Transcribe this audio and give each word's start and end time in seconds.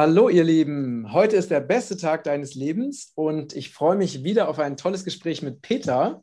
Hallo 0.00 0.28
ihr 0.28 0.44
Lieben, 0.44 1.12
heute 1.12 1.34
ist 1.34 1.50
der 1.50 1.58
beste 1.58 1.96
Tag 1.96 2.22
deines 2.22 2.54
Lebens 2.54 3.10
und 3.16 3.56
ich 3.56 3.72
freue 3.72 3.96
mich 3.96 4.22
wieder 4.22 4.48
auf 4.48 4.60
ein 4.60 4.76
tolles 4.76 5.04
Gespräch 5.04 5.42
mit 5.42 5.60
Peter, 5.60 6.22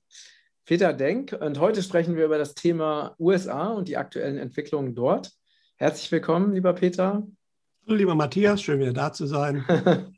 Peter 0.64 0.94
Denk. 0.94 1.38
Und 1.38 1.60
heute 1.60 1.84
sprechen 1.84 2.16
wir 2.16 2.24
über 2.24 2.38
das 2.38 2.56
Thema 2.56 3.18
USA 3.20 3.74
und 3.74 3.90
die 3.90 3.98
aktuellen 3.98 4.38
Entwicklungen 4.38 4.96
dort. 4.96 5.34
Herzlich 5.76 6.10
willkommen, 6.10 6.54
lieber 6.54 6.72
Peter. 6.72 7.28
Hallo, 7.86 7.98
lieber 7.98 8.16
Matthias, 8.16 8.62
schön 8.62 8.80
wieder 8.80 8.94
da 8.94 9.12
zu 9.12 9.28
sein. 9.28 9.66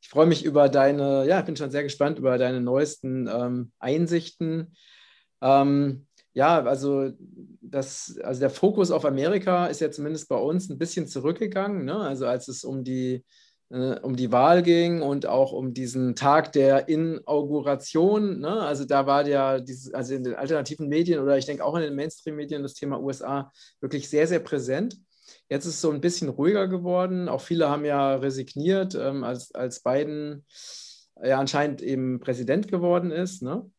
ich 0.00 0.08
freue 0.08 0.26
mich 0.26 0.44
über 0.44 0.68
deine, 0.68 1.24
ja, 1.28 1.38
ich 1.38 1.46
bin 1.46 1.54
schon 1.54 1.70
sehr 1.70 1.84
gespannt 1.84 2.18
über 2.18 2.36
deine 2.36 2.60
neuesten 2.60 3.28
ähm, 3.28 3.70
Einsichten. 3.78 4.74
Ähm, 5.40 6.08
ja, 6.32 6.60
also, 6.64 7.12
das, 7.72 8.18
also 8.22 8.40
der 8.40 8.50
Fokus 8.50 8.90
auf 8.90 9.04
Amerika 9.04 9.66
ist 9.66 9.80
ja 9.80 9.90
zumindest 9.90 10.28
bei 10.28 10.36
uns 10.36 10.68
ein 10.68 10.78
bisschen 10.78 11.06
zurückgegangen. 11.06 11.84
Ne? 11.84 11.96
Also 11.96 12.26
als 12.26 12.46
es 12.48 12.64
um 12.64 12.84
die, 12.84 13.24
äh, 13.70 13.98
um 14.00 14.14
die 14.14 14.30
Wahl 14.30 14.62
ging 14.62 15.00
und 15.00 15.26
auch 15.26 15.52
um 15.52 15.72
diesen 15.72 16.14
Tag 16.14 16.52
der 16.52 16.88
Inauguration. 16.88 18.40
Ne? 18.40 18.60
Also 18.60 18.84
da 18.84 19.06
war 19.06 19.26
ja 19.26 19.58
dieses, 19.58 19.92
also 19.94 20.14
in 20.14 20.24
den 20.24 20.34
alternativen 20.34 20.88
Medien 20.88 21.20
oder 21.20 21.38
ich 21.38 21.46
denke 21.46 21.64
auch 21.64 21.74
in 21.74 21.82
den 21.82 21.96
Mainstream-Medien 21.96 22.62
das 22.62 22.74
Thema 22.74 23.00
USA 23.00 23.50
wirklich 23.80 24.08
sehr, 24.08 24.26
sehr 24.26 24.40
präsent. 24.40 24.98
Jetzt 25.48 25.64
ist 25.64 25.74
es 25.74 25.80
so 25.80 25.90
ein 25.90 26.00
bisschen 26.00 26.28
ruhiger 26.28 26.68
geworden. 26.68 27.28
Auch 27.28 27.40
viele 27.40 27.70
haben 27.70 27.84
ja 27.84 28.16
resigniert, 28.16 28.94
ähm, 28.94 29.24
als, 29.24 29.54
als 29.54 29.82
Biden 29.82 30.44
ja 31.22 31.38
anscheinend 31.38 31.80
eben 31.80 32.20
Präsident 32.20 32.68
geworden 32.68 33.10
ist. 33.10 33.42
Ne? 33.42 33.70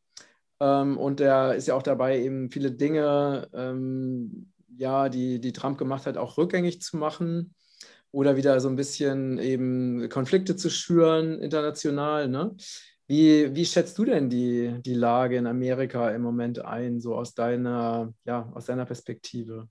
Ähm, 0.60 0.98
und 0.98 1.20
er 1.22 1.56
ist 1.56 1.68
ja 1.68 1.76
auch 1.76 1.84
dabei, 1.84 2.22
eben 2.22 2.50
viele 2.50 2.72
Dinge, 2.72 3.50
ähm, 3.54 4.52
ja, 4.78 5.10
die, 5.10 5.40
die 5.40 5.54
Trump 5.54 5.78
gemacht 5.78 6.06
hat, 6.06 6.18
auch 6.18 6.38
rückgängig 6.38 6.82
zu 6.82 6.98
machen 6.98 7.54
oder 8.12 8.38
wieder 8.38 8.60
so 8.60 8.70
ein 8.70 8.76
bisschen 8.76 9.40
eben 9.40 10.08
Konflikte 10.10 10.56
zu 10.56 10.70
schüren 10.70 11.40
international. 11.42 12.30
Ne? 12.30 12.56
Wie, 13.08 13.54
wie 13.54 13.66
schätzt 13.66 13.98
du 13.98 14.06
denn 14.06 14.30
die, 14.30 14.82
die 14.82 14.94
Lage 14.94 15.38
in 15.38 15.48
Amerika 15.48 16.10
im 16.12 16.22
Moment 16.22 16.60
ein, 16.60 17.02
so 17.02 17.16
aus 17.16 17.34
deiner, 17.34 18.14
ja, 18.26 18.50
aus 18.54 18.66
deiner 18.66 18.86
Perspektive? 18.86 19.68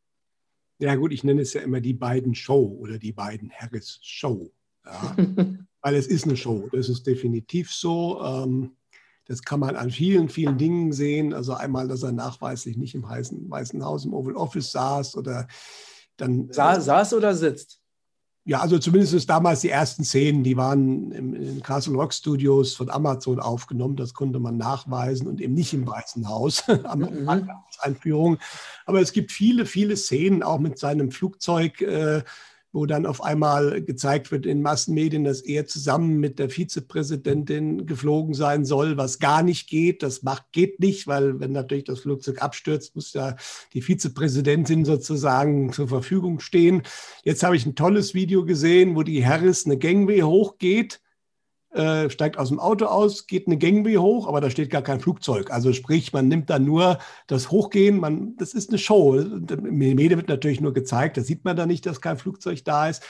Ja 0.78 0.96
gut, 0.96 1.12
ich 1.12 1.24
nenne 1.24 1.42
es 1.42 1.54
ja 1.54 1.62
immer 1.62 1.80
die 1.80 1.94
beiden 1.94 2.34
Show 2.34 2.76
oder 2.80 2.98
die 2.98 3.12
beiden 3.12 3.50
Harris 3.50 4.00
Show. 4.02 4.52
Ja? 4.84 5.16
Weil 5.80 5.94
es 5.94 6.06
ist 6.08 6.24
eine 6.24 6.36
Show, 6.36 6.68
das 6.72 6.88
ist 6.88 7.06
definitiv 7.06 7.72
so. 7.72 8.20
Ähm, 8.22 8.76
das 9.26 9.42
kann 9.42 9.60
man 9.60 9.76
an 9.76 9.90
vielen, 9.90 10.28
vielen 10.28 10.58
Dingen 10.58 10.92
sehen. 10.92 11.32
Also 11.32 11.54
einmal, 11.54 11.88
dass 11.88 12.02
er 12.02 12.12
nachweislich 12.12 12.76
nicht 12.76 12.94
im 12.94 13.02
Weißen, 13.02 13.48
Weißen 13.50 13.84
Haus, 13.84 14.04
im 14.04 14.14
Oval 14.14 14.36
Office 14.36 14.72
saß 14.72 15.16
oder 15.16 15.46
dann. 16.16 16.48
Sa 16.52 16.80
saß 16.80 17.14
oder 17.14 17.34
sitzt? 17.34 17.82
Ja, 18.44 18.60
also 18.60 18.76
zumindest 18.78 19.30
damals 19.30 19.60
die 19.60 19.68
ersten 19.68 20.02
Szenen, 20.02 20.42
die 20.42 20.56
waren 20.56 21.12
im, 21.12 21.34
in 21.34 21.42
den 21.42 21.62
Castle 21.62 21.94
Rock 21.94 22.12
Studios 22.12 22.74
von 22.74 22.90
Amazon 22.90 23.38
aufgenommen. 23.38 23.94
Das 23.94 24.14
konnte 24.14 24.40
man 24.40 24.56
nachweisen 24.56 25.28
und 25.28 25.40
eben 25.40 25.54
nicht 25.54 25.72
im 25.72 25.86
Weißen 25.86 26.28
Haus 26.28 26.64
am 26.82 27.00
mhm. 27.00 27.52
Einführung. 27.78 28.38
Aber 28.84 29.00
es 29.00 29.12
gibt 29.12 29.30
viele, 29.30 29.64
viele 29.64 29.96
Szenen 29.96 30.42
auch 30.42 30.58
mit 30.58 30.76
seinem 30.76 31.12
Flugzeug. 31.12 31.80
Äh, 31.82 32.24
wo 32.72 32.86
dann 32.86 33.04
auf 33.04 33.22
einmal 33.22 33.82
gezeigt 33.82 34.32
wird 34.32 34.46
in 34.46 34.62
Massenmedien, 34.62 35.24
dass 35.24 35.42
er 35.42 35.66
zusammen 35.66 36.18
mit 36.18 36.38
der 36.38 36.48
Vizepräsidentin 36.48 37.86
geflogen 37.86 38.32
sein 38.32 38.64
soll, 38.64 38.96
was 38.96 39.18
gar 39.18 39.42
nicht 39.42 39.68
geht. 39.68 40.02
Das 40.02 40.22
macht, 40.22 40.52
geht 40.52 40.80
nicht, 40.80 41.06
weil 41.06 41.38
wenn 41.38 41.52
natürlich 41.52 41.84
das 41.84 42.00
Flugzeug 42.00 42.40
abstürzt, 42.40 42.96
muss 42.96 43.12
ja 43.12 43.36
die 43.74 43.82
Vizepräsidentin 43.82 44.86
sozusagen 44.86 45.72
zur 45.72 45.88
Verfügung 45.88 46.40
stehen. 46.40 46.82
Jetzt 47.24 47.42
habe 47.42 47.56
ich 47.56 47.66
ein 47.66 47.74
tolles 47.74 48.14
Video 48.14 48.44
gesehen, 48.46 48.96
wo 48.96 49.02
die 49.02 49.24
Harris 49.24 49.66
eine 49.66 49.76
Gangway 49.76 50.22
hochgeht 50.22 51.01
äh, 51.72 52.10
steigt 52.10 52.38
aus 52.38 52.48
dem 52.48 52.60
Auto 52.60 52.86
aus, 52.86 53.26
geht 53.26 53.46
eine 53.46 53.58
Gangway 53.58 53.96
hoch, 53.96 54.28
aber 54.28 54.40
da 54.40 54.50
steht 54.50 54.70
gar 54.70 54.82
kein 54.82 55.00
Flugzeug. 55.00 55.50
Also 55.50 55.72
sprich, 55.72 56.12
man 56.12 56.28
nimmt 56.28 56.50
dann 56.50 56.64
nur 56.64 56.98
das 57.26 57.50
Hochgehen, 57.50 57.98
man, 57.98 58.36
das 58.36 58.54
ist 58.54 58.70
eine 58.70 58.78
Show. 58.78 59.14
Im 59.16 59.78
Medien 59.78 60.16
wird 60.16 60.28
natürlich 60.28 60.60
nur 60.60 60.74
gezeigt, 60.74 61.16
da 61.16 61.22
sieht 61.22 61.44
man 61.44 61.56
da 61.56 61.66
nicht, 61.66 61.86
dass 61.86 62.00
kein 62.00 62.18
Flugzeug 62.18 62.64
da 62.64 62.88
ist. 62.88 63.02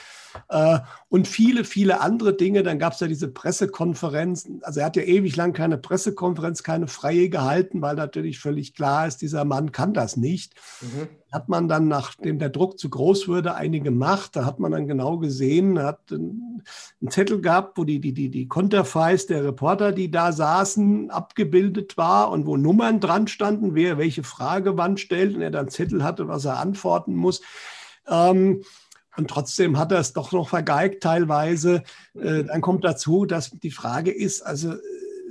Äh, 0.49 0.79
und 1.09 1.27
viele, 1.27 1.63
viele 1.63 2.01
andere 2.01 2.35
Dinge. 2.35 2.63
Dann 2.63 2.79
gab 2.79 2.93
es 2.93 2.99
ja 2.99 3.07
diese 3.07 3.27
Pressekonferenz. 3.27 4.49
Also 4.61 4.79
er 4.79 4.87
hat 4.87 4.95
ja 4.95 5.03
ewig 5.03 5.35
lang 5.35 5.53
keine 5.53 5.77
Pressekonferenz, 5.77 6.63
keine 6.63 6.87
freie 6.87 7.29
gehalten, 7.29 7.81
weil 7.81 7.95
natürlich 7.95 8.39
völlig 8.39 8.73
klar 8.73 9.07
ist, 9.07 9.21
dieser 9.21 9.45
Mann 9.45 9.71
kann 9.71 9.93
das 9.93 10.17
nicht. 10.17 10.55
Mhm. 10.81 11.07
Hat 11.31 11.49
man 11.49 11.67
dann, 11.67 11.87
nachdem 11.87 12.37
der 12.37 12.49
Druck 12.49 12.77
zu 12.77 12.89
groß 12.89 13.27
wurde, 13.27 13.55
eine 13.55 13.81
gemacht. 13.81 14.35
Da 14.35 14.45
hat 14.45 14.59
man 14.59 14.71
dann 14.71 14.87
genau 14.87 15.17
gesehen, 15.17 15.79
hat 15.79 16.11
einen 16.11 16.63
Zettel 17.09 17.41
gehabt, 17.41 17.77
wo 17.77 17.83
die, 17.83 17.99
die, 17.99 18.13
die, 18.13 18.29
die 18.29 18.47
Konterfeis 18.47 19.25
der 19.25 19.43
Reporter, 19.43 19.91
die 19.91 20.11
da 20.11 20.31
saßen, 20.31 21.09
abgebildet 21.09 21.97
war 21.97 22.31
und 22.31 22.45
wo 22.45 22.57
Nummern 22.57 22.99
dran 22.99 23.27
standen, 23.27 23.73
wer 23.73 23.97
welche 23.97 24.23
Frage 24.23 24.77
wann 24.77 24.97
stellt 24.97 25.35
und 25.35 25.41
er 25.41 25.51
dann 25.51 25.69
Zettel 25.69 26.03
hatte, 26.03 26.27
was 26.27 26.45
er 26.45 26.59
antworten 26.59 27.15
muss. 27.15 27.41
Ähm, 28.07 28.63
und 29.17 29.29
trotzdem 29.29 29.77
hat 29.77 29.91
er 29.91 29.99
es 29.99 30.13
doch 30.13 30.31
noch 30.31 30.49
vergeigt 30.49 31.03
teilweise. 31.03 31.83
Äh, 32.15 32.43
dann 32.45 32.61
kommt 32.61 32.83
dazu, 32.83 33.25
dass 33.25 33.51
die 33.51 33.71
Frage 33.71 34.11
ist, 34.11 34.41
also 34.41 34.73
äh, 34.73 34.79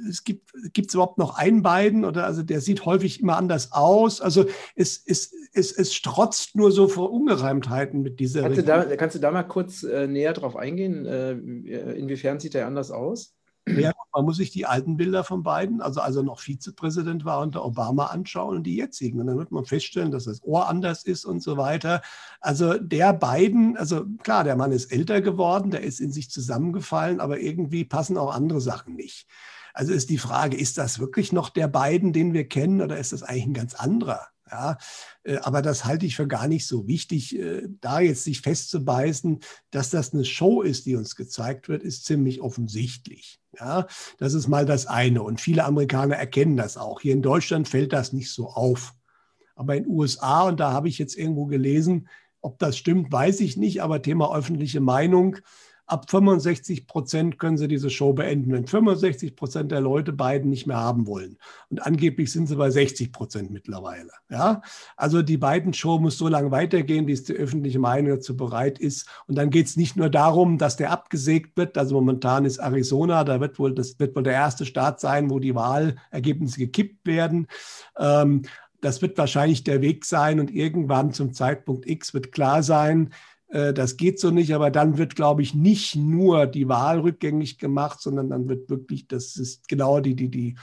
es 0.09 0.25
gibt 0.25 0.50
es 0.88 0.94
überhaupt 0.94 1.19
noch 1.19 1.37
einen 1.37 1.62
beiden 1.62 2.04
oder 2.04 2.25
also 2.26 2.42
der 2.42 2.60
sieht 2.60 2.84
häufig 2.84 3.21
immer 3.21 3.37
anders 3.37 3.72
aus. 3.72 4.21
Also 4.21 4.47
es, 4.75 5.03
es, 5.06 5.32
es, 5.53 5.72
es 5.72 5.94
strotzt 5.94 6.56
nur 6.56 6.72
so 6.72 6.88
vor 6.88 7.12
Ungereimtheiten 7.12 8.03
mit 8.03 8.19
dieser. 8.21 8.42
Kannst, 8.42 8.59
du 8.59 8.65
da, 8.65 8.97
kannst 8.97 9.16
du 9.16 9.21
da, 9.21 9.31
mal 9.31 9.42
kurz 9.44 9.82
äh, 9.82 10.06
näher 10.06 10.32
drauf 10.32 10.56
eingehen? 10.56 11.06
Äh, 11.06 11.32
inwiefern 11.32 12.41
sieht 12.41 12.54
er 12.54 12.66
anders 12.66 12.91
aus? 12.91 13.34
Ja, 13.69 13.93
man 14.12 14.25
muss 14.25 14.39
sich 14.39 14.50
die 14.50 14.67
alten 14.67 14.97
Bilder 14.97 15.23
von 15.23 15.45
beiden, 15.45 15.81
also 15.81 16.00
als 16.00 16.17
er 16.17 16.25
noch 16.25 16.41
Vizepräsident 16.41 17.25
war 17.25 17.41
unter 17.41 17.65
Obama 17.65 18.06
anschauen 18.06 18.56
und 18.56 18.65
die 18.65 18.75
jetzigen. 18.77 19.21
Und 19.21 19.28
dann 19.28 19.39
wird 19.39 19.53
man 19.53 19.65
feststellen, 19.65 20.11
dass 20.11 20.25
das 20.25 20.43
Ohr 20.43 20.69
anders 20.69 21.05
ist 21.05 21.25
und 21.25 21.43
so 21.43 21.56
weiter. 21.56 22.03
Also 22.41 22.77
der 22.78 23.12
beiden, 23.12 23.77
also 23.77 24.05
klar, 24.25 24.43
der 24.43 24.56
Mann 24.56 24.72
ist 24.72 24.91
älter 24.91 25.21
geworden, 25.21 25.71
der 25.71 25.83
ist 25.83 26.01
in 26.01 26.12
sich 26.12 26.28
zusammengefallen, 26.28 27.21
aber 27.21 27.39
irgendwie 27.39 27.84
passen 27.84 28.19
auch 28.19 28.34
andere 28.34 28.61
Sachen 28.61 28.97
nicht. 28.97 29.28
Also 29.75 29.93
ist 29.93 30.11
die 30.11 30.19
Frage, 30.19 30.56
ist 30.56 30.77
das 30.77 30.99
wirklich 30.99 31.33
noch 31.33 31.49
der 31.49 31.69
beiden, 31.69 32.12
den 32.12 32.33
wir 32.34 32.49
kennen, 32.49 32.83
oder 32.83 32.99
ist 32.99 33.12
das 33.12 33.22
eigentlich 33.22 33.47
ein 33.47 33.55
ganz 33.55 33.75
anderer? 33.75 34.31
Ja, 34.53 34.77
äh, 35.25 35.39
aber 35.39 35.63
das 35.63 35.87
halte 35.87 36.05
ich 36.05 36.15
für 36.15 36.29
gar 36.29 36.47
nicht 36.47 36.67
so 36.67 36.87
wichtig. 36.87 37.39
Äh, 37.39 37.69
da 37.81 38.01
jetzt 38.01 38.25
sich 38.25 38.43
festzubeißen, 38.43 39.41
dass 39.71 39.89
das 39.89 40.13
eine 40.13 40.27
Show 40.27 40.61
ist, 40.61 40.85
die 40.85 40.95
uns 40.95 41.17
gezeigt 41.17 41.69
wird, 41.69 41.83
ist 41.83 42.05
ziemlich 42.05 42.43
offensichtlich. 42.43 43.41
Ja, 43.59 43.87
das 44.19 44.35
ist 44.35 44.49
mal 44.49 44.67
das 44.67 44.87
eine. 44.87 45.23
Und 45.23 45.41
viele 45.41 45.65
Amerikaner 45.65 46.17
erkennen 46.17 46.59
das 46.59 46.77
auch. 46.77 47.01
Hier 47.01 47.15
in 47.15 47.23
Deutschland 47.23 47.67
fällt 47.67 47.95
das 47.95 48.13
nicht 48.13 48.31
so 48.31 48.49
auf. 48.49 48.93
Aber 49.55 49.75
in 49.75 49.85
den 49.85 49.93
USA, 49.93 50.43
und 50.43 50.61
da 50.61 50.73
habe 50.73 50.89
ich 50.89 50.99
jetzt 50.99 51.17
irgendwo 51.17 51.47
gelesen, 51.47 52.09
ob 52.43 52.59
das 52.59 52.77
stimmt, 52.77 53.11
weiß 53.11 53.41
ich 53.41 53.57
nicht, 53.57 53.83
aber 53.83 54.03
Thema 54.03 54.34
öffentliche 54.37 54.81
Meinung, 54.81 55.39
ab 55.92 56.10
65 56.10 56.86
Prozent 56.86 57.38
können 57.38 57.58
sie 57.58 57.69
diese 57.69 57.91
Show 57.91 58.14
beenden, 58.14 58.50
wenn 58.50 58.66
65 58.66 59.36
Prozent 59.36 59.70
der 59.70 59.82
Leute 59.82 60.14
beiden 60.14 60.48
nicht 60.48 60.66
mehr 60.66 60.78
haben 60.78 61.06
wollen. 61.06 61.36
Und 61.69 61.84
angeblich 61.86 62.32
sind 62.32 62.47
sie 62.47 62.56
bei 62.56 62.70
60 62.70 63.12
Prozent 63.12 63.50
mittlerweile. 63.50 64.10
Ja? 64.30 64.62
Also 64.97 65.20
die 65.20 65.36
beiden 65.36 65.75
Show 65.75 65.98
muss 65.98 66.16
so 66.16 66.28
lange 66.28 66.50
weitergehen, 66.50 67.06
wie 67.06 67.12
es 67.12 67.25
die 67.25 67.34
öffentliche 67.34 67.78
Meinung 67.78 68.08
dazu 68.08 68.38
bereit 68.38 68.78
ist. 68.78 69.06
Und 69.26 69.36
dann 69.36 69.50
geht 69.50 69.66
es 69.66 69.76
nicht 69.76 69.97
nur 69.97 70.08
darum, 70.08 70.56
dass 70.56 70.78
der 70.78 70.91
abgesägt 70.91 71.58
wird. 71.58 71.76
Also 71.76 71.94
momentan 71.94 72.47
ist 72.47 72.56
Arizona, 72.56 73.22
da 73.22 73.38
wird 73.41 73.59
wohl, 73.59 73.74
das 73.74 73.98
wird 73.98 74.16
wohl 74.16 74.22
der 74.22 74.33
erste 74.33 74.65
Staat 74.65 74.98
sein, 74.98 75.28
wo 75.28 75.41
die 75.41 75.54
Wahlergebnisse 75.54 76.59
gekippt 76.59 77.06
werden. 77.06 77.48
Ähm, 77.98 78.42
das 78.80 79.00
wird 79.00 79.16
wahrscheinlich 79.16 79.62
der 79.62 79.80
Weg 79.80 80.04
sein 80.04 80.41
und 80.41 80.50
irgendwann 80.50 81.12
zum 81.12 81.33
Zeitpunkt 81.33 81.88
X 81.88 82.15
wird 82.15 82.33
klar 82.33 82.62
sein, 82.62 83.10
das 83.53 83.99
geht 83.99 84.19
so 84.19 84.31
nicht, 84.31 84.54
aber 84.54 84.71
dann 84.71 84.97
wird, 84.97 85.15
glaube 85.15 85.43
ich, 85.43 85.54
nicht 85.54 85.95
nur 85.95 86.47
die 86.47 86.69
Wahl 86.69 87.01
rückgängig 87.01 87.59
gemacht, 87.59 88.01
sondern 88.01 88.31
dann 88.31 88.49
wird 88.49 88.71
wirklich, 88.71 89.07
das 89.09 89.37
ist 89.37 89.69
genau 89.69 90.01
die, 90.01 90.16
die, 90.16 90.31
die, 90.31 90.57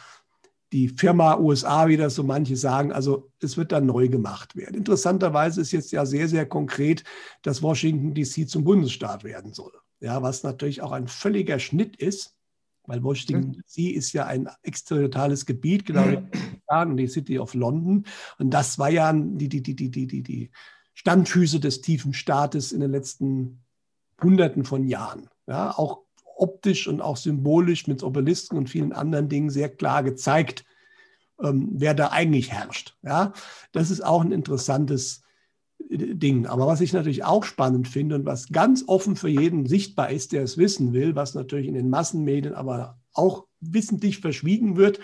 die 0.72 0.90
Firma 0.90 1.38
USA, 1.38 1.88
wie 1.88 1.98
das 1.98 2.16
so 2.16 2.24
manche 2.24 2.56
sagen, 2.56 2.92
also 2.92 3.32
es 3.42 3.58
wird 3.58 3.72
dann 3.72 3.86
neu 3.86 4.08
gemacht 4.08 4.56
werden. 4.56 4.76
Interessanterweise 4.76 5.62
ist 5.62 5.72
jetzt 5.72 5.92
ja 5.92 6.06
sehr, 6.06 6.28
sehr 6.28 6.48
konkret, 6.48 7.04
dass 7.44 7.62
Washington 7.62 8.16
DC 8.16 8.50
zum 8.50 8.64
Bundesstaat 8.64 9.24
werden 9.24 9.54
soll. 9.54 9.74
Ja, 10.00 10.22
was 10.24 10.44
natürlich 10.44 10.82
auch 10.82 10.92
ein 10.92 11.08
völliger 11.08 11.60
Schnitt 11.60 11.96
ist, 11.96 12.36
weil 12.88 13.04
Washington 13.04 13.50
mhm. 13.50 13.62
DC 13.68 13.96
ist 13.96 14.14
ja 14.14 14.26
ein 14.26 14.50
exterritoriales 14.64 15.46
Gebiet, 15.46 15.86
genau 15.86 16.06
wie 16.08 16.96
die 16.98 17.08
City 17.08 17.38
of 17.38 17.54
London. 17.54 18.06
Und 18.40 18.50
das 18.52 18.80
war 18.80 18.90
ja 18.90 19.14
die, 19.14 19.48
die, 19.48 19.62
die, 19.62 19.76
die, 19.76 19.92
die, 19.92 20.08
die, 20.08 20.24
die 20.24 20.52
Standfüße 21.00 21.62
des 21.62 21.80
tiefen 21.80 22.14
Staates 22.14 22.74
in 22.74 22.82
den 22.82 22.92
letzten 22.92 23.64
Hunderten 24.22 24.66
von 24.66 24.86
Jahren. 24.86 25.30
Ja, 25.48 25.72
auch 25.72 26.02
optisch 26.36 26.90
und 26.90 27.00
auch 27.00 27.16
symbolisch 27.16 27.88
mit 27.88 28.04
Obelisken 28.04 28.58
und 28.58 28.70
vielen 28.70 28.92
anderen 28.92 29.30
Dingen 29.30 29.50
sehr 29.50 29.70
klar 29.70 30.04
gezeigt, 30.04 30.66
ähm, 31.42 31.70
wer 31.72 31.94
da 31.94 32.08
eigentlich 32.08 32.52
herrscht. 32.52 32.98
Ja, 33.02 33.32
das 33.72 33.92
ist 33.92 34.02
auch 34.02 34.22
ein 34.22 34.34
interessantes 34.34 35.22
Dingen. 35.90 36.46
Aber 36.48 36.68
was 36.68 36.82
ich 36.82 36.92
natürlich 36.92 37.24
auch 37.24 37.46
spannend 37.46 37.88
finde 37.88 38.16
und 38.16 38.26
was 38.26 38.50
ganz 38.50 38.84
offen 38.86 39.16
für 39.16 39.30
jeden 39.30 39.68
sichtbar 39.68 40.10
ist, 40.10 40.34
der 40.34 40.44
es 40.44 40.58
wissen 40.58 40.92
will, 40.92 41.16
was 41.16 41.34
natürlich 41.34 41.68
in 41.68 41.76
den 41.76 41.90
Massenmedien 41.90 42.54
aber 42.54 43.00
auch 43.14 43.48
wissentlich 43.62 44.20
verschwiegen 44.20 44.76
wird, 44.76 45.00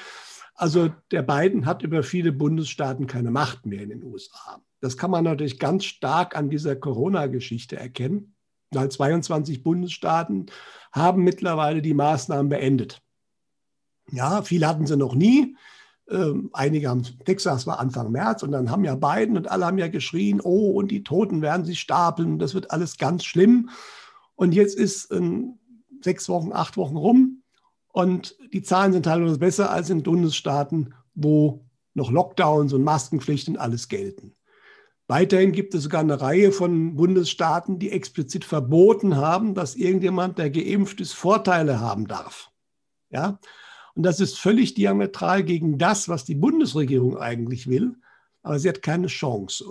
also 0.55 0.89
der 1.11 1.21
Biden 1.21 1.65
hat 1.65 1.83
über 1.83 2.03
viele 2.03 2.33
Bundesstaaten 2.33 3.07
keine 3.07 3.31
Macht 3.31 3.65
mehr 3.65 3.81
in 3.81 3.89
den 3.89 4.03
USA. 4.03 4.61
Das 4.85 4.97
kann 4.97 5.09
man 5.09 5.23
natürlich 5.23 5.57
ganz 5.57 5.83
stark 5.83 6.37
an 6.37 6.51
dieser 6.51 6.75
Corona-Geschichte 6.75 7.75
erkennen. 7.75 8.35
Weil 8.69 8.91
22 8.91 9.63
Bundesstaaten 9.63 10.45
haben 10.91 11.23
mittlerweile 11.23 11.81
die 11.81 11.95
Maßnahmen 11.95 12.49
beendet. 12.49 13.01
Ja, 14.11 14.43
viele 14.43 14.67
hatten 14.67 14.85
sie 14.85 14.95
noch 14.95 15.15
nie. 15.15 15.57
Ähm, 16.07 16.51
einige 16.53 16.89
haben, 16.89 17.01
Texas 17.25 17.65
war 17.65 17.79
Anfang 17.79 18.11
März 18.11 18.43
und 18.43 18.51
dann 18.51 18.69
haben 18.69 18.85
ja 18.85 18.93
Biden 18.93 19.37
und 19.37 19.49
alle 19.49 19.65
haben 19.65 19.79
ja 19.79 19.87
geschrien, 19.87 20.39
oh, 20.39 20.73
und 20.73 20.91
die 20.91 21.03
Toten 21.03 21.41
werden 21.41 21.65
sich 21.65 21.79
stapeln, 21.79 22.37
das 22.37 22.53
wird 22.53 22.69
alles 22.69 22.99
ganz 22.99 23.25
schlimm. 23.25 23.71
Und 24.35 24.53
jetzt 24.53 24.77
ist 24.77 25.11
ähm, 25.11 25.57
sechs 26.03 26.29
Wochen, 26.29 26.53
acht 26.53 26.77
Wochen 26.77 26.95
rum 26.95 27.41
und 27.87 28.37
die 28.53 28.61
Zahlen 28.61 28.93
sind 28.93 29.03
teilweise 29.03 29.39
besser 29.39 29.71
als 29.71 29.89
in 29.89 30.03
Bundesstaaten, 30.03 30.93
wo 31.15 31.65
noch 31.95 32.11
Lockdowns 32.11 32.71
und 32.73 32.83
Maskenpflicht 32.83 33.47
und 33.47 33.57
alles 33.57 33.87
gelten. 33.87 34.35
Weiterhin 35.07 35.51
gibt 35.51 35.75
es 35.75 35.83
sogar 35.83 36.01
eine 36.01 36.19
Reihe 36.19 36.51
von 36.51 36.95
Bundesstaaten, 36.95 37.77
die 37.77 37.91
explizit 37.91 38.43
verboten 38.43 39.17
haben, 39.17 39.53
dass 39.53 39.75
irgendjemand, 39.75 40.39
der 40.39 40.49
geimpft 40.49 40.99
ist, 40.99 41.13
Vorteile 41.13 41.79
haben 41.79 42.07
darf. 42.07 42.49
Ja? 43.11 43.39
Und 43.93 44.03
das 44.03 44.19
ist 44.19 44.39
völlig 44.39 44.73
diametral 44.73 45.43
gegen 45.43 45.77
das, 45.77 46.09
was 46.09 46.25
die 46.25 46.35
Bundesregierung 46.35 47.17
eigentlich 47.17 47.67
will. 47.67 47.95
Aber 48.41 48.59
sie 48.59 48.67
hat 48.67 48.81
keine 48.81 49.07
Chance. 49.07 49.65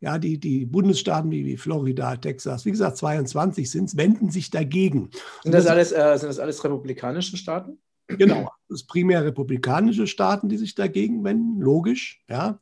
Ja, 0.00 0.18
die, 0.18 0.38
die 0.38 0.66
Bundesstaaten 0.66 1.30
wie, 1.30 1.46
wie 1.46 1.56
Florida, 1.56 2.16
Texas, 2.16 2.64
wie 2.64 2.72
gesagt, 2.72 2.96
22 2.96 3.70
sind 3.70 3.84
es, 3.84 3.96
wenden 3.96 4.30
sich 4.30 4.50
dagegen. 4.50 5.10
Sind 5.44 5.52
das, 5.54 5.66
alles, 5.68 5.92
äh, 5.92 6.18
sind 6.18 6.28
das 6.28 6.40
alles 6.40 6.64
republikanische 6.64 7.36
Staaten? 7.36 7.78
Genau, 8.08 8.50
das 8.68 8.80
sind 8.80 8.88
primär 8.88 9.24
republikanische 9.24 10.08
Staaten, 10.08 10.48
die 10.48 10.56
sich 10.56 10.74
dagegen 10.74 11.22
wenden, 11.22 11.60
logisch, 11.60 12.24
ja. 12.28 12.58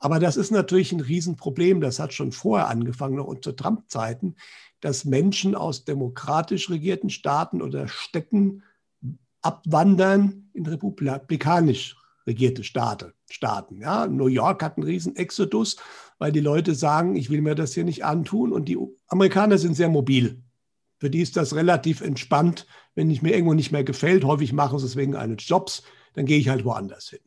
Aber 0.00 0.18
das 0.18 0.36
ist 0.36 0.50
natürlich 0.50 0.92
ein 0.92 1.00
Riesenproblem. 1.00 1.80
Das 1.80 2.00
hat 2.00 2.12
schon 2.12 2.32
vorher 2.32 2.68
angefangen, 2.68 3.16
noch 3.16 3.26
unter 3.26 3.54
Trump-Zeiten, 3.54 4.34
dass 4.80 5.04
Menschen 5.04 5.54
aus 5.54 5.84
demokratisch 5.84 6.70
regierten 6.70 7.10
Staaten 7.10 7.62
oder 7.62 7.86
Städten 7.86 8.62
abwandern 9.42 10.50
in 10.54 10.66
republikanisch 10.66 11.96
regierte 12.26 12.64
Staaten. 12.64 13.12
Staaten. 13.30 13.80
Ja, 13.80 14.06
New 14.06 14.26
York 14.26 14.62
hat 14.62 14.76
einen 14.76 14.86
riesen 14.86 15.16
Exodus, 15.16 15.76
weil 16.18 16.32
die 16.32 16.40
Leute 16.40 16.74
sagen, 16.74 17.14
ich 17.14 17.30
will 17.30 17.42
mir 17.42 17.54
das 17.54 17.74
hier 17.74 17.84
nicht 17.84 18.04
antun. 18.04 18.52
Und 18.52 18.68
die 18.68 18.78
Amerikaner 19.08 19.58
sind 19.58 19.74
sehr 19.74 19.88
mobil. 19.88 20.42
Für 20.98 21.10
die 21.10 21.20
ist 21.20 21.36
das 21.36 21.54
relativ 21.54 22.00
entspannt. 22.00 22.66
Wenn 22.94 23.10
ich 23.10 23.22
mir 23.22 23.34
irgendwo 23.34 23.54
nicht 23.54 23.72
mehr 23.72 23.84
gefällt, 23.84 24.24
häufig 24.24 24.52
machen 24.52 24.78
sie 24.78 24.86
es 24.86 24.96
wegen 24.96 25.14
eines 25.14 25.46
Jobs, 25.46 25.82
dann 26.14 26.26
gehe 26.26 26.38
ich 26.38 26.48
halt 26.48 26.64
woanders 26.64 27.08
hin. 27.08 27.20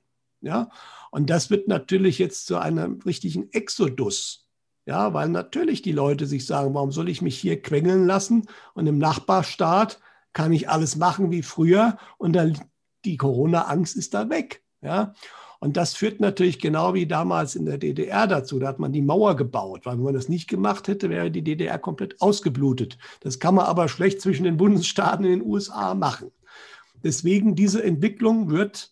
Ja, 0.43 0.69
und 1.09 1.29
das 1.29 1.49
wird 1.49 1.67
natürlich 1.67 2.19
jetzt 2.19 2.45
zu 2.45 2.57
einem 2.57 2.99
richtigen 3.05 3.51
Exodus. 3.53 4.49
Ja, 4.85 5.13
weil 5.13 5.29
natürlich 5.29 5.81
die 5.81 5.93
Leute 5.93 6.27
sich 6.27 6.45
sagen, 6.45 6.73
warum 6.73 6.91
soll 6.91 7.07
ich 7.07 7.21
mich 7.21 7.39
hier 7.39 7.61
quengeln 7.61 8.05
lassen? 8.05 8.47
Und 8.73 8.85
im 8.85 8.97
Nachbarstaat 8.97 10.01
kann 10.33 10.51
ich 10.51 10.69
alles 10.69 10.97
machen 10.97 11.31
wie 11.31 11.43
früher 11.43 11.97
und 12.17 12.33
dann 12.33 12.59
die 13.05 13.15
Corona-Angst 13.15 13.95
ist 13.95 14.13
da 14.13 14.29
weg. 14.29 14.63
Ja, 14.81 15.13
und 15.63 15.77
das 15.77 15.93
führt 15.93 16.19
natürlich 16.19 16.59
genau 16.59 16.93
wie 16.93 17.07
damals 17.07 17.55
in 17.55 17.65
der 17.65 17.77
DDR 17.77 18.27
dazu. 18.27 18.59
Da 18.59 18.67
hat 18.67 18.79
man 18.79 18.91
die 18.91 19.01
Mauer 19.01 19.37
gebaut, 19.37 19.85
weil 19.85 19.95
wenn 19.95 20.03
man 20.03 20.13
das 20.13 20.27
nicht 20.27 20.49
gemacht 20.49 20.89
hätte, 20.89 21.09
wäre 21.09 21.31
die 21.31 21.41
DDR 21.41 21.79
komplett 21.79 22.19
ausgeblutet. 22.19 22.97
Das 23.21 23.39
kann 23.39 23.55
man 23.55 23.67
aber 23.67 23.87
schlecht 23.87 24.19
zwischen 24.19 24.43
den 24.43 24.57
Bundesstaaten 24.57 25.23
in 25.23 25.39
den 25.39 25.49
USA 25.49 25.93
machen. 25.93 26.31
Deswegen 27.01 27.55
diese 27.55 27.81
Entwicklung 27.81 28.49
wird 28.49 28.91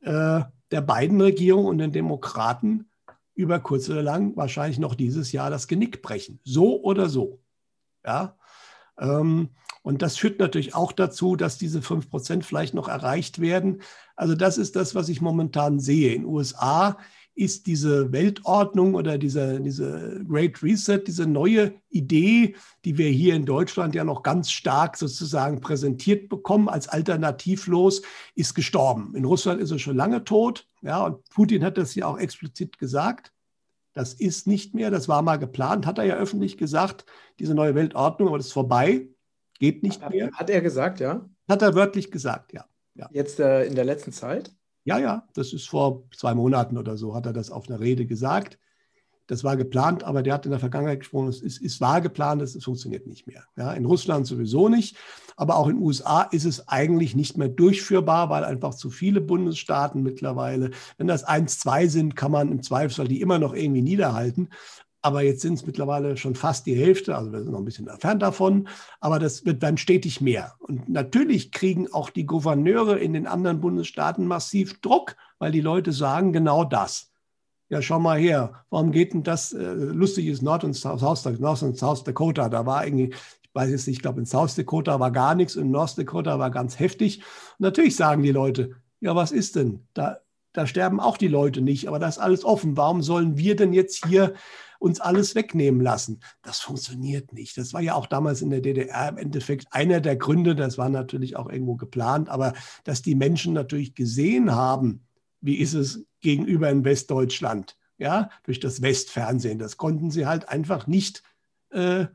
äh, 0.00 0.40
der 0.72 0.80
beiden 0.80 1.20
Regierung 1.20 1.66
und 1.66 1.78
den 1.78 1.92
Demokraten 1.92 2.90
über 3.34 3.60
kurz 3.60 3.88
oder 3.88 4.02
lang 4.02 4.36
wahrscheinlich 4.36 4.78
noch 4.78 4.94
dieses 4.94 5.32
Jahr 5.32 5.50
das 5.50 5.68
Genick 5.68 6.02
brechen. 6.02 6.40
So 6.44 6.82
oder 6.82 7.08
so. 7.08 7.40
Ja. 8.04 8.36
Ähm, 8.98 9.50
und 9.82 10.02
das 10.02 10.16
führt 10.16 10.38
natürlich 10.38 10.74
auch 10.74 10.92
dazu, 10.92 11.34
dass 11.34 11.58
diese 11.58 11.82
5 11.82 12.08
Prozent 12.08 12.44
vielleicht 12.44 12.74
noch 12.74 12.88
erreicht 12.88 13.40
werden. 13.40 13.82
Also 14.16 14.34
das 14.34 14.58
ist 14.58 14.76
das, 14.76 14.94
was 14.94 15.08
ich 15.08 15.20
momentan 15.20 15.80
sehe. 15.80 16.14
In 16.14 16.22
den 16.22 16.30
USA 16.30 16.98
ist 17.34 17.66
diese 17.66 18.12
Weltordnung 18.12 18.94
oder 18.94 19.16
diese, 19.16 19.60
diese 19.60 20.22
Great 20.28 20.62
Reset, 20.62 21.02
diese 21.06 21.26
neue 21.26 21.74
Idee, 21.88 22.54
die 22.84 22.98
wir 22.98 23.08
hier 23.08 23.34
in 23.34 23.46
Deutschland 23.46 23.94
ja 23.94 24.04
noch 24.04 24.22
ganz 24.22 24.50
stark 24.50 24.96
sozusagen 24.96 25.60
präsentiert 25.60 26.28
bekommen 26.28 26.68
als 26.68 26.88
alternativlos, 26.88 28.02
ist 28.34 28.54
gestorben. 28.54 29.14
In 29.14 29.24
Russland 29.24 29.60
ist 29.60 29.70
er 29.70 29.78
schon 29.78 29.96
lange 29.96 30.24
tot. 30.24 30.68
Ja, 30.82 31.04
und 31.04 31.28
Putin 31.30 31.64
hat 31.64 31.78
das 31.78 31.94
ja 31.94 32.06
auch 32.06 32.18
explizit 32.18 32.78
gesagt. 32.78 33.32
Das 33.94 34.14
ist 34.14 34.46
nicht 34.46 34.74
mehr, 34.74 34.90
das 34.90 35.08
war 35.08 35.22
mal 35.22 35.36
geplant, 35.36 35.86
hat 35.86 35.98
er 35.98 36.04
ja 36.04 36.16
öffentlich 36.16 36.56
gesagt, 36.56 37.04
diese 37.38 37.54
neue 37.54 37.74
Weltordnung, 37.74 38.28
aber 38.28 38.38
das 38.38 38.46
ist 38.46 38.52
vorbei. 38.52 39.08
Geht 39.58 39.82
nicht 39.82 40.08
mehr. 40.10 40.30
Hat 40.32 40.50
er 40.50 40.60
gesagt, 40.60 41.00
ja? 41.00 41.28
Hat 41.48 41.62
er 41.62 41.74
wörtlich 41.74 42.10
gesagt, 42.10 42.52
ja. 42.52 42.64
ja. 42.94 43.08
Jetzt 43.12 43.38
äh, 43.38 43.64
in 43.64 43.74
der 43.74 43.84
letzten 43.84 44.12
Zeit? 44.12 44.50
Ja, 44.84 44.98
ja, 44.98 45.28
das 45.34 45.52
ist 45.52 45.68
vor 45.68 46.04
zwei 46.16 46.34
Monaten 46.34 46.76
oder 46.76 46.96
so, 46.96 47.14
hat 47.14 47.26
er 47.26 47.32
das 47.32 47.50
auf 47.50 47.68
einer 47.68 47.80
Rede 47.80 48.06
gesagt. 48.06 48.58
Das 49.28 49.44
war 49.44 49.56
geplant, 49.56 50.02
aber 50.02 50.22
der 50.22 50.34
hat 50.34 50.44
in 50.44 50.50
der 50.50 50.60
Vergangenheit 50.60 51.00
gesprochen, 51.00 51.28
es 51.28 51.40
ist, 51.40 51.58
ist 51.58 51.80
war 51.80 52.00
geplant, 52.00 52.42
es 52.42 52.62
funktioniert 52.62 53.06
nicht 53.06 53.26
mehr. 53.26 53.44
Ja, 53.56 53.72
in 53.72 53.84
Russland 53.84 54.26
sowieso 54.26 54.68
nicht, 54.68 54.96
aber 55.36 55.56
auch 55.56 55.68
in 55.68 55.76
den 55.76 55.82
USA 55.82 56.22
ist 56.22 56.44
es 56.44 56.68
eigentlich 56.68 57.14
nicht 57.14 57.38
mehr 57.38 57.48
durchführbar, 57.48 58.30
weil 58.30 58.44
einfach 58.44 58.74
zu 58.74 58.90
viele 58.90 59.20
Bundesstaaten 59.20 60.02
mittlerweile, 60.02 60.70
wenn 60.98 61.06
das 61.06 61.22
eins, 61.22 61.60
zwei 61.60 61.86
sind, 61.86 62.16
kann 62.16 62.32
man 62.32 62.50
im 62.50 62.62
Zweifelsfall 62.62 63.08
die 63.08 63.20
immer 63.20 63.38
noch 63.38 63.54
irgendwie 63.54 63.82
niederhalten. 63.82 64.48
Aber 65.04 65.22
jetzt 65.22 65.42
sind 65.42 65.54
es 65.54 65.66
mittlerweile 65.66 66.16
schon 66.16 66.36
fast 66.36 66.64
die 66.66 66.76
Hälfte, 66.76 67.16
also 67.16 67.32
wir 67.32 67.40
sind 67.40 67.50
noch 67.50 67.58
ein 67.58 67.64
bisschen 67.64 67.88
entfernt 67.88 68.22
davon, 68.22 68.68
aber 69.00 69.18
das 69.18 69.44
wird 69.44 69.62
dann 69.62 69.76
stetig 69.76 70.20
mehr. 70.20 70.54
Und 70.60 70.88
natürlich 70.88 71.50
kriegen 71.50 71.92
auch 71.92 72.08
die 72.08 72.24
Gouverneure 72.24 72.98
in 72.98 73.12
den 73.12 73.26
anderen 73.26 73.60
Bundesstaaten 73.60 74.26
massiv 74.26 74.80
Druck, 74.80 75.16
weil 75.40 75.50
die 75.50 75.60
Leute 75.60 75.90
sagen 75.90 76.32
genau 76.32 76.62
das. 76.62 77.10
Ja, 77.68 77.82
schau 77.82 77.98
mal 77.98 78.18
her, 78.18 78.64
warum 78.70 78.92
geht 78.92 79.12
denn 79.12 79.24
das? 79.24 79.52
Äh, 79.52 79.72
lustig 79.72 80.26
ist 80.26 80.42
Nord- 80.42 80.62
und 80.62 80.74
South, 80.74 81.02
North 81.40 81.62
und 81.62 81.76
South 81.76 82.04
Dakota, 82.04 82.48
da 82.48 82.64
war 82.64 82.86
irgendwie, 82.86 83.14
ich 83.42 83.50
weiß 83.54 83.70
jetzt 83.70 83.86
nicht, 83.88 83.96
ich 83.96 84.02
glaube 84.02 84.20
in 84.20 84.26
South 84.26 84.54
Dakota 84.54 85.00
war 85.00 85.10
gar 85.10 85.34
nichts, 85.34 85.56
in 85.56 85.70
North 85.70 85.98
Dakota 85.98 86.38
war 86.38 86.50
ganz 86.50 86.78
heftig. 86.78 87.22
Und 87.58 87.60
natürlich 87.64 87.96
sagen 87.96 88.22
die 88.22 88.30
Leute, 88.30 88.76
ja, 89.00 89.16
was 89.16 89.32
ist 89.32 89.56
denn? 89.56 89.86
Da, 89.94 90.18
da 90.52 90.66
sterben 90.66 91.00
auch 91.00 91.16
die 91.16 91.28
Leute 91.28 91.60
nicht, 91.60 91.88
aber 91.88 91.98
das 91.98 92.18
ist 92.18 92.22
alles 92.22 92.44
offen. 92.44 92.76
Warum 92.76 93.02
sollen 93.02 93.36
wir 93.36 93.56
denn 93.56 93.72
jetzt 93.72 94.06
hier 94.06 94.34
uns 94.82 95.00
alles 95.00 95.34
wegnehmen 95.34 95.80
lassen. 95.80 96.20
Das 96.42 96.58
funktioniert 96.58 97.32
nicht. 97.32 97.56
Das 97.56 97.72
war 97.72 97.80
ja 97.80 97.94
auch 97.94 98.06
damals 98.06 98.42
in 98.42 98.50
der 98.50 98.60
DDR 98.60 99.08
im 99.08 99.16
Endeffekt 99.16 99.68
einer 99.70 100.00
der 100.00 100.16
Gründe, 100.16 100.56
das 100.56 100.76
war 100.76 100.88
natürlich 100.88 101.36
auch 101.36 101.48
irgendwo 101.48 101.76
geplant, 101.76 102.28
aber 102.28 102.52
dass 102.84 103.00
die 103.00 103.14
Menschen 103.14 103.52
natürlich 103.52 103.94
gesehen 103.94 104.52
haben, 104.54 105.06
wie 105.40 105.56
ist 105.56 105.74
es 105.74 106.04
gegenüber 106.20 106.68
in 106.68 106.84
Westdeutschland, 106.84 107.76
ja, 107.98 108.28
durch 108.42 108.58
das 108.58 108.82
Westfernsehen. 108.82 109.58
Das 109.58 109.76
konnten 109.76 110.10
sie 110.10 110.26
halt 110.26 110.48
einfach 110.48 110.88
nicht 110.88 111.22
äh, 111.70 112.06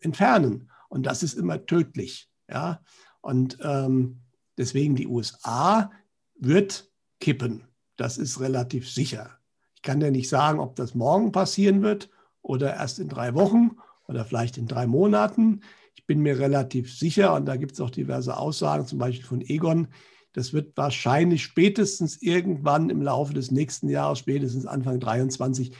entfernen. 0.00 0.70
Und 0.88 1.04
das 1.04 1.22
ist 1.22 1.34
immer 1.34 1.66
tödlich. 1.66 2.30
Ja? 2.48 2.82
Und 3.20 3.58
ähm, 3.62 4.22
deswegen 4.56 4.96
die 4.96 5.06
USA 5.06 5.90
wird 6.36 6.90
kippen. 7.20 7.64
Das 7.96 8.16
ist 8.16 8.40
relativ 8.40 8.90
sicher. 8.90 9.38
Ich 9.82 9.88
kann 9.88 10.00
ja 10.00 10.12
nicht 10.12 10.28
sagen, 10.28 10.60
ob 10.60 10.76
das 10.76 10.94
morgen 10.94 11.32
passieren 11.32 11.82
wird 11.82 12.08
oder 12.40 12.72
erst 12.72 13.00
in 13.00 13.08
drei 13.08 13.34
Wochen 13.34 13.72
oder 14.06 14.24
vielleicht 14.24 14.56
in 14.56 14.68
drei 14.68 14.86
Monaten. 14.86 15.62
Ich 15.96 16.06
bin 16.06 16.20
mir 16.20 16.38
relativ 16.38 16.96
sicher, 16.96 17.34
und 17.34 17.46
da 17.46 17.56
gibt 17.56 17.72
es 17.72 17.80
auch 17.80 17.90
diverse 17.90 18.36
Aussagen, 18.36 18.86
zum 18.86 19.00
Beispiel 19.00 19.26
von 19.26 19.40
Egon, 19.40 19.88
das 20.34 20.52
wird 20.52 20.76
wahrscheinlich 20.76 21.42
spätestens 21.42 22.22
irgendwann 22.22 22.90
im 22.90 23.02
Laufe 23.02 23.34
des 23.34 23.50
nächsten 23.50 23.88
Jahres, 23.88 24.20
spätestens 24.20 24.66
Anfang 24.66 25.00
2023, 25.00 25.72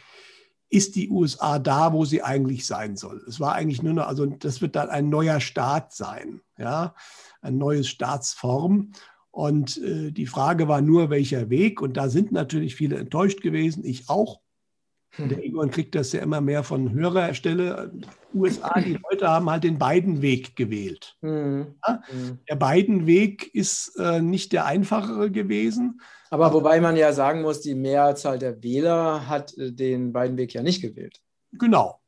ist 0.68 0.97
die 0.97 1.09
USA 1.09 1.61
da, 1.61 1.92
wo 1.92 2.04
sie 2.04 2.25
eigentlich 2.25 2.66
sein 2.66 2.97
soll. 2.97 3.23
Es 3.28 3.38
war 3.38 3.54
eigentlich 3.54 3.85
nur 3.85 3.92
noch, 3.94 4.09
also 4.09 4.26
das 4.26 4.61
wird 4.61 4.75
dann 4.75 4.90
ein 4.90 5.11
neuer 5.11 5.38
Staat 5.38 5.92
sein, 5.92 6.40
ja, 6.59 6.97
ein 7.40 7.56
neues 7.56 7.87
Staatsform. 7.87 8.90
Und 9.32 9.78
äh, 9.78 10.12
die 10.12 10.26
Frage 10.26 10.68
war 10.68 10.82
nur, 10.82 11.10
welcher 11.10 11.48
Weg. 11.48 11.80
Und 11.80 11.96
da 11.96 12.08
sind 12.08 12.32
natürlich 12.32 12.76
viele 12.76 12.98
enttäuscht 12.98 13.40
gewesen, 13.40 13.84
ich 13.84 14.08
auch. 14.08 14.40
Hm. 15.16 15.30
Der 15.30 15.44
Egon 15.44 15.70
kriegt 15.70 15.94
das 15.94 16.12
ja 16.12 16.20
immer 16.20 16.40
mehr 16.40 16.62
von 16.62 16.92
höherer 16.92 17.32
Stelle. 17.34 17.92
USA, 18.34 18.78
die 18.80 18.98
Leute 19.10 19.28
haben 19.28 19.50
halt 19.50 19.64
den 19.64 19.78
Biden-Weg 19.78 20.54
gewählt. 20.54 21.16
Mhm. 21.22 21.74
Ja? 21.86 22.02
Hm. 22.06 22.38
Der 22.48 22.56
Biden-Weg 22.56 23.54
ist 23.54 23.96
äh, 23.98 24.20
nicht 24.20 24.52
der 24.52 24.66
einfachere 24.66 25.30
gewesen. 25.30 26.00
Aber 26.30 26.52
wobei 26.52 26.80
man 26.80 26.96
ja 26.96 27.12
sagen 27.12 27.42
muss, 27.42 27.60
die 27.60 27.74
Mehrzahl 27.74 28.38
der 28.38 28.62
Wähler 28.62 29.28
hat 29.28 29.56
äh, 29.56 29.72
den 29.72 30.12
Biden-Weg 30.12 30.52
ja 30.52 30.62
nicht 30.62 30.82
gewählt. 30.82 31.22
Genau. 31.52 32.00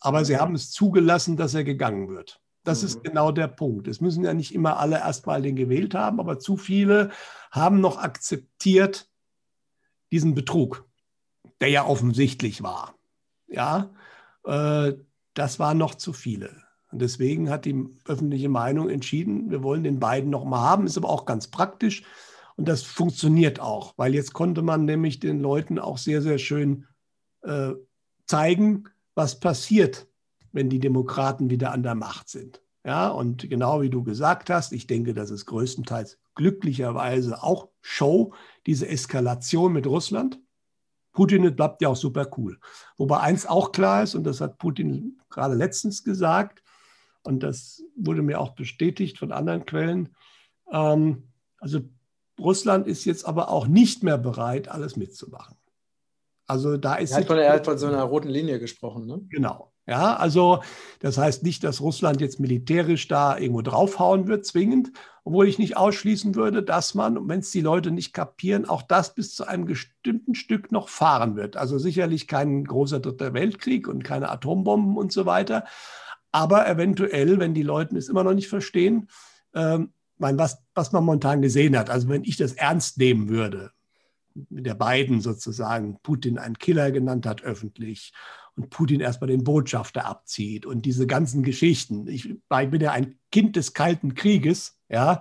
Aber 0.00 0.24
sie 0.24 0.36
haben 0.36 0.54
es 0.54 0.70
zugelassen, 0.70 1.36
dass 1.36 1.54
er 1.54 1.62
gegangen 1.62 2.08
wird. 2.08 2.40
Das 2.64 2.82
mhm. 2.82 2.86
ist 2.86 3.04
genau 3.04 3.32
der 3.32 3.48
Punkt. 3.48 3.88
Es 3.88 4.00
müssen 4.00 4.24
ja 4.24 4.34
nicht 4.34 4.54
immer 4.54 4.78
alle 4.78 4.96
erstmal 4.96 5.42
den 5.42 5.56
gewählt 5.56 5.94
haben, 5.94 6.20
aber 6.20 6.38
zu 6.38 6.56
viele 6.56 7.10
haben 7.50 7.80
noch 7.80 7.98
akzeptiert 7.98 9.08
diesen 10.10 10.34
Betrug, 10.34 10.88
der 11.60 11.70
ja 11.70 11.86
offensichtlich 11.86 12.62
war. 12.62 12.94
Ja, 13.48 13.90
äh, 14.44 14.94
das 15.34 15.58
waren 15.58 15.78
noch 15.78 15.94
zu 15.94 16.12
viele. 16.12 16.62
Und 16.90 17.00
deswegen 17.00 17.48
hat 17.48 17.64
die 17.64 17.88
öffentliche 18.04 18.50
Meinung 18.50 18.90
entschieden, 18.90 19.50
wir 19.50 19.62
wollen 19.62 19.82
den 19.82 19.98
beiden 19.98 20.30
noch 20.30 20.44
mal 20.44 20.60
haben, 20.60 20.86
ist 20.86 20.98
aber 20.98 21.08
auch 21.08 21.24
ganz 21.24 21.48
praktisch. 21.48 22.04
Und 22.56 22.68
das 22.68 22.82
funktioniert 22.82 23.60
auch, 23.60 23.94
weil 23.96 24.14
jetzt 24.14 24.34
konnte 24.34 24.60
man 24.60 24.84
nämlich 24.84 25.18
den 25.18 25.40
Leuten 25.40 25.78
auch 25.78 25.96
sehr, 25.96 26.20
sehr 26.20 26.38
schön 26.38 26.86
äh, 27.42 27.72
zeigen, 28.26 28.84
was 29.14 29.40
passiert, 29.40 30.06
wenn 30.52 30.68
die 30.68 30.78
Demokraten 30.78 31.50
wieder 31.50 31.72
an 31.72 31.82
der 31.82 31.94
Macht 31.94 32.28
sind. 32.28 32.62
Ja, 32.84 33.08
und 33.08 33.48
genau 33.48 33.80
wie 33.80 33.90
du 33.90 34.02
gesagt 34.02 34.50
hast, 34.50 34.72
ich 34.72 34.86
denke, 34.86 35.14
das 35.14 35.30
ist 35.30 35.46
größtenteils 35.46 36.18
glücklicherweise 36.34 37.42
auch 37.42 37.68
Show, 37.80 38.34
diese 38.66 38.88
Eskalation 38.88 39.72
mit 39.72 39.86
Russland. 39.86 40.40
Putin 41.12 41.54
bleibt 41.54 41.82
ja 41.82 41.88
auch 41.88 41.96
super 41.96 42.28
cool. 42.36 42.58
Wobei 42.96 43.20
eins 43.20 43.46
auch 43.46 43.70
klar 43.70 44.02
ist, 44.02 44.14
und 44.14 44.24
das 44.24 44.40
hat 44.40 44.58
Putin 44.58 45.20
gerade 45.30 45.54
letztens 45.54 46.02
gesagt, 46.02 46.62
und 47.22 47.42
das 47.42 47.84
wurde 47.94 48.22
mir 48.22 48.40
auch 48.40 48.54
bestätigt 48.54 49.18
von 49.18 49.30
anderen 49.30 49.64
Quellen, 49.64 50.16
ähm, 50.72 51.28
also 51.58 51.80
Russland 52.40 52.88
ist 52.88 53.04
jetzt 53.04 53.24
aber 53.26 53.50
auch 53.50 53.68
nicht 53.68 54.02
mehr 54.02 54.18
bereit, 54.18 54.68
alles 54.68 54.96
mitzumachen. 54.96 55.56
Also 56.46 56.76
da 56.76 56.96
ist. 56.96 57.12
Er 57.12 57.18
hat, 57.18 57.26
von, 57.26 57.38
er 57.38 57.52
hat 57.52 57.64
von 57.64 57.78
so 57.78 57.86
einer 57.86 58.02
roten 58.02 58.28
Linie 58.28 58.58
gesprochen, 58.58 59.06
ne? 59.06 59.20
Genau. 59.30 59.72
Ja, 59.86 60.14
also 60.14 60.62
das 61.00 61.18
heißt 61.18 61.42
nicht, 61.42 61.64
dass 61.64 61.80
Russland 61.80 62.20
jetzt 62.20 62.38
militärisch 62.38 63.08
da 63.08 63.36
irgendwo 63.36 63.62
draufhauen 63.62 64.28
wird, 64.28 64.46
zwingend, 64.46 64.92
obwohl 65.24 65.48
ich 65.48 65.58
nicht 65.58 65.76
ausschließen 65.76 66.36
würde, 66.36 66.62
dass 66.62 66.94
man, 66.94 67.28
wenn 67.28 67.40
es 67.40 67.50
die 67.50 67.62
Leute 67.62 67.90
nicht 67.90 68.12
kapieren, 68.12 68.68
auch 68.68 68.82
das 68.82 69.14
bis 69.14 69.34
zu 69.34 69.44
einem 69.44 69.64
bestimmten 69.64 70.36
Stück 70.36 70.70
noch 70.70 70.88
fahren 70.88 71.34
wird. 71.34 71.56
Also 71.56 71.78
sicherlich 71.78 72.28
kein 72.28 72.64
großer 72.64 73.00
dritter 73.00 73.34
Weltkrieg 73.34 73.88
und 73.88 74.04
keine 74.04 74.30
Atombomben 74.30 74.96
und 74.96 75.12
so 75.12 75.26
weiter, 75.26 75.64
aber 76.30 76.66
eventuell, 76.66 77.38
wenn 77.38 77.52
die 77.52 77.62
Leute 77.62 77.96
es 77.96 78.08
immer 78.08 78.24
noch 78.24 78.34
nicht 78.34 78.48
verstehen, 78.48 79.08
ähm, 79.54 79.92
mein, 80.16 80.38
was, 80.38 80.62
was 80.74 80.92
man 80.92 81.04
momentan 81.04 81.42
gesehen 81.42 81.76
hat, 81.76 81.90
also 81.90 82.08
wenn 82.08 82.24
ich 82.24 82.36
das 82.36 82.52
ernst 82.52 82.98
nehmen 82.98 83.28
würde, 83.28 83.72
der 84.34 84.74
beiden 84.74 85.20
sozusagen 85.20 85.98
Putin 86.02 86.38
einen 86.38 86.58
Killer 86.58 86.90
genannt 86.90 87.26
hat 87.26 87.42
öffentlich 87.42 88.12
und 88.56 88.70
Putin 88.70 89.00
erstmal 89.00 89.28
den 89.28 89.44
Botschafter 89.44 90.04
abzieht 90.06 90.66
und 90.66 90.84
diese 90.84 91.06
ganzen 91.06 91.42
Geschichten. 91.42 92.06
Ich, 92.06 92.28
ich 92.28 92.70
bin 92.70 92.80
ja 92.80 92.92
ein 92.92 93.18
Kind 93.30 93.56
des 93.56 93.72
Kalten 93.72 94.14
Krieges, 94.14 94.78
ja. 94.88 95.20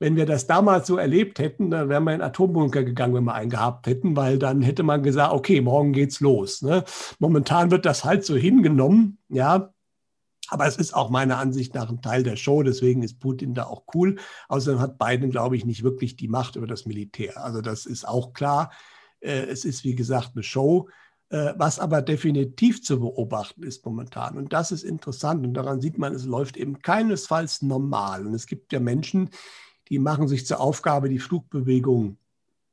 Wenn 0.00 0.14
wir 0.14 0.26
das 0.26 0.46
damals 0.46 0.86
so 0.86 0.96
erlebt 0.96 1.40
hätten, 1.40 1.70
dann 1.70 1.88
wären 1.88 2.04
wir 2.04 2.14
in 2.14 2.22
Atombunker 2.22 2.84
gegangen, 2.84 3.14
wenn 3.14 3.24
wir 3.24 3.34
einen 3.34 3.50
gehabt 3.50 3.88
hätten, 3.88 4.14
weil 4.14 4.38
dann 4.38 4.62
hätte 4.62 4.84
man 4.84 5.02
gesagt, 5.02 5.32
okay, 5.32 5.60
morgen 5.60 5.92
geht's 5.92 6.20
los. 6.20 6.62
Ne? 6.62 6.84
Momentan 7.18 7.72
wird 7.72 7.84
das 7.84 8.04
halt 8.04 8.24
so 8.24 8.36
hingenommen, 8.36 9.18
ja. 9.28 9.72
Aber 10.48 10.66
es 10.66 10.76
ist 10.76 10.94
auch 10.94 11.10
meiner 11.10 11.38
Ansicht 11.38 11.74
nach 11.74 11.88
ein 11.88 12.00
Teil 12.00 12.22
der 12.22 12.36
Show, 12.36 12.62
deswegen 12.62 13.02
ist 13.02 13.20
Putin 13.20 13.54
da 13.54 13.64
auch 13.64 13.84
cool. 13.94 14.16
Außerdem 14.48 14.80
hat 14.80 14.98
Biden, 14.98 15.30
glaube 15.30 15.56
ich, 15.56 15.64
nicht 15.64 15.82
wirklich 15.82 16.16
die 16.16 16.28
Macht 16.28 16.56
über 16.56 16.66
das 16.66 16.86
Militär. 16.86 17.42
Also 17.42 17.60
das 17.60 17.86
ist 17.86 18.06
auch 18.06 18.32
klar. 18.32 18.72
Äh, 19.20 19.46
es 19.46 19.64
ist, 19.64 19.84
wie 19.84 19.94
gesagt, 19.94 20.32
eine 20.34 20.42
Show. 20.42 20.88
Äh, 21.30 21.52
was 21.56 21.78
aber 21.78 22.00
definitiv 22.00 22.82
zu 22.82 23.00
beobachten 23.00 23.62
ist 23.62 23.84
momentan. 23.84 24.38
Und 24.38 24.52
das 24.54 24.72
ist 24.72 24.82
interessant. 24.82 25.44
Und 25.44 25.54
daran 25.54 25.80
sieht 25.80 25.98
man, 25.98 26.14
es 26.14 26.24
läuft 26.24 26.56
eben 26.56 26.80
keinesfalls 26.80 27.60
normal. 27.60 28.26
Und 28.26 28.34
es 28.34 28.46
gibt 28.46 28.72
ja 28.72 28.80
Menschen, 28.80 29.28
die 29.90 29.98
machen 29.98 30.28
sich 30.28 30.46
zur 30.46 30.60
Aufgabe, 30.60 31.10
die 31.10 31.18
Flugbewegung 31.18 32.16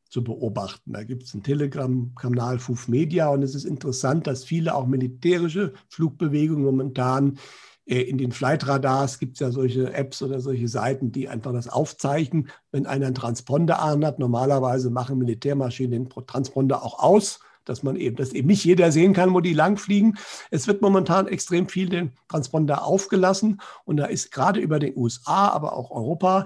zu 0.09 0.23
beobachten. 0.23 0.93
Da 0.93 1.03
gibt 1.03 1.23
es 1.23 1.33
einen 1.33 1.43
Telegram-Kanal 1.43 2.59
FUF 2.59 2.87
Media 2.87 3.29
und 3.29 3.43
es 3.43 3.55
ist 3.55 3.65
interessant, 3.65 4.27
dass 4.27 4.43
viele 4.43 4.75
auch 4.75 4.87
militärische 4.87 5.73
Flugbewegungen 5.89 6.63
momentan 6.63 7.37
äh, 7.85 8.01
in 8.01 8.17
den 8.17 8.31
Flightradars 8.31 9.19
gibt 9.19 9.33
es 9.35 9.39
ja 9.39 9.51
solche 9.51 9.93
Apps 9.93 10.21
oder 10.21 10.39
solche 10.39 10.67
Seiten, 10.67 11.11
die 11.11 11.29
einfach 11.29 11.53
das 11.53 11.67
aufzeichnen. 11.67 12.49
Wenn 12.71 12.85
einer 12.85 13.07
einen 13.07 13.15
Transponder 13.15 13.81
anhat, 13.81 14.19
normalerweise 14.19 14.89
machen 14.89 15.17
Militärmaschinen 15.17 16.05
den 16.05 16.25
Transponder 16.27 16.83
auch 16.83 16.99
aus 16.99 17.39
dass 17.65 17.83
man 17.83 17.95
eben, 17.95 18.15
dass 18.15 18.31
eben 18.31 18.47
nicht 18.47 18.63
jeder 18.63 18.91
sehen 18.91 19.13
kann, 19.13 19.33
wo 19.33 19.41
die 19.41 19.53
langfliegen. 19.53 20.17
Es 20.51 20.67
wird 20.67 20.81
momentan 20.81 21.27
extrem 21.27 21.67
viel 21.67 21.89
den 21.89 22.11
Transponder 22.27 22.85
aufgelassen 22.85 23.59
und 23.83 23.97
da 23.97 24.05
ist 24.05 24.31
gerade 24.31 24.59
über 24.59 24.79
den 24.79 24.95
USA, 24.95 25.49
aber 25.49 25.73
auch 25.73 25.91
Europa 25.91 26.45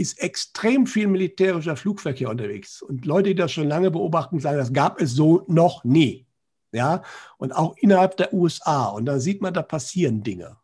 ist 0.00 0.20
extrem 0.20 0.86
viel 0.86 1.06
militärischer 1.06 1.76
Flugverkehr 1.76 2.30
unterwegs. 2.30 2.80
Und 2.80 3.04
Leute, 3.04 3.30
die 3.30 3.34
das 3.34 3.52
schon 3.52 3.68
lange 3.68 3.90
beobachten, 3.90 4.40
sagen, 4.40 4.58
das 4.58 4.72
gab 4.72 5.00
es 5.00 5.12
so 5.12 5.44
noch 5.46 5.84
nie. 5.84 6.26
Ja, 6.72 7.02
und 7.36 7.52
auch 7.52 7.76
innerhalb 7.76 8.16
der 8.16 8.32
USA. 8.32 8.86
Und 8.86 9.06
da 9.06 9.18
sieht 9.18 9.42
man, 9.42 9.52
da 9.52 9.62
passieren 9.62 10.22
Dinge. 10.22 10.56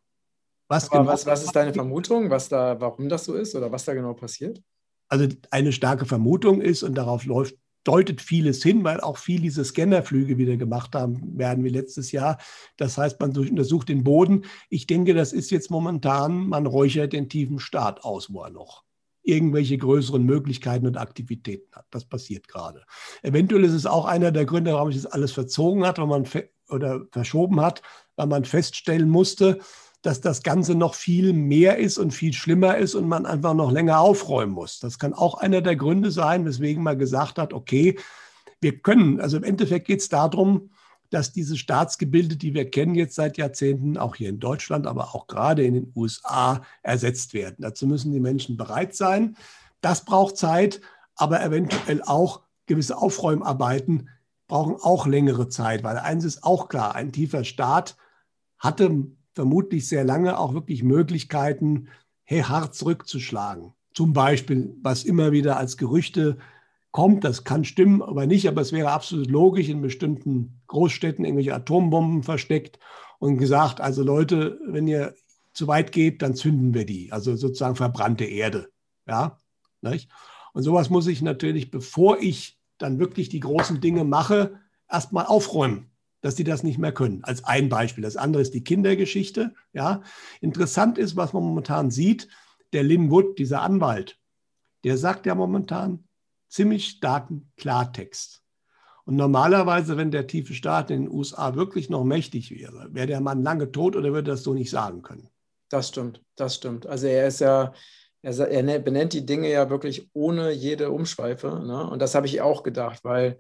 Was, 0.69 0.89
genau 0.89 1.07
was, 1.07 1.27
was 1.27 1.45
ist 1.45 1.55
deine 1.55 1.73
Vermutung, 1.73 2.31
was 2.31 2.49
da, 2.49 2.81
warum 2.81 3.09
das 3.09 3.25
so 3.25 3.35
ist 3.35 3.55
oder 3.55 3.71
was 3.71 3.85
da 3.85 3.95
genau 3.95 4.15
passiert? 4.15 4.63
Also 5.09 5.29
eine 5.51 5.73
starke 5.73 6.07
Vermutung 6.07 6.61
ist, 6.61 6.83
und 6.83 6.95
darauf 6.95 7.25
läuft 7.25 7.57
deutet 7.85 8.21
vieles 8.21 8.63
hin, 8.63 8.83
weil 8.83 9.01
auch 9.01 9.17
viel 9.17 9.41
diese 9.41 9.65
Scannerflüge 9.65 10.39
wieder 10.39 10.57
gemacht 10.57 10.95
haben 10.95 11.39
werden 11.39 11.63
wie 11.63 11.69
letztes 11.69 12.11
Jahr. 12.11 12.39
Das 12.77 12.99
heißt, 12.99 13.21
man 13.21 13.37
untersucht 13.37 13.89
den 13.89 14.03
Boden. 14.03 14.45
Ich 14.71 14.87
denke, 14.89 15.15
das 15.15 15.33
ist 15.33 15.51
jetzt 15.51 15.71
momentan, 15.71 16.49
man 16.49 16.67
räuchert 16.67 17.13
den 17.13 17.29
tiefen 17.29 17.61
Staat 17.61 18.03
aus, 18.03 18.33
wo 18.33 18.43
er 18.43 18.51
noch 18.51 18.86
irgendwelche 19.27 19.77
größeren 19.77 20.25
Möglichkeiten 20.25 20.87
und 20.87 20.97
Aktivitäten 20.97 21.75
hat. 21.75 21.87
Das 21.91 22.05
passiert 22.05 22.49
gerade. 22.49 22.85
Eventuell 23.23 23.65
ist 23.65 23.73
es 23.73 23.87
auch 23.87 24.05
einer 24.05 24.31
der 24.31 24.45
Gründe, 24.45 24.73
warum 24.73 24.93
sich 24.93 25.03
das 25.03 25.11
alles 25.11 25.33
verzogen 25.33 25.85
hat, 25.85 25.99
weil 25.99 26.07
man 26.07 26.25
oder 26.69 27.07
verschoben 27.13 27.61
hat, 27.61 27.83
weil 28.17 28.27
man 28.27 28.45
feststellen 28.45 29.09
musste, 29.09 29.59
dass 30.03 30.21
das 30.21 30.43
Ganze 30.43 30.75
noch 30.75 30.95
viel 30.95 31.33
mehr 31.33 31.79
ist 31.79 31.99
und 31.99 32.13
viel 32.13 32.33
schlimmer 32.33 32.77
ist 32.77 32.95
und 32.95 33.09
man 33.09 33.27
einfach 33.27 33.55
noch 33.55 33.73
länger 33.73 33.99
aufräumen 33.99 34.53
muss. 34.53 34.79
Das 34.79 34.99
kann 34.99 35.13
auch 35.13 35.35
einer 35.35 35.63
der 35.63 35.75
Gründe 35.75 36.13
sein, 36.13 36.45
weswegen 36.45 36.83
man 36.83 36.99
gesagt 36.99 37.39
hat, 37.39 37.53
okay, 37.53 37.99
wir 38.61 38.79
können, 38.79 39.21
also 39.21 39.37
im 39.37 39.45
Endeffekt 39.45 39.87
geht 39.87 40.01
es 40.01 40.09
darum, 40.09 40.71
dass 41.11 41.33
diese 41.33 41.57
Staatsgebilde, 41.57 42.37
die 42.37 42.55
wir 42.55 42.71
kennen 42.71 42.95
jetzt 42.95 43.15
seit 43.15 43.37
Jahrzehnten, 43.37 43.97
auch 43.97 44.17
hier 44.17 44.29
in 44.29 44.41
Deutschland, 44.41 44.87
aber 44.87 45.15
auch 45.15 45.27
gerade 45.27 45.65
in 45.65 45.75
den 45.75 45.93
USA, 45.95 46.63
ersetzt 46.83 47.35
werden. 47.35 47.57
Dazu 47.59 47.87
müssen 47.87 48.13
die 48.13 48.21
Menschen 48.21 48.57
bereit 48.57 48.95
sein. 48.95 49.37
Das 49.81 50.05
braucht 50.05 50.37
Zeit, 50.37 50.81
aber 51.15 51.43
eventuell 51.43 52.03
auch 52.03 52.43
gewisse 52.67 52.99
Aufräumarbeiten 52.99 54.09
brauchen 54.49 54.77
auch 54.77 55.07
längere 55.07 55.49
Zeit, 55.49 55.83
weil 55.83 55.99
eins 55.99 56.25
ist 56.25 56.45
auch 56.45 56.69
klar, 56.69 56.95
ein 56.95 57.13
tiefer 57.13 57.45
Staat 57.45 57.97
hatte 58.59 59.07
vermutlich 59.35 59.89
sehr 59.89 60.05
lange 60.05 60.39
auch 60.39 60.55
wirklich 60.55 60.83
Möglichkeiten, 60.83 61.89
hey, 62.23 62.43
hart 62.43 62.75
zurückzuschlagen. 62.75 63.75
Zum 63.95 64.13
Beispiel, 64.13 64.75
was 64.83 65.05
immer 65.05 65.33
wieder 65.33 65.57
als 65.57 65.77
Gerüchte 65.77 66.39
kommt, 66.97 67.25
das 67.25 67.45
kann 67.45 67.67
stimmen, 67.67 68.01
aber 68.01 68.25
nicht, 68.25 68.49
aber 68.49 68.63
es 68.63 68.73
wäre 68.73 68.91
absolut 68.91 69.31
logisch, 69.31 69.69
in 69.69 69.83
bestimmten 69.83 70.63
Großstädten 70.67 71.27
irgendwelche 71.27 71.55
Atombomben 71.55 72.23
versteckt 72.23 72.79
und 73.19 73.37
gesagt, 73.37 73.83
also 73.83 74.03
Leute, 74.03 74.59
wenn 74.67 74.89
ihr 74.89 75.15
zu 75.53 75.69
weit 75.69 75.93
geht, 75.93 76.23
dann 76.23 76.35
zünden 76.35 76.73
wir 76.73 76.87
die. 76.87 77.13
Also 77.13 77.37
sozusagen 77.37 77.77
verbrannte 77.77 78.25
Erde. 78.25 78.71
Ja? 79.07 79.37
Und 79.83 80.63
sowas 80.63 80.89
muss 80.89 81.07
ich 81.07 81.21
natürlich, 81.21 81.71
bevor 81.71 82.19
ich 82.19 82.59
dann 82.79 82.99
wirklich 82.99 83.29
die 83.29 83.41
großen 83.41 83.83
Dinge 83.83 84.05
mache, 84.05 84.59
erstmal 84.89 85.27
aufräumen 85.27 85.91
dass 86.23 86.35
die 86.35 86.45
das 86.45 86.65
nicht 86.65 86.79
mehr 86.79 86.93
können. 86.93 87.23
Als 87.23 87.45
ein 87.45 87.69
Beispiel. 87.69 88.03
Das 88.03 88.17
andere 88.17 88.43
ist 88.43 88.53
die 88.53 88.65
Kindergeschichte. 88.65 89.55
Ja. 89.73 90.03
Interessant 90.41 90.99
ist, 90.99 91.15
was 91.15 91.33
man 91.33 91.45
momentan 91.45 91.93
sieht, 91.93 92.27
der 92.73 92.83
Lynn 92.83 93.13
Wood, 93.13 93.39
dieser 93.39 93.63
Anwalt, 93.63 94.19
der 94.83 94.97
sagt 94.97 95.27
ja 95.27 95.37
momentan 95.37 96.06
ziemlich 96.57 96.89
starken 96.89 97.53
Klartext. 97.59 98.43
Und 99.05 99.17
normalerweise, 99.17 99.97
wenn 99.97 100.11
der 100.11 100.27
tiefe 100.27 100.55
Staat 100.55 100.91
in 100.91 101.03
den 101.03 101.13
USA 101.13 101.55
wirklich 101.55 101.91
noch 101.91 102.03
mächtig 102.03 102.51
wäre, 102.51 102.89
wäre 102.93 103.07
der 103.07 103.21
Mann 103.21 103.43
lange 103.43 103.71
tot 103.71 103.95
oder 103.95 104.13
würde 104.13 104.33
das 104.33 104.43
so 104.43 104.55
nicht 104.55 104.71
sagen 104.71 105.03
können. 105.03 105.29
Das 105.69 105.89
stimmt, 105.89 106.23
das 106.35 106.57
stimmt. 106.57 106.87
Also 106.87 107.07
er 107.07 107.29
ist 107.29 107.41
ja, 107.41 107.73
er, 108.23 108.49
er 108.49 108.63
ne, 108.63 108.81
benennt 108.81 109.13
die 109.13 109.27
Dinge 109.27 109.51
ja 109.51 109.71
wirklich 109.71 110.11
ohne 110.15 110.51
jede 110.51 110.91
Umschweife. 110.91 111.63
Ne? 111.65 111.89
Und 111.89 112.01
das 112.01 112.15
habe 112.15 112.27
ich 112.27 112.41
auch 112.41 112.63
gedacht, 112.63 113.05
weil 113.05 113.39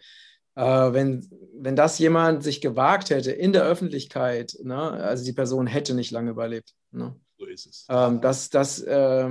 äh, 0.54 0.62
wenn, 0.62 1.26
wenn 1.54 1.74
das 1.74 1.98
jemand 1.98 2.44
sich 2.44 2.60
gewagt 2.60 3.10
hätte 3.10 3.32
in 3.32 3.52
der 3.52 3.64
Öffentlichkeit, 3.64 4.56
ne, 4.62 4.76
also 4.78 5.24
die 5.24 5.32
Person 5.32 5.66
hätte 5.66 5.94
nicht 5.94 6.10
lange 6.10 6.30
überlebt. 6.30 6.74
Ne? 6.92 7.16
So 7.38 7.46
ist 7.46 7.66
es. 7.66 7.86
Ähm, 7.88 8.20
das, 8.20 8.50
das, 8.50 8.80
äh, 8.82 9.30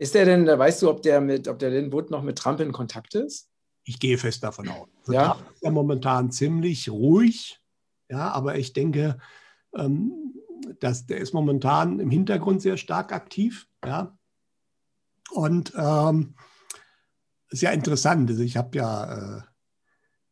ist 0.00 0.14
der 0.14 0.24
denn, 0.24 0.46
weißt 0.46 0.80
du, 0.80 0.88
ob 0.88 1.02
der 1.02 1.20
mit, 1.20 1.46
ob 1.46 1.58
der 1.58 1.68
Lynn 1.68 1.92
Wood 1.92 2.10
noch 2.10 2.22
mit 2.22 2.38
Trump 2.38 2.58
in 2.60 2.72
Kontakt 2.72 3.14
ist? 3.14 3.50
Ich 3.84 4.00
gehe 4.00 4.16
fest 4.16 4.42
davon 4.42 4.66
aus. 4.68 4.88
Also 5.00 5.12
ja. 5.12 5.34
Trump 5.34 5.52
ist 5.52 5.62
ja 5.62 5.70
momentan 5.70 6.30
ziemlich 6.30 6.88
ruhig. 6.88 7.60
Ja, 8.08 8.30
aber 8.30 8.56
ich 8.56 8.72
denke, 8.72 9.18
ähm, 9.76 10.34
dass 10.80 11.04
der 11.04 11.18
ist 11.18 11.34
momentan 11.34 12.00
im 12.00 12.10
Hintergrund 12.10 12.62
sehr 12.62 12.78
stark 12.78 13.12
aktiv. 13.12 13.68
Ja. 13.84 14.16
Und 15.32 15.74
ähm, 15.76 16.34
ist 17.50 17.60
ja 17.60 17.70
interessant. 17.70 18.30
Also 18.30 18.42
ich 18.42 18.56
habe 18.56 18.78
ja 18.78 19.36
äh, 19.36 19.42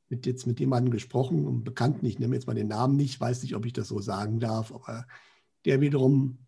mit 0.08 0.24
jetzt 0.24 0.46
mit 0.46 0.60
jemandem 0.60 0.90
gesprochen, 0.90 1.46
einem 1.46 1.62
Bekannten, 1.62 2.06
ich 2.06 2.18
nehme 2.18 2.34
jetzt 2.34 2.46
mal 2.46 2.54
den 2.54 2.68
Namen 2.68 2.96
nicht, 2.96 3.20
weiß 3.20 3.42
nicht, 3.42 3.54
ob 3.54 3.66
ich 3.66 3.74
das 3.74 3.88
so 3.88 4.00
sagen 4.00 4.40
darf, 4.40 4.72
aber 4.72 5.06
der 5.66 5.82
wiederum 5.82 6.38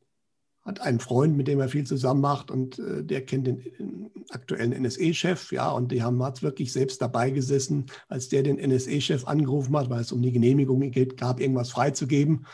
hat 0.63 0.81
einen 0.81 1.01
Freund, 1.01 1.37
mit 1.37 1.49
dem 1.49 1.61
er 1.61 1.69
viel 1.69 1.85
zusammen 1.85 2.21
macht 2.21 2.51
und 2.51 2.79
äh, 2.79 3.03
der 3.03 3.25
kennt 3.25 3.47
den, 3.47 3.63
den 3.79 4.11
aktuellen 4.31 4.73
NSE-Chef, 4.73 5.53
ja, 5.53 5.71
und 5.71 5.91
die 5.91 6.03
haben 6.03 6.23
hat 6.23 6.43
wirklich 6.43 6.73
selbst 6.73 7.01
dabei 7.01 7.31
gesessen, 7.31 7.87
als 8.09 8.29
der 8.29 8.43
den 8.43 8.59
NSE-Chef 8.59 9.27
angerufen 9.27 9.77
hat, 9.77 9.91
weil 9.91 10.03
es 10.03 10.13
um 10.13 10.23
die 10.23 10.33
Genehmigung 10.33 10.81
geht, 10.91 11.17
gab, 11.17 11.41
irgendwas 11.41 11.71
freizugeben. 11.71 12.47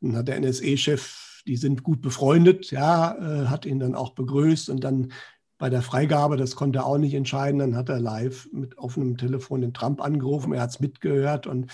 Und 0.00 0.16
hat 0.16 0.28
der 0.28 0.40
NSE-Chef, 0.40 1.42
die 1.46 1.56
sind 1.56 1.82
gut 1.82 2.02
befreundet, 2.02 2.70
ja, 2.70 3.14
äh, 3.14 3.46
hat 3.46 3.66
ihn 3.66 3.78
dann 3.78 3.94
auch 3.94 4.10
begrüßt 4.10 4.68
und 4.68 4.82
dann 4.82 5.12
bei 5.56 5.70
der 5.70 5.82
Freigabe, 5.82 6.36
das 6.36 6.56
konnte 6.56 6.80
er 6.80 6.86
auch 6.86 6.98
nicht 6.98 7.14
entscheiden, 7.14 7.60
dann 7.60 7.76
hat 7.76 7.88
er 7.88 8.00
live 8.00 8.48
mit 8.52 8.76
offenem 8.76 9.16
Telefon 9.16 9.60
den 9.60 9.72
Trump 9.72 10.02
angerufen, 10.02 10.52
er 10.52 10.62
hat 10.62 10.70
es 10.70 10.80
mitgehört 10.80 11.46
und 11.46 11.70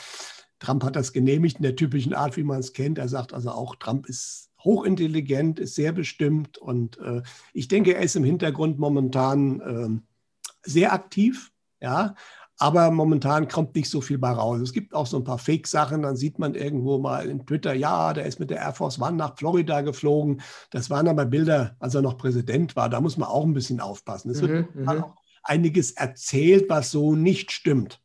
Trump 0.59 0.85
hat 0.85 0.95
das 0.95 1.13
genehmigt 1.13 1.57
in 1.57 1.63
der 1.63 1.75
typischen 1.75 2.13
Art, 2.13 2.37
wie 2.37 2.43
man 2.43 2.61
es 2.61 2.75
kennt. 2.75 2.99
Er 2.99 3.09
sagt 3.09 3.33
also 3.33 3.51
auch, 3.51 3.77
Trump 3.77 4.07
ist 4.07 4.50
hochintelligent, 4.65 5.59
ist 5.59 5.75
sehr 5.75 5.93
bestimmt 5.93 6.59
und 6.59 6.99
äh, 6.99 7.23
ich 7.53 7.69
denke, 7.69 7.95
er 7.95 8.03
ist 8.03 8.17
im 8.17 8.25
Hintergrund 8.25 8.79
momentan 8.79 9.61
äh, 9.61 10.69
sehr 10.69 10.93
aktiv, 10.93 11.53
ja, 11.81 12.15
aber 12.61 12.91
momentan 12.91 13.49
kommt 13.49 13.75
nicht 13.75 13.89
so 13.89 14.03
viel 14.03 14.19
bei 14.19 14.33
raus. 14.33 14.61
Es 14.61 14.75
gibt 14.75 14.95
auch 14.95 15.07
so 15.07 15.17
ein 15.17 15.25
paar 15.25 15.39
Fake-Sachen, 15.39 16.03
dann 16.03 16.17
sieht 16.17 16.39
man 16.39 16.55
irgendwo 16.55 16.99
mal 16.99 17.27
in 17.27 17.47
Twitter, 17.47 17.73
ja, 17.73 18.13
der 18.13 18.27
ist 18.27 18.39
mit 18.39 18.51
der 18.51 18.59
Air 18.59 18.75
Force 18.75 19.01
One 19.01 19.17
nach 19.17 19.39
Florida 19.39 19.81
geflogen. 19.81 20.43
Das 20.71 20.91
waren 20.91 21.09
aber 21.09 21.25
Bilder, 21.25 21.75
als 21.79 21.95
er 21.95 22.03
noch 22.03 22.19
Präsident 22.19 22.77
war. 22.77 22.91
Da 22.91 23.01
muss 23.01 23.17
man 23.17 23.31
auch 23.31 23.47
ein 23.47 23.55
bisschen 23.55 23.81
aufpassen. 23.81 24.31
Es 24.31 24.43
wird 24.43 24.75
mhm, 24.75 24.89
auch 24.89 25.15
einiges 25.43 25.93
erzählt, 25.93 26.69
was 26.69 26.91
so 26.91 27.17
nicht 27.17 27.51
stimmt. 27.51 28.03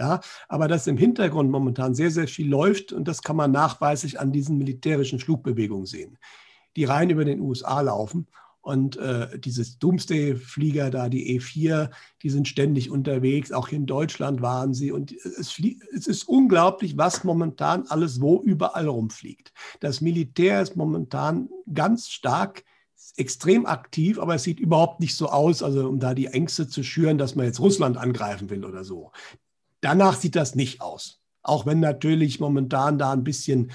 Ja, 0.00 0.20
aber 0.48 0.66
dass 0.66 0.86
im 0.86 0.96
Hintergrund 0.96 1.50
momentan 1.50 1.94
sehr, 1.94 2.10
sehr 2.10 2.26
viel 2.26 2.48
läuft 2.48 2.90
und 2.90 3.06
das 3.06 3.20
kann 3.20 3.36
man 3.36 3.50
nachweislich 3.50 4.18
an 4.18 4.32
diesen 4.32 4.56
militärischen 4.56 5.18
Flugbewegungen 5.18 5.84
sehen, 5.84 6.16
die 6.74 6.84
rein 6.84 7.10
über 7.10 7.26
den 7.26 7.40
USA 7.40 7.82
laufen. 7.82 8.26
Und 8.62 8.96
äh, 8.96 9.38
dieses 9.38 9.78
Doomsday-Flieger 9.78 10.90
da, 10.90 11.10
die 11.10 11.38
E4, 11.38 11.90
die 12.22 12.30
sind 12.30 12.48
ständig 12.48 12.90
unterwegs. 12.90 13.52
Auch 13.52 13.68
in 13.68 13.84
Deutschland 13.84 14.40
waren 14.40 14.72
sie. 14.72 14.90
Und 14.90 15.12
es, 15.12 15.58
es, 15.92 16.06
ist 16.06 16.24
unglaublich, 16.24 16.96
was 16.96 17.24
momentan 17.24 17.86
alles 17.88 18.22
wo 18.22 18.40
überall 18.42 18.86
rumfliegt. 18.88 19.52
Das 19.80 20.00
Militär 20.00 20.62
ist 20.62 20.76
momentan 20.76 21.50
ganz 21.72 22.08
stark, 22.08 22.64
extrem 23.16 23.66
aktiv, 23.66 24.18
aber 24.18 24.34
es 24.34 24.44
sieht 24.44 24.60
überhaupt 24.60 25.00
nicht 25.00 25.14
so 25.14 25.28
aus, 25.28 25.62
also 25.62 25.88
um 25.88 25.98
da 25.98 26.14
die 26.14 26.26
Ängste 26.26 26.68
zu 26.68 26.82
schüren, 26.82 27.18
dass 27.18 27.34
man 27.34 27.46
jetzt 27.46 27.60
Russland 27.60 27.98
angreifen 27.98 28.48
will 28.48 28.64
oder 28.64 28.84
so. 28.84 29.10
Danach 29.80 30.16
sieht 30.16 30.36
das 30.36 30.54
nicht 30.54 30.80
aus. 30.80 31.20
Auch 31.42 31.66
wenn 31.66 31.80
natürlich 31.80 32.40
momentan 32.40 32.98
da 32.98 33.12
ein 33.12 33.24
bisschen 33.24 33.70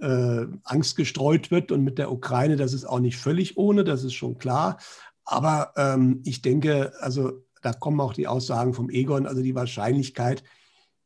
äh, 0.00 0.46
Angst 0.64 0.96
gestreut 0.96 1.50
wird 1.50 1.72
und 1.72 1.82
mit 1.82 1.98
der 1.98 2.12
Ukraine, 2.12 2.56
das 2.56 2.72
ist 2.72 2.84
auch 2.84 3.00
nicht 3.00 3.16
völlig 3.16 3.56
ohne, 3.56 3.84
das 3.84 4.04
ist 4.04 4.14
schon 4.14 4.38
klar. 4.38 4.78
Aber 5.24 5.72
ähm, 5.76 6.22
ich 6.24 6.42
denke, 6.42 6.92
also 7.00 7.44
da 7.62 7.72
kommen 7.72 8.00
auch 8.00 8.14
die 8.14 8.26
Aussagen 8.26 8.74
vom 8.74 8.90
Egon, 8.90 9.26
also 9.26 9.42
die 9.42 9.54
Wahrscheinlichkeit, 9.54 10.42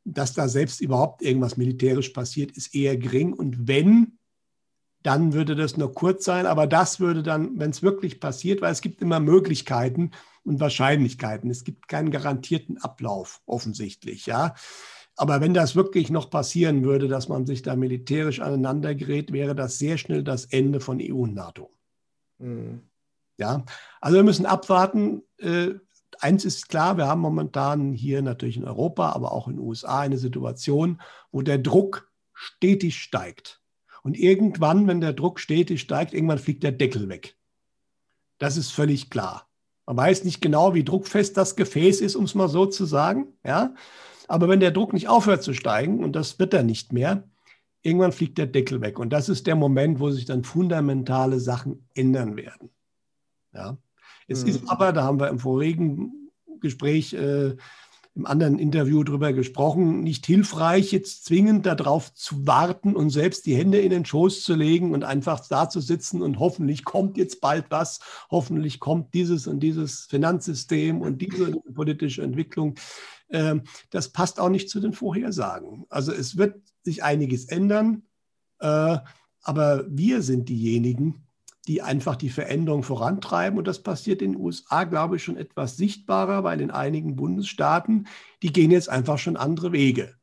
dass 0.04 0.34
da 0.34 0.48
selbst 0.48 0.80
überhaupt 0.80 1.22
irgendwas 1.22 1.56
militärisch 1.56 2.10
passiert, 2.10 2.52
ist 2.52 2.74
eher 2.74 2.96
gering. 2.96 3.32
Und 3.32 3.66
wenn, 3.66 4.18
dann 5.04 5.32
würde 5.32 5.54
das 5.54 5.76
nur 5.76 5.94
kurz 5.94 6.24
sein. 6.24 6.46
Aber 6.46 6.66
das 6.66 6.98
würde 6.98 7.22
dann, 7.22 7.60
wenn 7.60 7.70
es 7.70 7.84
wirklich 7.84 8.18
passiert, 8.18 8.60
weil 8.60 8.72
es 8.72 8.80
gibt 8.80 9.00
immer 9.00 9.20
Möglichkeiten, 9.20 10.10
und 10.44 10.60
Wahrscheinlichkeiten. 10.60 11.50
Es 11.50 11.64
gibt 11.64 11.88
keinen 11.88 12.10
garantierten 12.10 12.78
Ablauf 12.78 13.42
offensichtlich, 13.46 14.26
ja. 14.26 14.54
Aber 15.16 15.40
wenn 15.40 15.54
das 15.54 15.76
wirklich 15.76 16.10
noch 16.10 16.28
passieren 16.28 16.84
würde, 16.84 17.08
dass 17.08 17.28
man 17.28 17.46
sich 17.46 17.62
da 17.62 17.76
militärisch 17.76 18.40
aneinander 18.40 18.94
gerät, 18.94 19.32
wäre 19.32 19.54
das 19.54 19.78
sehr 19.78 19.96
schnell 19.96 20.24
das 20.24 20.44
Ende 20.46 20.80
von 20.80 21.00
EU 21.00 21.22
und 21.22 21.34
NATO. 21.34 21.70
Mhm. 22.38 22.82
Ja, 23.36 23.64
also 24.00 24.16
wir 24.16 24.24
müssen 24.24 24.46
abwarten. 24.46 25.22
Äh, 25.38 25.74
eins 26.20 26.44
ist 26.44 26.68
klar, 26.68 26.96
wir 26.96 27.06
haben 27.06 27.20
momentan 27.20 27.92
hier 27.92 28.22
natürlich 28.22 28.56
in 28.56 28.64
Europa, 28.64 29.10
aber 29.10 29.32
auch 29.32 29.48
in 29.48 29.54
den 29.54 29.66
USA 29.66 30.00
eine 30.00 30.18
Situation, 30.18 31.00
wo 31.30 31.42
der 31.42 31.58
Druck 31.58 32.10
stetig 32.32 32.96
steigt. 32.98 33.63
Und 34.04 34.18
irgendwann, 34.18 34.86
wenn 34.86 35.00
der 35.00 35.14
Druck 35.14 35.40
stetig 35.40 35.80
steigt, 35.80 36.12
irgendwann 36.12 36.38
fliegt 36.38 36.62
der 36.62 36.72
Deckel 36.72 37.08
weg. 37.08 37.36
Das 38.38 38.58
ist 38.58 38.70
völlig 38.70 39.08
klar. 39.08 39.48
Man 39.86 39.96
weiß 39.96 40.24
nicht 40.24 40.42
genau, 40.42 40.74
wie 40.74 40.84
druckfest 40.84 41.36
das 41.38 41.56
Gefäß 41.56 42.02
ist, 42.02 42.14
um 42.14 42.24
es 42.24 42.34
mal 42.34 42.48
so 42.48 42.66
zu 42.66 42.84
sagen. 42.84 43.28
Ja? 43.44 43.74
Aber 44.28 44.48
wenn 44.48 44.60
der 44.60 44.72
Druck 44.72 44.92
nicht 44.92 45.08
aufhört 45.08 45.42
zu 45.42 45.54
steigen, 45.54 46.04
und 46.04 46.12
das 46.14 46.38
wird 46.38 46.52
er 46.52 46.62
nicht 46.62 46.92
mehr, 46.92 47.26
irgendwann 47.80 48.12
fliegt 48.12 48.36
der 48.36 48.46
Deckel 48.46 48.82
weg. 48.82 48.98
Und 48.98 49.10
das 49.10 49.30
ist 49.30 49.46
der 49.46 49.56
Moment, 49.56 50.00
wo 50.00 50.10
sich 50.10 50.26
dann 50.26 50.44
fundamentale 50.44 51.40
Sachen 51.40 51.88
ändern 51.94 52.36
werden. 52.36 52.68
Ja? 53.54 53.78
Es 54.28 54.42
mhm. 54.42 54.50
ist 54.50 54.68
aber, 54.68 54.92
da 54.92 55.04
haben 55.04 55.18
wir 55.18 55.28
im 55.28 55.38
vorigen 55.38 56.30
Gespräch 56.60 57.14
äh, 57.14 57.56
im 58.16 58.26
anderen 58.26 58.60
Interview 58.60 59.02
darüber 59.02 59.32
gesprochen, 59.32 60.00
nicht 60.02 60.24
hilfreich, 60.24 60.92
jetzt 60.92 61.24
zwingend 61.24 61.66
darauf 61.66 62.14
zu 62.14 62.46
warten 62.46 62.94
und 62.94 63.10
selbst 63.10 63.44
die 63.44 63.56
Hände 63.56 63.78
in 63.78 63.90
den 63.90 64.04
Schoß 64.04 64.44
zu 64.44 64.54
legen 64.54 64.92
und 64.94 65.02
einfach 65.02 65.46
da 65.48 65.68
zu 65.68 65.80
sitzen 65.80 66.22
und 66.22 66.38
hoffentlich 66.38 66.84
kommt 66.84 67.16
jetzt 67.16 67.40
bald 67.40 67.66
was, 67.70 67.98
hoffentlich 68.30 68.78
kommt 68.78 69.14
dieses 69.14 69.48
und 69.48 69.60
dieses 69.60 70.02
Finanzsystem 70.06 71.00
und 71.00 71.22
diese 71.22 71.60
politische 71.74 72.22
Entwicklung. 72.22 72.76
Ähm, 73.30 73.62
das 73.90 74.10
passt 74.10 74.38
auch 74.38 74.50
nicht 74.50 74.70
zu 74.70 74.78
den 74.78 74.92
Vorhersagen. 74.92 75.84
Also 75.88 76.12
es 76.12 76.36
wird 76.36 76.62
sich 76.82 77.02
einiges 77.02 77.46
ändern, 77.46 78.04
äh, 78.60 78.98
aber 79.42 79.84
wir 79.88 80.22
sind 80.22 80.48
diejenigen, 80.48 81.23
die 81.66 81.80
einfach 81.80 82.16
die 82.16 82.28
Veränderung 82.28 82.82
vorantreiben. 82.82 83.58
Und 83.58 83.66
das 83.66 83.82
passiert 83.82 84.20
in 84.20 84.32
den 84.32 84.40
USA, 84.40 84.84
glaube 84.84 85.16
ich, 85.16 85.24
schon 85.24 85.36
etwas 85.36 85.76
sichtbarer, 85.76 86.44
weil 86.44 86.60
in 86.60 86.70
einigen 86.70 87.16
Bundesstaaten, 87.16 88.06
die 88.42 88.52
gehen 88.52 88.70
jetzt 88.70 88.90
einfach 88.90 89.18
schon 89.18 89.36
andere 89.36 89.72
Wege. 89.72 90.14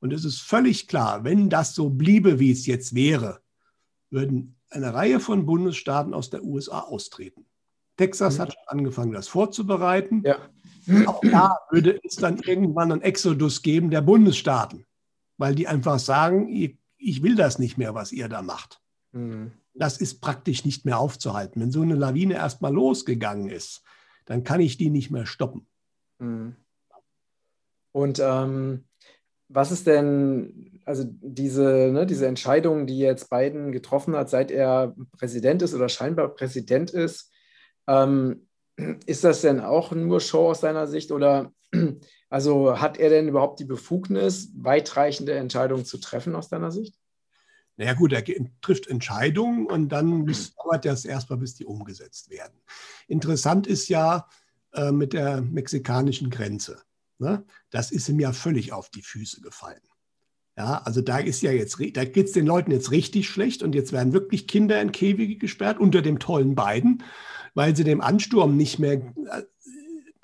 Und 0.00 0.12
es 0.12 0.24
ist 0.24 0.40
völlig 0.40 0.88
klar, 0.88 1.22
wenn 1.22 1.48
das 1.48 1.74
so 1.74 1.88
bliebe, 1.88 2.40
wie 2.40 2.50
es 2.50 2.66
jetzt 2.66 2.94
wäre, 2.94 3.40
würden 4.10 4.56
eine 4.70 4.92
Reihe 4.92 5.20
von 5.20 5.46
Bundesstaaten 5.46 6.14
aus 6.14 6.30
der 6.30 6.42
USA 6.42 6.80
austreten. 6.80 7.46
Texas 7.96 8.40
hat 8.40 8.52
schon 8.52 8.78
angefangen, 8.78 9.12
das 9.12 9.28
vorzubereiten. 9.28 10.24
Ja. 10.26 10.38
Auch 11.06 11.20
da 11.20 11.58
würde 11.70 12.00
es 12.02 12.16
dann 12.16 12.38
irgendwann 12.38 12.90
einen 12.90 13.02
Exodus 13.02 13.62
geben 13.62 13.90
der 13.90 14.00
Bundesstaaten, 14.00 14.84
weil 15.38 15.54
die 15.54 15.68
einfach 15.68 16.00
sagen, 16.00 16.48
ich 16.48 17.22
will 17.22 17.36
das 17.36 17.60
nicht 17.60 17.78
mehr, 17.78 17.94
was 17.94 18.10
ihr 18.10 18.28
da 18.28 18.42
macht. 18.42 18.80
Mhm 19.12 19.52
das 19.74 19.98
ist 19.98 20.20
praktisch 20.20 20.64
nicht 20.64 20.84
mehr 20.84 20.98
aufzuhalten. 20.98 21.60
Wenn 21.60 21.72
so 21.72 21.82
eine 21.82 21.94
Lawine 21.94 22.34
erstmal 22.34 22.72
losgegangen 22.72 23.48
ist, 23.48 23.82
dann 24.26 24.44
kann 24.44 24.60
ich 24.60 24.76
die 24.76 24.90
nicht 24.90 25.10
mehr 25.10 25.26
stoppen. 25.26 25.66
Mhm. 26.18 26.56
Und 27.92 28.20
ähm, 28.20 28.84
was 29.48 29.70
ist 29.70 29.86
denn, 29.86 30.80
also 30.86 31.04
diese, 31.06 31.90
ne, 31.92 32.06
diese 32.06 32.26
Entscheidung, 32.26 32.86
die 32.86 32.98
jetzt 32.98 33.28
Biden 33.28 33.72
getroffen 33.72 34.16
hat, 34.16 34.30
seit 34.30 34.50
er 34.50 34.94
Präsident 35.18 35.62
ist 35.62 35.74
oder 35.74 35.88
scheinbar 35.88 36.28
Präsident 36.28 36.90
ist, 36.90 37.30
ähm, 37.86 38.48
ist 39.06 39.24
das 39.24 39.42
denn 39.42 39.60
auch 39.60 39.92
nur 39.92 40.20
Show 40.20 40.50
aus 40.50 40.60
seiner 40.60 40.86
Sicht 40.86 41.12
oder 41.12 41.52
also 42.30 42.80
hat 42.80 42.98
er 42.98 43.10
denn 43.10 43.28
überhaupt 43.28 43.60
die 43.60 43.66
Befugnis, 43.66 44.52
weitreichende 44.56 45.34
Entscheidungen 45.34 45.84
zu 45.84 45.98
treffen 45.98 46.34
aus 46.34 46.48
deiner 46.48 46.70
Sicht? 46.70 46.94
Naja 47.76 47.94
gut, 47.94 48.12
er 48.12 48.22
trifft 48.60 48.86
Entscheidungen 48.86 49.66
und 49.66 49.88
dann 49.88 50.26
dauert 50.26 50.84
das 50.84 51.04
erstmal, 51.04 51.38
bis 51.38 51.54
die 51.54 51.64
umgesetzt 51.64 52.30
werden. 52.30 52.60
Interessant 53.08 53.66
ist 53.66 53.88
ja 53.88 54.28
äh, 54.72 54.92
mit 54.92 55.12
der 55.12 55.40
mexikanischen 55.40 56.30
Grenze. 56.30 56.82
Ne? 57.18 57.44
Das 57.70 57.90
ist 57.90 58.08
ihm 58.08 58.20
ja 58.20 58.32
völlig 58.32 58.72
auf 58.72 58.90
die 58.90 59.02
Füße 59.02 59.40
gefallen. 59.40 59.80
Ja, 60.56 60.82
also 60.84 61.00
da 61.00 61.18
ist 61.18 61.40
ja 61.40 61.50
jetzt, 61.50 61.78
da 61.94 62.04
geht 62.04 62.26
es 62.26 62.32
den 62.32 62.44
Leuten 62.44 62.72
jetzt 62.72 62.90
richtig 62.90 63.26
schlecht 63.28 63.62
und 63.62 63.74
jetzt 63.74 63.92
werden 63.92 64.12
wirklich 64.12 64.46
Kinder 64.46 64.82
in 64.82 64.92
Käfige 64.92 65.36
gesperrt 65.36 65.78
unter 65.78 66.02
dem 66.02 66.18
tollen 66.18 66.54
Biden, 66.54 67.02
weil 67.54 67.74
sie 67.74 67.84
dem 67.84 68.02
Ansturm 68.02 68.56
nicht 68.58 68.78
mehr, 68.78 69.00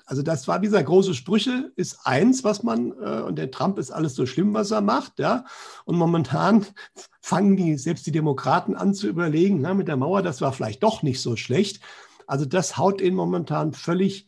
also 0.09 0.23
das 0.23 0.47
war 0.47 0.57
dieser 0.57 0.83
große 0.83 1.13
Sprüche, 1.13 1.71
ist 1.75 1.99
eins, 2.03 2.43
was 2.43 2.63
man, 2.63 2.93
äh, 2.93 3.21
und 3.21 3.35
der 3.35 3.51
Trump 3.51 3.77
ist 3.77 3.91
alles 3.91 4.15
so 4.15 4.25
schlimm, 4.25 4.55
was 4.55 4.71
er 4.71 4.81
macht, 4.81 5.19
ja. 5.19 5.45
Und 5.85 5.97
momentan 5.97 6.65
fangen 7.21 7.55
die, 7.55 7.77
selbst 7.77 8.07
die 8.07 8.11
Demokraten 8.11 8.75
an 8.75 8.95
zu 8.95 9.07
überlegen, 9.07 9.61
na, 9.61 9.75
mit 9.75 9.87
der 9.87 9.97
Mauer, 9.97 10.23
das 10.23 10.41
war 10.41 10.51
vielleicht 10.51 10.81
doch 10.81 11.03
nicht 11.03 11.21
so 11.21 11.35
schlecht. 11.35 11.83
Also 12.25 12.45
das 12.45 12.75
haut 12.75 13.01
ihnen 13.01 13.15
momentan 13.15 13.71
völlig 13.71 14.27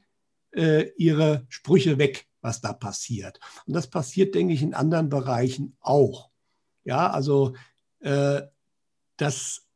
äh, 0.51 0.91
ihre 0.97 1.47
Sprüche 1.49 1.97
weg, 1.97 2.27
was 2.41 2.61
da 2.61 2.73
passiert. 2.73 3.39
Und 3.65 3.73
das 3.73 3.87
passiert, 3.87 4.35
denke 4.35 4.53
ich, 4.53 4.61
in 4.61 4.75
anderen 4.75 5.09
Bereichen 5.09 5.77
auch. 5.79 6.29
Ja, 6.83 7.09
also 7.09 7.55
äh, 8.01 8.43
das 9.17 9.67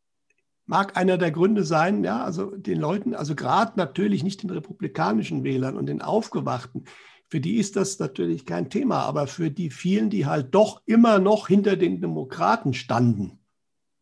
mag 0.66 0.98
einer 0.98 1.18
der 1.18 1.32
Gründe 1.32 1.64
sein, 1.64 2.04
ja, 2.04 2.24
also 2.24 2.56
den 2.56 2.80
Leuten, 2.80 3.14
also 3.14 3.36
gerade 3.36 3.74
natürlich 3.76 4.24
nicht 4.24 4.44
den 4.44 4.50
republikanischen 4.50 5.44
Wählern 5.44 5.78
und 5.78 5.86
den 5.86 6.02
Aufgewachten, 6.02 6.86
für 7.28 7.40
die 7.40 7.58
ist 7.58 7.76
das 7.76 8.00
natürlich 8.00 8.46
kein 8.46 8.70
Thema, 8.70 9.02
aber 9.02 9.28
für 9.28 9.50
die 9.50 9.70
vielen, 9.70 10.10
die 10.10 10.26
halt 10.26 10.54
doch 10.54 10.82
immer 10.86 11.20
noch 11.20 11.48
hinter 11.48 11.76
den 11.76 12.02
Demokraten 12.02 12.74
standen, 12.74 13.40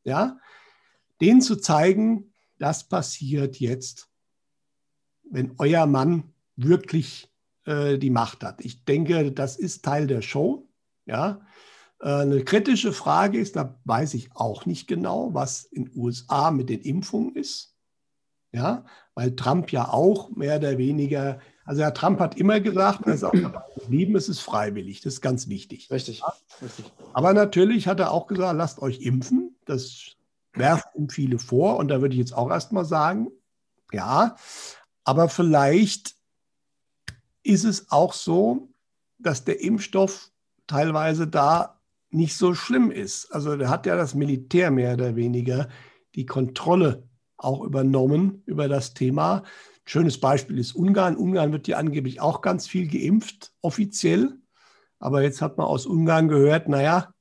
ja, 0.04 0.38
denen 1.21 1.41
zu 1.41 1.56
zeigen, 1.56 2.34
das 2.60 2.88
passiert 2.88 3.60
jetzt, 3.60 4.10
wenn 5.23 5.56
euer 5.58 5.86
Mann 5.86 6.34
wirklich 6.56 7.30
äh, 7.65 7.97
die 7.97 8.10
Macht 8.10 8.43
hat. 8.43 8.63
Ich 8.63 8.86
denke, 8.86 9.32
das 9.32 9.58
ist 9.58 9.84
Teil 9.84 10.08
der 10.08 10.21
Show, 10.21 10.67
ja. 11.06 11.41
Äh, 12.04 12.22
eine 12.22 12.44
kritische 12.44 12.92
Frage 12.92 13.39
ist, 13.39 13.56
da 13.56 13.80
weiß 13.86 14.13
ich 14.16 14.36
auch 14.36 14.66
nicht 14.66 14.88
genau, 14.88 15.34
was 15.34 15.63
in 15.63 15.86
den 15.86 15.98
USA 15.98 16.52
mit 16.52 16.70
den 16.70 16.82
Impfungen 16.82 17.36
ist. 17.36 17.76
Ja, 18.52 18.86
weil 19.16 19.36
Trump 19.36 19.72
ja 19.72 19.89
auch 19.89 20.30
mehr 20.30 20.58
oder 20.58 20.78
weniger, 20.78 21.39
also 21.66 21.82
Herr 21.82 21.94
Trump 21.94 22.20
hat 22.20 22.38
immer 22.38 22.60
gesagt, 22.60 23.08
er 23.08 23.16
ist 23.16 23.24
auch 23.24 23.32
geblieben, 23.32 24.16
es 24.16 24.30
ist 24.30 24.42
freiwillig, 24.42 25.02
das 25.02 25.16
ist 25.16 25.22
ganz 25.22 25.48
wichtig. 25.48 25.89
Richtig. 25.89 26.20
Ja? 26.20 26.34
Richtig. 26.62 26.92
Aber 27.13 27.34
natürlich 27.34 27.88
hat 27.88 28.00
er 28.00 28.12
auch 28.12 28.28
gesagt, 28.28 28.56
lasst 28.56 28.80
euch 28.80 29.02
impfen. 29.02 29.56
Das 29.66 30.18
werfen 30.54 30.89
ihm 30.96 31.10
viele 31.10 31.39
vor 31.39 31.78
und 31.78 31.88
da 31.88 32.02
würde 32.02 32.13
ich 32.13 32.20
jetzt 32.20 32.36
auch 32.36 32.52
erstmal 32.52 32.86
sagen, 32.86 33.32
ja, 33.92 34.36
aber 35.04 35.30
vielleicht 35.30 36.16
ist 37.42 37.63
es 37.63 37.92
auch 37.92 38.13
so, 38.13 38.70
dass 39.18 39.46
der 39.46 39.62
Impfstoff 39.62 40.30
teilweise 40.68 41.28
da 41.28 41.72
nicht 42.13 42.36
so 42.38 42.54
schlimm 42.54 42.91
ist. 42.91 43.34
Also 43.34 43.56
da 43.56 43.69
hat 43.69 43.86
ja 43.86 43.95
das 43.95 44.15
Militär 44.15 44.71
mehr 44.71 44.93
oder 44.93 45.15
weniger 45.15 45.69
die 46.15 46.26
Kontrolle 46.26 47.08
auch 47.38 47.63
übernommen 47.63 48.43
über 48.45 48.67
das 48.67 48.93
Thema. 48.93 49.38
Ein 49.38 49.43
schönes 49.86 50.19
Beispiel 50.19 50.58
ist 50.60 50.76
Ungarn. 50.76 51.17
Ungarn 51.17 51.52
wird 51.52 51.67
ja 51.67 51.78
angeblich 51.78 52.21
auch 52.21 52.41
ganz 52.41 52.67
viel 52.67 52.88
geimpft, 52.88 53.52
offiziell. 53.62 54.38
Aber 54.99 55.21
jetzt 55.21 55.41
hat 55.41 55.58
man 55.58 55.67
aus 55.67 55.86
Ungarn 55.86 56.30
gehört, 56.30 56.69
naja, 56.69 57.13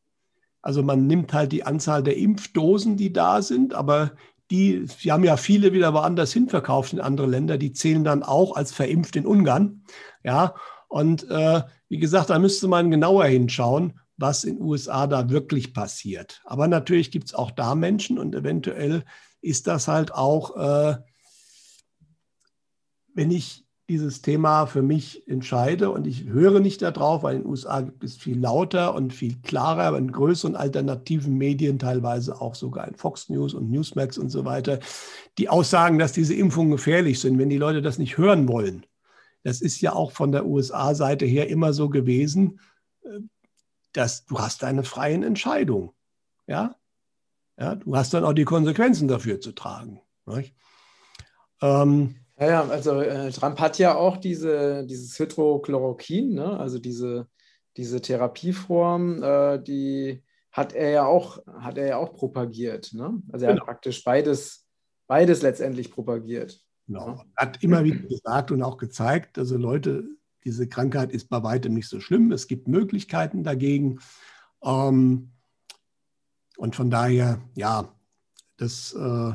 also 0.61 0.85
man 0.85 1.09
nimmt 1.09 1.33
halt 1.33 1.51
die 1.51 1.65
Anzahl 1.65 2.05
der 2.05 2.17
Impfdosen, 2.17 2.97
die 2.97 3.13
da 3.13 3.43
sind, 3.43 3.75
aber 3.75 4.13
die, 4.53 4.87
sie 4.87 5.11
haben 5.11 5.25
ja 5.25 5.37
viele 5.37 5.73
wieder 5.73 5.93
woanders 5.93 6.33
hin 6.33 6.49
verkauft 6.49 6.93
in 6.93 7.01
andere 7.01 7.27
Länder, 7.27 7.59
die 7.59 7.73
zählen 7.73 8.05
dann 8.05 8.23
auch 8.23 8.55
als 8.55 8.73
verimpft 8.73 9.17
in 9.17 9.27
Ungarn. 9.27 9.85
Ja, 10.23 10.55
und 10.89 11.29
äh, 11.31 11.63
wie 11.89 11.99
gesagt, 11.99 12.31
da 12.31 12.39
müsste 12.39 12.69
man 12.69 12.91
genauer 12.91 13.25
hinschauen 13.25 13.99
was 14.17 14.45
in 14.45 14.57
den 14.57 14.65
USA 14.65 15.07
da 15.07 15.31
wirklich 15.31 15.75
passiert. 15.75 16.43
Aber 16.45 16.69
natürlich 16.69 17.11
gibt 17.11 17.27
es 17.27 17.35
auch 17.35 17.51
da 17.51 17.75
Menschen 17.75 18.19
und 18.19 18.35
eventuell 18.35 19.05
ist 19.41 19.67
das 19.67 19.89
halt 19.89 20.15
auch, 20.15 20.57
äh, 20.57 20.97
wenn 23.15 23.31
ich 23.31 23.65
dieses 23.89 24.23
Thema 24.23 24.67
für 24.67 24.81
mich 24.81 25.29
entscheide 25.29 25.91
und 25.91 26.07
ich 26.07 26.25
höre 26.25 26.61
nicht 26.61 26.81
darauf, 26.81 27.25
weil 27.25 27.37
in 27.37 27.43
den 27.43 27.51
USA 27.51 27.81
gibt 27.81 28.03
es 28.05 28.17
viel 28.17 28.39
lauter 28.39 28.95
und 28.95 29.13
viel 29.13 29.37
klarer 29.43 29.97
in 29.99 30.13
größeren 30.13 30.57
alternativen 30.57 31.37
Medien, 31.37 31.79
teilweise 31.79 32.41
auch 32.41 32.55
sogar 32.55 32.89
in 32.89 32.95
Fox 32.95 33.29
News 33.29 33.55
und 33.55 33.71
Newsmax 33.71 34.19
und 34.19 34.31
so 34.31 34.45
weiter, 34.45 34.79
die 35.37 35.49
aussagen, 35.49 35.99
dass 35.99 36.13
diese 36.13 36.35
Impfungen 36.35 36.71
gefährlich 36.71 37.21
sind, 37.21 37.39
wenn 37.39 37.51
die 37.51 37.59
Leute 37.59 37.83
das 37.83 37.99
nicht 37.99 38.17
hören 38.17 38.49
wollen. 38.49 38.87
Das 39.43 39.61
ist 39.61 39.81
ja 39.81 39.93
auch 39.93 40.13
von 40.13 40.33
der 40.33 40.47
USA-Seite 40.47 41.27
her 41.27 41.51
immer 41.51 41.73
so 41.73 41.91
gewesen 41.91 42.61
dass 43.93 44.25
du 44.27 44.39
hast 44.39 44.65
eine 44.65 44.85
freie 44.85 45.25
Entscheidung. 45.25 45.95
Ja? 46.47 46.77
ja? 47.59 47.77
Du 47.77 47.97
hast 47.97 48.15
dann 48.15 48.25
auch 48.25 48.33
die 48.33 48.45
Konsequenzen 48.45 49.09
dafür 49.09 49.41
zu 49.41 49.53
tragen. 49.53 50.01
Ähm, 51.61 52.17
ja, 52.39 52.47
ja, 52.47 52.69
also 52.69 53.01
äh, 53.01 53.31
Trump 53.31 53.61
hat 53.61 53.79
ja 53.79 53.95
auch 53.95 54.17
diese, 54.17 54.87
dieses 54.87 55.19
Hydrochloroquin, 55.19 56.35
ne? 56.35 56.59
also 56.59 56.79
diese, 56.79 57.29
diese 57.77 58.01
Therapieform, 58.01 59.23
äh, 59.23 59.63
die 59.63 60.23
hat 60.51 60.75
er 60.75 60.91
ja 60.91 61.07
auch, 61.07 61.39
hat 61.47 61.79
er 61.79 61.87
ja 61.87 61.97
auch 61.99 62.13
propagiert. 62.13 62.93
Ne? 62.93 63.23
Also 63.33 63.47
er 63.47 63.53
genau. 63.53 63.63
hat 63.63 63.67
praktisch 63.67 64.05
beides, 64.05 64.67
beides 65.07 65.43
letztendlich 65.43 65.91
propagiert. 65.91 66.61
Genau. 66.87 67.09
Ja? 67.09 67.25
Hat 67.37 67.63
immer 67.63 67.85
wieder 67.85 68.07
gesagt 68.09 68.51
und 68.51 68.63
auch 68.63 68.77
gezeigt, 68.77 69.39
also 69.39 69.57
Leute 69.57 70.05
diese 70.45 70.69
Krankheit 70.69 71.13
ist 71.13 71.29
bei 71.29 71.43
weitem 71.43 71.75
nicht 71.75 71.89
so 71.89 72.01
schlimm. 72.01 72.33
Es 72.33 72.47
gibt 72.47 72.69
Möglichkeiten 72.69 73.45
dagegen. 73.45 74.01
Ähm, 74.63 75.33
und 76.57 76.77
von 76.77 76.91
daher, 76.91 77.41
ja, 77.55 77.95
das 78.57 78.93
äh, 78.93 79.33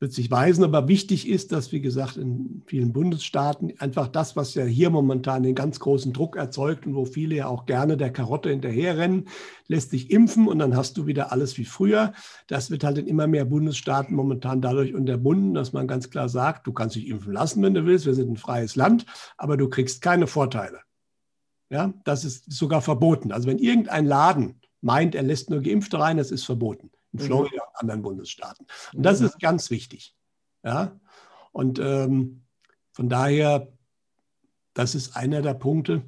wird 0.00 0.12
sich 0.12 0.30
weisen. 0.30 0.64
Aber 0.64 0.88
wichtig 0.88 1.28
ist, 1.28 1.52
dass, 1.52 1.72
wie 1.72 1.80
gesagt, 1.80 2.16
in 2.16 2.62
vielen 2.66 2.92
Bundesstaaten 2.92 3.74
einfach 3.78 4.08
das, 4.08 4.36
was 4.36 4.54
ja 4.54 4.64
hier 4.64 4.90
momentan 4.90 5.42
den 5.42 5.54
ganz 5.54 5.80
großen 5.80 6.12
Druck 6.12 6.36
erzeugt 6.36 6.86
und 6.86 6.94
wo 6.94 7.04
viele 7.04 7.36
ja 7.36 7.48
auch 7.48 7.66
gerne 7.66 7.96
der 7.96 8.12
Karotte 8.12 8.50
hinterherrennen, 8.50 9.28
lässt 9.66 9.90
sich 9.90 10.10
impfen 10.10 10.46
und 10.46 10.58
dann 10.60 10.76
hast 10.76 10.96
du 10.96 11.06
wieder 11.06 11.32
alles 11.32 11.58
wie 11.58 11.64
früher. 11.64 12.12
Das 12.46 12.70
wird 12.70 12.84
halt 12.84 12.98
in 12.98 13.06
immer 13.06 13.26
mehr 13.26 13.44
Bundesstaaten 13.44 14.14
momentan 14.14 14.60
dadurch 14.60 14.94
unterbunden, 14.94 15.54
dass 15.54 15.72
man 15.72 15.88
ganz 15.88 16.10
klar 16.10 16.28
sagt, 16.28 16.66
du 16.66 16.72
kannst 16.72 16.96
dich 16.96 17.08
impfen 17.08 17.32
lassen, 17.32 17.62
wenn 17.62 17.74
du 17.74 17.84
willst. 17.84 18.06
Wir 18.06 18.14
sind 18.14 18.30
ein 18.30 18.36
freies 18.36 18.76
Land, 18.76 19.04
aber 19.36 19.56
du 19.56 19.68
kriegst 19.68 20.00
keine 20.00 20.26
Vorteile. 20.26 20.80
Ja, 21.70 21.92
das 22.04 22.24
ist 22.24 22.50
sogar 22.50 22.80
verboten. 22.80 23.30
Also 23.30 23.48
wenn 23.48 23.58
irgendein 23.58 24.06
Laden 24.06 24.60
meint, 24.80 25.14
er 25.14 25.22
lässt 25.22 25.50
nur 25.50 25.60
Geimpfte 25.60 25.98
rein, 25.98 26.16
das 26.16 26.30
ist 26.30 26.44
verboten 26.44 26.90
in 27.12 27.20
mhm. 27.20 27.24
Florida 27.24 27.62
und 27.62 27.80
anderen 27.80 28.02
Bundesstaaten. 28.02 28.66
Und 28.94 29.02
das 29.02 29.20
mhm. 29.20 29.26
ist 29.26 29.40
ganz 29.40 29.70
wichtig. 29.70 30.14
Ja? 30.62 30.98
Und 31.52 31.78
ähm, 31.78 32.42
von 32.92 33.08
daher, 33.08 33.72
das 34.74 34.94
ist 34.94 35.16
einer 35.16 35.42
der 35.42 35.54
Punkte. 35.54 36.02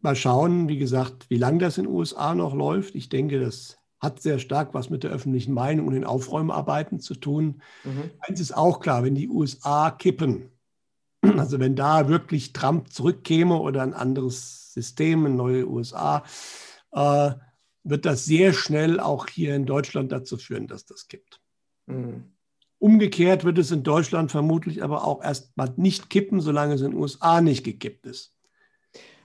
Mal 0.00 0.16
schauen, 0.16 0.68
wie 0.68 0.78
gesagt, 0.78 1.30
wie 1.30 1.38
lange 1.38 1.58
das 1.58 1.78
in 1.78 1.84
den 1.84 1.94
USA 1.94 2.34
noch 2.34 2.54
läuft. 2.54 2.94
Ich 2.94 3.08
denke, 3.08 3.40
das 3.40 3.78
hat 3.98 4.20
sehr 4.20 4.38
stark 4.38 4.74
was 4.74 4.90
mit 4.90 5.02
der 5.02 5.10
öffentlichen 5.10 5.54
Meinung 5.54 5.86
und 5.86 5.94
den 5.94 6.04
Aufräumarbeiten 6.04 7.00
zu 7.00 7.14
tun. 7.14 7.62
Mhm. 7.84 8.10
Eins 8.20 8.40
ist 8.40 8.56
auch 8.56 8.80
klar, 8.80 9.04
wenn 9.04 9.14
die 9.14 9.28
USA 9.28 9.90
kippen, 9.90 10.50
also 11.22 11.58
wenn 11.58 11.76
da 11.76 12.08
wirklich 12.08 12.52
Trump 12.52 12.92
zurückkäme 12.92 13.58
oder 13.58 13.82
ein 13.82 13.94
anderes 13.94 14.72
System, 14.74 15.24
eine 15.24 15.34
neue 15.34 15.66
USA, 15.66 16.22
äh, 16.92 17.32
wird 17.88 18.04
das 18.04 18.24
sehr 18.24 18.52
schnell 18.52 19.00
auch 19.00 19.28
hier 19.28 19.54
in 19.54 19.66
Deutschland 19.66 20.12
dazu 20.12 20.36
führen, 20.36 20.66
dass 20.66 20.84
das 20.84 21.08
kippt. 21.08 21.40
Mhm. 21.86 22.32
Umgekehrt 22.78 23.44
wird 23.44 23.58
es 23.58 23.70
in 23.70 23.82
Deutschland 23.82 24.30
vermutlich 24.30 24.82
aber 24.82 25.04
auch 25.04 25.22
erst 25.22 25.56
mal 25.56 25.72
nicht 25.76 26.10
kippen, 26.10 26.40
solange 26.40 26.74
es 26.74 26.82
in 26.82 26.90
den 26.90 27.00
USA 27.00 27.40
nicht 27.40 27.64
gekippt 27.64 28.06
ist. 28.06 28.34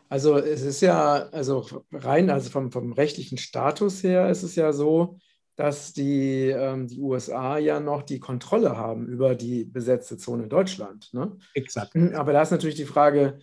Also 0.08 0.38
es 0.38 0.62
ist 0.62 0.82
ja, 0.82 1.30
also 1.30 1.65
rein, 1.91 2.30
also 2.30 2.50
vom, 2.50 2.71
vom 2.71 2.93
rechtlichen 2.93 3.38
Status 3.38 4.04
her 4.04 4.30
ist 4.30 4.43
es 4.43 4.56
ja 4.56 4.74
so, 4.74 5.17
dass 5.56 5.93
die, 5.93 6.47
ähm, 6.47 6.88
die 6.88 7.00
USA 7.00 7.58
ja 7.58 7.80
noch 7.80 8.04
die 8.04 8.19
Kontrolle 8.19 8.78
haben 8.78 9.08
über 9.08 9.36
die 9.36 9.63
besetzte 9.63 10.17
Zone 10.17 10.47
Deutschland. 10.47 11.13
Ne? 11.13 11.38
Exakt. 11.54 11.95
Aber 11.95 12.34
da 12.34 12.41
ist 12.41 12.52
natürlich 12.52 12.76
die 12.76 12.86
Frage, 12.86 13.39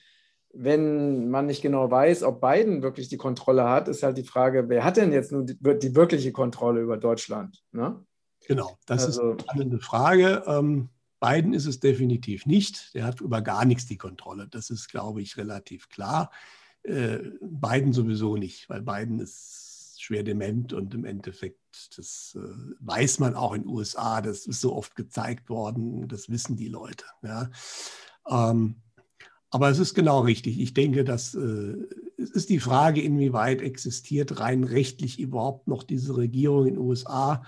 wenn 0.54 1.28
man 1.28 1.46
nicht 1.46 1.62
genau 1.62 1.90
weiß, 1.90 2.22
ob 2.22 2.40
Biden 2.40 2.82
wirklich 2.82 3.08
die 3.08 3.16
Kontrolle 3.16 3.64
hat, 3.68 3.88
ist 3.88 4.02
halt 4.02 4.16
die 4.16 4.24
Frage, 4.24 4.68
wer 4.68 4.84
hat 4.84 4.96
denn 4.96 5.12
jetzt 5.12 5.32
nun 5.32 5.46
die, 5.46 5.56
die 5.56 5.94
wirkliche 5.94 6.32
Kontrolle 6.32 6.80
über 6.80 6.96
Deutschland? 6.96 7.62
Ne? 7.72 8.04
Genau, 8.46 8.78
das 8.87 9.04
also, 9.04 9.32
ist 9.32 9.48
eine 9.50 9.78
Frage. 9.78 10.42
Ähm, 10.46 10.88
Biden 11.20 11.52
ist 11.52 11.66
es 11.66 11.80
definitiv 11.80 12.46
nicht. 12.46 12.94
Der 12.94 13.04
hat 13.04 13.20
über 13.20 13.42
gar 13.42 13.64
nichts 13.64 13.87
die 13.87 13.98
Kontrolle. 13.98 14.48
Das 14.48 14.70
ist, 14.70 14.88
glaube 14.88 15.20
ich, 15.20 15.37
relativ 15.37 15.88
klar. 15.88 16.30
Äh, 16.82 17.18
Biden 17.40 17.92
sowieso 17.92 18.37
nicht, 18.37 18.68
weil 18.70 18.82
Biden 18.82 19.18
ist 19.18 19.96
schwer 20.00 20.22
dement 20.22 20.72
und 20.72 20.94
im 20.94 21.04
Endeffekt, 21.04 21.96
das 21.96 22.38
äh, 22.40 22.74
weiß 22.80 23.18
man 23.18 23.34
auch 23.34 23.52
in 23.52 23.62
den 23.62 23.70
USA, 23.70 24.22
das 24.22 24.46
ist 24.46 24.61
so 24.61 24.74
oft 24.74 24.94
gezeigt 24.94 25.50
worden, 25.50 26.08
das 26.08 26.30
wissen 26.30 26.56
die 26.56 26.68
Leute. 26.68 27.04
Ja. 27.22 27.50
Ähm, 28.28 28.76
aber 29.50 29.70
es 29.70 29.78
ist 29.78 29.94
genau 29.94 30.20
richtig. 30.20 30.61
Ich 30.61 30.74
denke, 30.74 31.04
dass 31.04 31.34
äh, 31.34 31.74
es 32.16 32.30
ist 32.30 32.50
die 32.50 32.61
Frage, 32.61 33.00
inwieweit 33.00 33.62
existiert 33.62 34.40
rein 34.40 34.64
rechtlich 34.64 35.18
überhaupt 35.18 35.68
noch 35.68 35.82
diese 35.82 36.16
Regierung 36.16 36.66
in 36.66 36.74
den 36.74 36.82
USA 36.82 37.42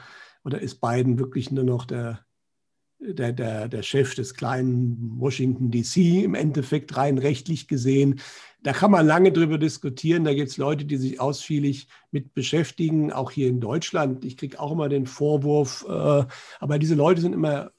oder 0.44 0.60
ist 0.60 0.80
Biden 0.80 1.18
wirklich 1.18 1.50
nur 1.50 1.64
noch 1.64 1.84
der, 1.84 2.24
der, 2.98 3.32
der, 3.32 3.68
der 3.68 3.82
Chef 3.82 4.14
des 4.14 4.34
kleinen 4.34 5.18
Washington 5.18 5.70
DC 5.70 6.24
im 6.24 6.34
Endeffekt 6.34 6.96
rein 6.96 7.18
rechtlich 7.18 7.68
gesehen. 7.68 8.20
Da 8.62 8.72
kann 8.72 8.90
man 8.90 9.06
lange 9.06 9.32
drüber 9.32 9.58
diskutieren. 9.58 10.24
Da 10.24 10.32
gibt 10.34 10.50
es 10.50 10.56
Leute, 10.56 10.84
die 10.86 10.96
sich 10.96 11.20
ausführlich 11.20 11.88
mit 12.10 12.32
beschäftigen, 12.32 13.12
auch 13.12 13.30
hier 13.30 13.48
in 13.48 13.60
Deutschland. 13.60 14.24
Ich 14.24 14.36
kriege 14.36 14.60
auch 14.60 14.72
immer 14.72 14.88
den 14.88 15.06
Vorwurf, 15.06 15.84
äh, 15.88 16.24
aber 16.60 16.78
diese 16.78 16.94
Leute 16.94 17.20
sind 17.20 17.34
immer 17.34 17.72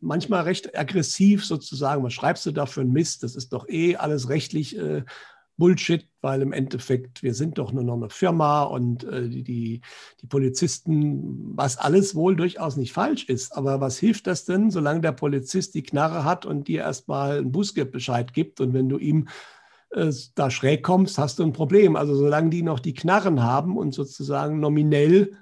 manchmal 0.00 0.42
recht 0.42 0.78
aggressiv 0.78 1.44
sozusagen. 1.44 2.02
Was 2.02 2.12
schreibst 2.12 2.46
du 2.46 2.52
da 2.52 2.66
für 2.66 2.82
ein 2.82 2.92
Mist? 2.92 3.22
Das 3.22 3.36
ist 3.36 3.52
doch 3.52 3.68
eh 3.68 3.96
alles 3.96 4.28
rechtlich 4.28 4.78
äh, 4.78 5.04
Bullshit, 5.56 6.06
weil 6.20 6.42
im 6.42 6.52
Endeffekt 6.52 7.22
wir 7.22 7.34
sind 7.34 7.58
doch 7.58 7.72
nur 7.72 7.82
noch 7.82 7.96
eine 7.96 8.10
Firma 8.10 8.64
und 8.64 9.04
äh, 9.04 9.28
die, 9.28 9.42
die, 9.42 9.80
die 10.20 10.26
Polizisten, 10.26 11.56
was 11.56 11.78
alles 11.78 12.14
wohl 12.14 12.36
durchaus 12.36 12.76
nicht 12.76 12.92
falsch 12.92 13.24
ist. 13.24 13.56
Aber 13.56 13.80
was 13.80 13.98
hilft 13.98 14.26
das 14.26 14.44
denn, 14.44 14.70
solange 14.70 15.00
der 15.00 15.12
Polizist 15.12 15.74
die 15.74 15.82
Knarre 15.82 16.24
hat 16.24 16.44
und 16.44 16.68
dir 16.68 16.82
erstmal 16.82 17.38
einen 17.38 17.52
Bußgeldbescheid 17.52 18.32
gibt 18.32 18.60
und 18.60 18.74
wenn 18.74 18.88
du 18.88 18.98
ihm 18.98 19.28
äh, 19.90 20.12
da 20.34 20.50
schräg 20.50 20.82
kommst, 20.82 21.18
hast 21.18 21.38
du 21.38 21.42
ein 21.42 21.52
Problem. 21.52 21.96
Also 21.96 22.14
solange 22.14 22.50
die 22.50 22.62
noch 22.62 22.80
die 22.80 22.94
Knarren 22.94 23.42
haben 23.42 23.76
und 23.76 23.92
sozusagen 23.92 24.60
nominell 24.60 25.36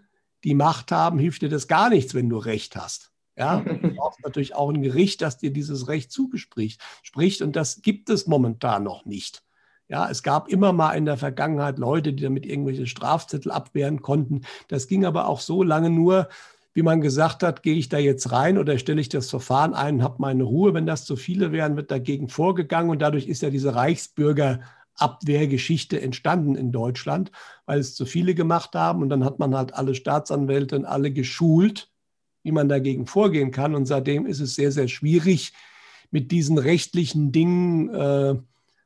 die 0.45 0.55
Macht 0.55 0.93
haben, 0.93 1.19
hilft 1.19 1.43
dir 1.43 1.49
das 1.49 1.67
gar 1.67 1.89
nichts, 1.89 2.15
wenn 2.15 2.29
du 2.29 2.37
Recht 2.37 2.77
hast. 2.77 3.14
Ja, 3.37 3.61
du 3.61 3.79
brauchst 3.97 4.23
natürlich 4.23 4.55
auch 4.55 4.71
ein 4.71 4.83
Gericht, 4.83 5.23
das 5.23 5.39
dir 5.39 5.53
dieses 5.53 5.89
Recht 5.89 6.13
zugespricht. 6.13 6.81
Spricht, 7.03 7.43
und 7.43 7.57
das 7.57 7.83
gibt 7.83 8.11
es 8.11 8.27
momentan 8.27 8.85
noch 8.85 9.05
nicht. 9.05 9.43
Ja, 9.89 10.09
es 10.11 10.23
gab 10.23 10.49
immer 10.49 10.73
mal 10.73 10.95
in 10.95 11.05
der 11.05 11.19
Vergangenheit 11.19 11.79
Leute, 11.79 12.15
die 12.15 12.23
damit 12.23 12.47
irgendwelche 12.47 12.87
Strafzettel 12.87 13.53
abwehren 13.53 14.01
konnten. 14.01 14.41
Das 14.69 14.87
ging 14.89 15.05
aber 15.05 15.29
auch 15.29 15.41
so 15.41 15.63
lange 15.63 15.91
nur, 15.91 16.29
wie 16.73 16.83
man 16.83 17.03
gesagt 17.03 17.43
hat, 17.43 17.63
gehe 17.63 17.77
ich 17.77 17.89
da 17.91 17.99
jetzt 17.99 18.33
rein 18.33 18.57
oder 18.59 18.79
stelle 18.79 19.01
ich 19.01 19.09
das 19.11 19.31
Verfahren 19.31 19.75
ein 19.75 19.97
und 19.97 20.03
habe 20.03 20.17
meine 20.19 20.43
Ruhe. 20.45 20.73
Wenn 20.75 20.87
das 20.87 21.05
zu 21.05 21.17
viele 21.17 21.53
wären, 21.53 21.77
wird 21.77 21.91
dagegen 21.91 22.29
vorgegangen 22.29 22.91
und 22.91 23.03
dadurch 23.03 23.27
ist 23.29 23.43
ja 23.43 23.51
diese 23.51 23.75
Reichsbürgerabwehrgeschichte 23.75 26.01
entstanden 26.01 26.55
in 26.57 26.73
Deutschland, 26.73 27.31
weil 27.67 27.79
es 27.79 27.95
zu 27.95 28.07
viele 28.07 28.35
gemacht 28.35 28.75
haben 28.75 29.03
und 29.03 29.11
dann 29.11 29.25
hat 29.25 29.39
man 29.39 29.55
halt 29.55 29.75
alle 29.75 29.95
Staatsanwälte 29.95 30.77
und 30.77 30.87
alle 30.87 31.13
geschult, 31.13 31.91
wie 32.45 32.53
man 32.53 32.69
dagegen 32.69 33.07
vorgehen 33.07 33.51
kann. 33.51 33.75
Und 33.75 33.87
seitdem 33.87 34.27
ist 34.27 34.39
es 34.39 34.55
sehr, 34.55 34.71
sehr 34.71 34.87
schwierig, 34.87 35.53
mit 36.13 36.31
diesen 36.31 36.59
rechtlichen 36.59 37.33
Dingen 37.33 37.89
äh, 37.93 38.37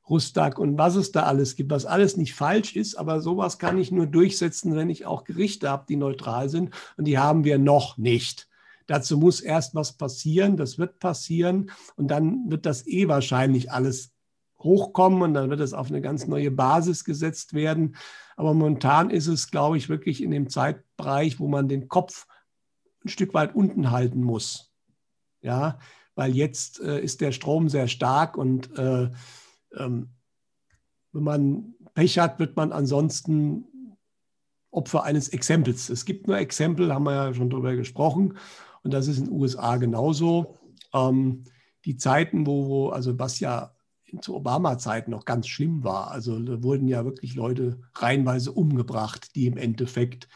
Rustag 0.08 0.58
und 0.58 0.78
was 0.78 0.96
es 0.96 1.12
da 1.12 1.24
alles 1.24 1.56
gibt, 1.56 1.70
was 1.70 1.84
alles 1.84 2.16
nicht 2.16 2.34
falsch 2.34 2.74
ist, 2.74 2.94
aber 2.94 3.20
sowas 3.20 3.58
kann 3.58 3.76
ich 3.76 3.92
nur 3.92 4.06
durchsetzen, 4.06 4.74
wenn 4.74 4.88
ich 4.88 5.04
auch 5.04 5.24
Gerichte 5.24 5.68
habe, 5.68 5.84
die 5.86 5.96
neutral 5.96 6.48
sind. 6.48 6.70
Und 6.96 7.04
die 7.04 7.18
haben 7.18 7.44
wir 7.44 7.58
noch 7.58 7.98
nicht. 7.98 8.48
Dazu 8.86 9.18
muss 9.18 9.40
erst 9.40 9.74
was 9.74 9.92
passieren, 9.92 10.56
das 10.56 10.78
wird 10.78 10.98
passieren. 10.98 11.70
Und 11.96 12.08
dann 12.10 12.50
wird 12.50 12.64
das 12.64 12.86
eh 12.86 13.06
wahrscheinlich 13.06 13.70
alles 13.70 14.12
hochkommen. 14.58 15.20
Und 15.20 15.34
dann 15.34 15.50
wird 15.50 15.60
es 15.60 15.74
auf 15.74 15.90
eine 15.90 16.00
ganz 16.00 16.26
neue 16.26 16.50
Basis 16.50 17.04
gesetzt 17.04 17.52
werden. 17.52 17.96
Aber 18.36 18.54
momentan 18.54 19.10
ist 19.10 19.26
es, 19.26 19.50
glaube 19.50 19.76
ich, 19.76 19.90
wirklich 19.90 20.22
in 20.22 20.30
dem 20.30 20.48
Zeitbereich, 20.48 21.38
wo 21.38 21.48
man 21.48 21.68
den 21.68 21.88
Kopf 21.88 22.26
ein 23.04 23.08
Stück 23.08 23.34
weit 23.34 23.54
unten 23.54 23.90
halten 23.90 24.22
muss. 24.22 24.72
Ja, 25.40 25.78
weil 26.14 26.34
jetzt 26.34 26.80
äh, 26.80 27.00
ist 27.00 27.20
der 27.20 27.32
Strom 27.32 27.68
sehr 27.68 27.86
stark 27.86 28.36
und 28.36 28.76
äh, 28.76 29.10
ähm, 29.76 30.10
wenn 31.12 31.22
man 31.22 31.74
Pech 31.94 32.18
hat, 32.18 32.38
wird 32.38 32.56
man 32.56 32.72
ansonsten 32.72 33.64
Opfer 34.70 35.04
eines 35.04 35.28
Exempels. 35.28 35.88
Es 35.88 36.04
gibt 36.04 36.26
nur 36.26 36.38
Exempel, 36.38 36.92
haben 36.92 37.04
wir 37.04 37.14
ja 37.14 37.34
schon 37.34 37.50
darüber 37.50 37.74
gesprochen. 37.74 38.36
Und 38.82 38.92
das 38.92 39.08
ist 39.08 39.18
in 39.18 39.24
den 39.26 39.34
USA 39.34 39.76
genauso. 39.76 40.56
Ähm, 40.92 41.44
die 41.84 41.96
Zeiten, 41.96 42.46
wo, 42.46 42.68
wo, 42.68 42.88
also 42.90 43.18
was 43.18 43.40
ja 43.40 43.74
zu 44.20 44.34
Obama-Zeiten 44.34 45.10
noch 45.10 45.24
ganz 45.24 45.48
schlimm 45.48 45.84
war. 45.84 46.10
Also 46.10 46.38
wurden 46.62 46.88
ja 46.88 47.04
wirklich 47.04 47.34
Leute 47.34 47.80
reihenweise 47.94 48.52
umgebracht, 48.52 49.34
die 49.34 49.46
im 49.46 49.56
Endeffekt 49.56 50.28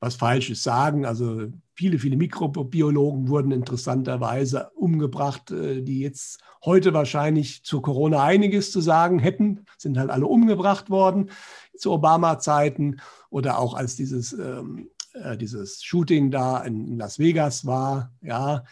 was 0.00 0.16
Falsches 0.16 0.62
sagen. 0.62 1.04
Also 1.04 1.48
viele, 1.74 1.98
viele 1.98 2.16
Mikrobiologen 2.16 3.28
wurden 3.28 3.52
interessanterweise 3.52 4.70
umgebracht, 4.74 5.50
äh, 5.50 5.82
die 5.82 6.00
jetzt 6.00 6.40
heute 6.64 6.94
wahrscheinlich 6.94 7.62
zu 7.64 7.80
Corona 7.80 8.24
einiges 8.24 8.72
zu 8.72 8.80
sagen 8.80 9.18
hätten, 9.18 9.66
sind 9.78 9.98
halt 9.98 10.10
alle 10.10 10.26
umgebracht 10.26 10.90
worden 10.90 11.30
zu 11.76 11.92
Obama-Zeiten 11.92 13.00
oder 13.28 13.58
auch 13.58 13.74
als 13.74 13.94
dieses, 13.96 14.32
ähm, 14.32 14.90
äh, 15.12 15.36
dieses 15.36 15.82
Shooting 15.82 16.30
da 16.30 16.62
in 16.64 16.98
Las 16.98 17.18
Vegas 17.18 17.66
war, 17.66 18.12
ja, 18.22 18.64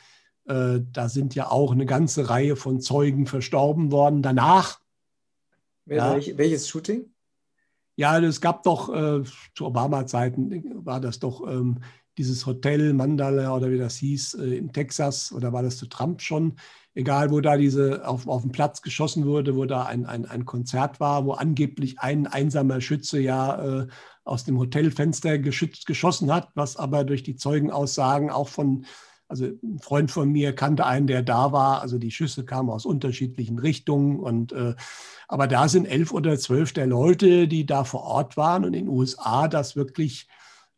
äh, 0.47 0.81
da 0.93 1.09
sind 1.09 1.35
ja 1.35 1.51
auch 1.51 1.73
eine 1.73 1.87
ganze 1.87 2.31
Reihe 2.31 2.57
von 2.57 2.81
Zeugen 2.81 3.27
verstorben 3.27 3.93
worden 3.93 4.23
danach. 4.23 4.81
Ja. 5.85 6.15
Welches 6.15 6.69
Shooting? 6.69 7.11
Ja, 7.99 8.17
es 8.21 8.41
gab 8.41 8.63
doch 8.63 8.95
äh, 8.95 9.25
zu 9.57 9.67
Obama-Zeiten 9.67 10.87
war 10.87 11.01
das 11.01 11.19
doch 11.19 11.45
ähm, 11.49 11.81
dieses 12.17 12.47
Hotel 12.47 12.93
Mandala 12.93 13.53
oder 13.53 13.73
wie 13.73 13.79
das 13.79 13.97
hieß 13.97 14.35
äh, 14.35 14.57
in 14.57 14.73
Texas 14.73 15.33
oder 15.33 15.53
war 15.53 15.65
das 15.65 15.79
zu 15.79 15.87
Trump 15.87 16.23
schon? 16.23 16.55
Egal, 16.95 17.33
wo 17.33 17.41
da 17.41 17.57
diese 17.57 18.07
auf, 18.07 18.29
auf 18.29 18.43
dem 18.43 18.53
Platz 18.53 18.83
geschossen 18.83 19.27
wurde, 19.27 19.57
wo 19.57 19.65
da 19.65 19.83
ein, 19.83 20.07
ein, 20.07 20.27
ein 20.27 20.45
Konzert 20.45 21.01
war, 21.01 21.27
wo 21.27 21.33
angeblich 21.33 21.99
ein 21.99 22.29
einsamer 22.29 22.81
Schütze 22.81 23.19
ja 23.19 23.81
äh, 23.81 23.87
aus 24.23 24.45
dem 24.45 24.59
Hotelfenster 24.61 25.41
geschützt, 25.41 25.85
geschossen 25.85 26.33
hat, 26.33 26.51
was 26.55 26.77
aber 26.77 27.03
durch 27.03 27.25
die 27.25 27.35
Zeugenaussagen 27.35 28.31
auch 28.31 28.49
von 28.49 28.87
also 29.29 29.45
ein 29.45 29.79
Freund 29.81 30.11
von 30.11 30.31
mir 30.33 30.55
kannte 30.55 30.87
einen, 30.87 31.07
der 31.07 31.23
da 31.23 31.53
war. 31.53 31.83
Also 31.83 31.99
die 31.99 32.11
Schüsse 32.11 32.45
kamen 32.45 32.71
aus 32.71 32.87
unterschiedlichen 32.87 33.59
Richtungen. 33.59 34.19
Und, 34.19 34.53
äh, 34.53 34.75
aber 35.29 35.47
da 35.47 35.69
sind 35.69 35.85
elf 35.85 36.13
oder 36.13 36.39
zwölf 36.39 36.73
der 36.73 36.87
Leute, 36.87 37.47
die 37.47 37.67
da 37.67 37.85
vor 37.85 38.03
Ort 38.05 38.37
waren 38.37 38.65
und 38.65 38.75
in 38.75 38.87
den 38.87 38.89
USA 38.89 39.47
das 39.47 39.77
wirklich 39.77 40.29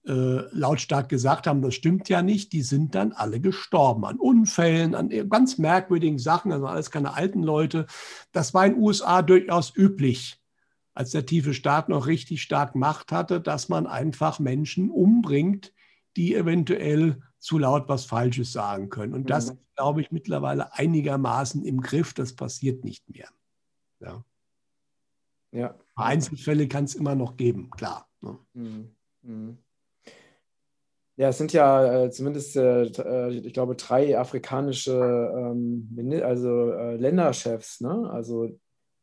äh, 0.06 0.42
lautstark 0.50 1.08
gesagt 1.08 1.46
haben, 1.46 1.62
das 1.62 1.74
stimmt 1.74 2.08
ja 2.08 2.22
nicht. 2.22 2.52
Die 2.52 2.62
sind 2.62 2.94
dann 2.96 3.12
alle 3.12 3.40
gestorben 3.40 4.04
an 4.04 4.18
Unfällen, 4.18 4.96
an 4.96 5.10
ganz 5.28 5.58
merkwürdigen 5.58 6.18
Sachen. 6.18 6.50
Also 6.50 6.66
alles 6.66 6.90
keine 6.90 7.14
alten 7.14 7.44
Leute. 7.44 7.86
Das 8.32 8.52
war 8.52 8.66
in 8.66 8.74
den 8.74 8.82
USA 8.82 9.22
durchaus 9.22 9.72
üblich 9.76 10.40
als 10.92 11.12
der 11.12 11.24
tiefe 11.24 11.54
Staat 11.54 11.88
noch 11.88 12.06
richtig 12.06 12.42
stark 12.42 12.74
Macht 12.74 13.12
hatte, 13.12 13.40
dass 13.40 13.68
man 13.68 13.86
einfach 13.86 14.38
Menschen 14.38 14.90
umbringt, 14.90 15.72
die 16.16 16.34
eventuell 16.34 17.22
zu 17.40 17.58
laut 17.58 17.88
was 17.88 18.04
Falsches 18.04 18.52
sagen 18.52 18.90
können. 18.90 19.14
Und 19.14 19.30
das, 19.30 19.52
mhm. 19.52 19.58
glaube 19.74 20.00
ich, 20.02 20.12
mittlerweile 20.12 20.72
einigermaßen 20.74 21.64
im 21.64 21.80
Griff. 21.80 22.14
Das 22.14 22.34
passiert 22.34 22.84
nicht 22.84 23.08
mehr. 23.08 23.28
Ja. 24.00 24.24
ja. 25.50 25.74
Einzelfälle 25.96 26.68
kann 26.68 26.84
es 26.84 26.94
immer 26.94 27.14
noch 27.14 27.36
geben, 27.36 27.70
klar. 27.70 28.08
Ne? 28.20 28.38
Mhm. 28.52 28.94
Mhm. 29.22 29.58
Ja, 31.16 31.28
es 31.28 31.38
sind 31.38 31.52
ja 31.52 32.04
äh, 32.04 32.10
zumindest, 32.10 32.56
äh, 32.56 32.84
äh 32.84 33.30
ich 33.30 33.52
glaube, 33.52 33.74
drei 33.74 34.18
afrikanische 34.18 34.92
ähm, 35.36 36.22
also, 36.22 36.72
äh, 36.72 36.96
Länderchefs, 36.96 37.80
ne? 37.80 38.08
also 38.10 38.48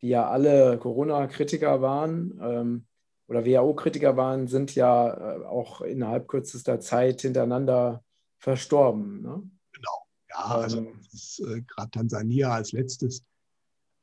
die 0.01 0.09
ja 0.09 0.29
alle 0.29 0.77
Corona-Kritiker 0.77 1.81
waren 1.81 2.39
ähm, 2.41 2.87
oder 3.27 3.45
WHO-Kritiker 3.45 4.15
waren, 4.15 4.47
sind 4.47 4.73
ja 4.75 5.09
äh, 5.09 5.45
auch 5.45 5.81
innerhalb 5.81 6.27
kürzester 6.27 6.79
Zeit 6.79 7.21
hintereinander 7.21 8.03
verstorben. 8.37 9.21
Ne? 9.21 9.43
Genau, 9.73 10.07
ja, 10.29 10.45
also 10.45 10.77
ähm, 10.79 10.99
äh, 11.39 11.61
gerade 11.61 11.91
Tansania 11.91 12.51
als 12.51 12.71
letztes. 12.71 13.23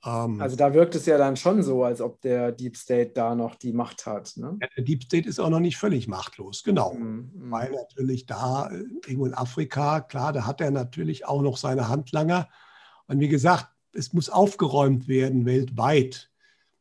Ähm, 0.05 0.41
also 0.41 0.57
da 0.57 0.75
wirkt 0.75 0.95
es 0.95 1.07
ja 1.07 1.19
dann 1.19 1.37
schon 1.37 1.63
so, 1.63 1.85
als 1.85 2.01
ob 2.01 2.21
der 2.21 2.53
Deep 2.53 2.77
State 2.77 3.13
da 3.15 3.35
noch 3.35 3.55
die 3.55 3.73
Macht 3.73 4.07
hat. 4.07 4.37
Ne? 4.37 4.59
Ja, 4.61 4.69
der 4.77 4.85
Deep 4.85 5.05
State 5.05 5.29
ist 5.29 5.39
auch 5.41 5.51
noch 5.51 5.61
nicht 5.61 5.79
völlig 5.79 6.09
machtlos, 6.09 6.63
genau. 6.63 6.95
Mhm, 6.95 7.31
mhm. 7.35 7.51
Weil 7.51 7.73
natürlich 7.73 8.27
da 8.27 8.69
äh, 8.71 8.85
irgendwo 9.07 9.27
in 9.27 9.35
Afrika, 9.35 10.01
klar, 10.01 10.33
da 10.33 10.47
hat 10.47 10.61
er 10.61 10.71
natürlich 10.71 11.27
auch 11.27 11.43
noch 11.43 11.57
seine 11.57 11.89
Handlanger. 11.89 12.49
Und 13.07 13.21
wie 13.21 13.29
gesagt, 13.29 13.69
es 13.93 14.13
muss 14.13 14.29
aufgeräumt 14.29 15.09
werden 15.09 15.47
weltweit. 15.47 16.31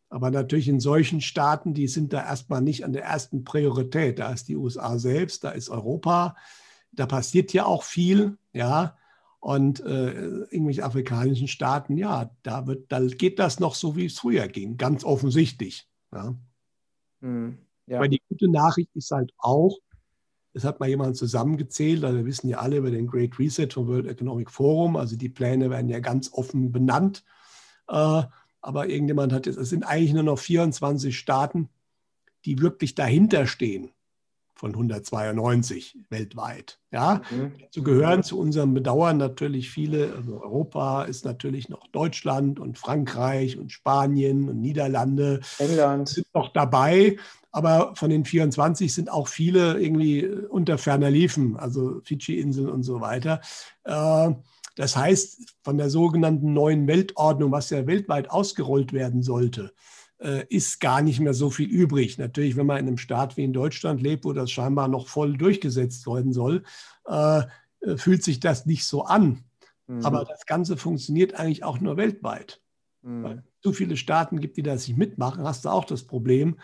Aber 0.10 0.30
natürlich 0.30 0.68
in 0.68 0.80
solchen 0.80 1.22
Staaten, 1.22 1.74
die 1.74 1.88
sind 1.88 2.14
da 2.14 2.24
erstmal 2.24 2.62
nicht 2.62 2.86
an 2.86 2.94
der 2.94 3.04
ersten 3.04 3.44
Priorität. 3.44 4.20
Da 4.20 4.32
ist 4.32 4.48
die 4.48 4.56
USA 4.56 5.00
selbst, 5.00 5.44
da 5.44 5.52
ist 5.52 5.70
Europa, 5.70 6.36
da 6.96 7.06
passiert 7.06 7.54
ja 7.54 7.66
auch 7.66 7.84
viel, 7.84 8.38
ja. 8.54 8.98
Und 9.40 9.82
äh, 9.82 10.12
irgendwelche 10.12 10.86
afrikanischen 10.86 11.50
Staaten, 11.50 11.98
ja, 11.98 12.32
da, 12.44 12.66
wird, 12.66 12.90
da 12.90 13.02
geht 13.02 13.40
das 13.40 13.60
noch 13.60 13.76
so, 13.76 13.98
wie 13.98 14.06
es 14.06 14.18
früher 14.18 14.48
ging, 14.48 14.78
ganz 14.78 15.04
offensichtlich. 15.04 15.90
Ja. 16.14 16.36
Mhm, 17.20 17.58
ja. 17.88 17.98
Aber 17.98 18.08
die 18.08 18.22
gute 18.30 18.50
Nachricht 18.50 18.90
ist 18.94 19.12
halt 19.12 19.34
auch, 19.38 19.80
es 20.54 20.64
hat 20.64 20.80
mal 20.80 20.88
jemand 20.88 21.18
zusammengezählt, 21.18 22.06
also 22.06 22.18
wir 22.18 22.26
wissen 22.26 22.48
ja 22.48 22.60
alle 22.60 22.78
über 22.78 22.92
den 22.92 23.08
Great 23.08 23.38
Reset 23.38 23.68
vom 23.70 23.88
World 23.88 24.08
Economic 24.08 24.50
Forum, 24.50 24.96
also 24.96 25.18
die 25.18 25.30
Pläne 25.30 25.70
werden 25.70 25.90
ja 25.90 26.00
ganz 26.00 26.32
offen 26.32 26.72
benannt. 26.72 27.26
Äh, 27.90 28.24
aber 28.62 28.88
irgendjemand 28.88 29.34
hat 29.34 29.46
jetzt, 29.46 29.58
es 29.58 29.70
sind 29.70 29.84
eigentlich 29.84 30.14
nur 30.14 30.24
noch 30.24 30.40
24 30.40 31.18
Staaten, 31.18 31.68
die 32.46 32.60
wirklich 32.60 32.96
dahinter 32.96 33.46
stehen 33.46 33.92
von 34.56 34.72
192 34.72 35.98
weltweit. 36.10 36.80
Ja, 36.92 37.22
mhm. 37.32 37.54
dazu 37.60 37.84
gehören 37.84 38.24
zu 38.24 38.40
unserem 38.40 38.74
Bedauern 38.74 39.18
natürlich 39.18 39.72
viele. 39.72 40.14
Also 40.16 40.42
Europa 40.42 41.04
ist 41.04 41.26
natürlich 41.26 41.70
noch 41.70 41.88
Deutschland 41.88 42.60
und 42.60 42.78
Frankreich 42.78 43.58
und 43.58 43.72
Spanien 43.72 44.50
und 44.50 44.62
Niederlande. 44.62 45.42
England 45.58 46.10
sind 46.10 46.28
noch 46.34 46.54
dabei. 46.54 47.18
Aber 47.52 47.94
von 47.96 48.10
den 48.10 48.26
24 48.26 48.92
sind 48.94 49.12
auch 49.12 49.28
viele 49.28 49.80
irgendwie 49.80 50.26
unter 50.26 50.80
ferner 50.80 51.12
Liefen, 51.12 51.56
also 51.56 52.02
Fidschi-Inseln 52.04 52.68
und 52.68 52.82
so 52.82 53.00
weiter. 53.00 53.42
Äh, 53.84 54.32
das 54.76 54.96
heißt, 54.96 55.56
von 55.64 55.78
der 55.78 55.90
sogenannten 55.90 56.54
neuen 56.54 56.88
Weltordnung, 56.88 57.52
was 57.52 57.70
ja 57.70 57.86
weltweit 57.86 58.32
ausgerollt 58.32 58.92
werden 58.92 59.22
sollte, 59.22 59.66
äh, 59.66 59.72
ist 60.50 60.80
gar 60.80 61.02
nicht 61.02 61.20
mehr 61.20 61.34
so 61.34 61.50
viel 61.50 61.70
übrig. 61.70 62.18
Natürlich, 62.18 62.56
wenn 62.56 62.66
man 62.66 62.78
in 62.78 62.88
einem 62.88 62.98
Staat 62.98 63.36
wie 63.36 63.44
in 63.44 63.54
Deutschland 63.54 64.02
lebt, 64.02 64.24
wo 64.24 64.34
das 64.34 64.52
scheinbar 64.52 64.88
noch 64.88 65.08
voll 65.08 65.38
durchgesetzt 65.38 66.08
werden 66.08 66.32
soll, 66.32 66.64
äh, 67.08 67.42
äh 67.82 67.98
fühlt 67.98 68.24
sich 68.24 68.40
das 68.40 68.66
nicht 68.66 68.86
so 68.86 69.04
an. 69.04 69.44
Mhm. 69.88 70.06
Aber 70.06 70.24
das 70.24 70.46
Ganze 70.46 70.78
funktioniert 70.78 71.36
eigentlich 71.36 71.64
auch 71.64 71.80
nur 71.80 71.98
weltweit. 71.98 72.62
Mhm. 73.02 73.24
Weil 73.24 73.38
es 73.40 73.44
so 73.62 73.74
viele 73.74 73.98
Staaten 73.98 74.40
gibt, 74.40 74.58
die 74.58 74.64
das 74.64 74.88
nicht 74.88 74.98
mitmachen, 74.98 75.44
hast 75.44 75.66
du 75.66 75.70
auch 75.70 75.86
das 75.86 76.04
Problem, 76.04 76.58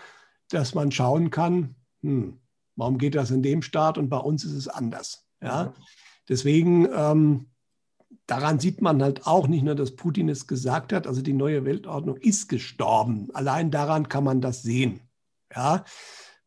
dass 0.49 0.73
man 0.73 0.91
schauen 0.91 1.29
kann, 1.29 1.75
hm, 2.01 2.39
warum 2.75 2.97
geht 2.97 3.15
das 3.15 3.29
in 3.31 3.43
dem 3.43 3.61
Staat 3.61 3.97
und 3.97 4.09
bei 4.09 4.17
uns 4.17 4.43
ist 4.43 4.53
es 4.53 4.67
anders. 4.67 5.27
Ja? 5.41 5.65
Mhm. 5.65 5.83
Deswegen 6.29 6.87
ähm, 6.95 7.48
daran 8.29 8.59
sieht 8.59 8.81
man 8.81 9.01
halt 9.01 9.25
auch 9.25 9.47
nicht 9.47 9.63
nur, 9.63 9.75
dass 9.75 9.95
Putin 9.95 10.29
es 10.29 10.45
gesagt 10.45 10.93
hat, 10.93 11.07
also 11.07 11.21
die 11.21 11.33
neue 11.33 11.65
Weltordnung 11.65 12.17
ist 12.17 12.47
gestorben. 12.47 13.29
Allein 13.33 13.71
daran 13.71 14.07
kann 14.07 14.23
man 14.23 14.39
das 14.39 14.61
sehen. 14.61 15.01
Ja? 15.53 15.83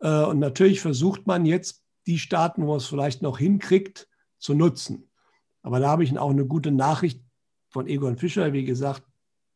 Äh, 0.00 0.24
und 0.24 0.38
natürlich 0.38 0.80
versucht 0.80 1.26
man 1.26 1.44
jetzt, 1.44 1.82
die 2.06 2.18
Staaten, 2.18 2.66
wo 2.66 2.74
es 2.74 2.86
vielleicht 2.86 3.22
noch 3.22 3.38
hinkriegt, 3.38 4.08
zu 4.38 4.54
nutzen. 4.54 5.08
Aber 5.62 5.78
da 5.78 5.88
habe 5.88 6.02
ich 6.02 6.18
auch 6.18 6.30
eine 6.30 6.46
gute 6.46 6.72
Nachricht 6.72 7.22
von 7.68 7.86
Egon 7.86 8.16
Fischer, 8.16 8.52
wie 8.52 8.64
gesagt, 8.64 9.04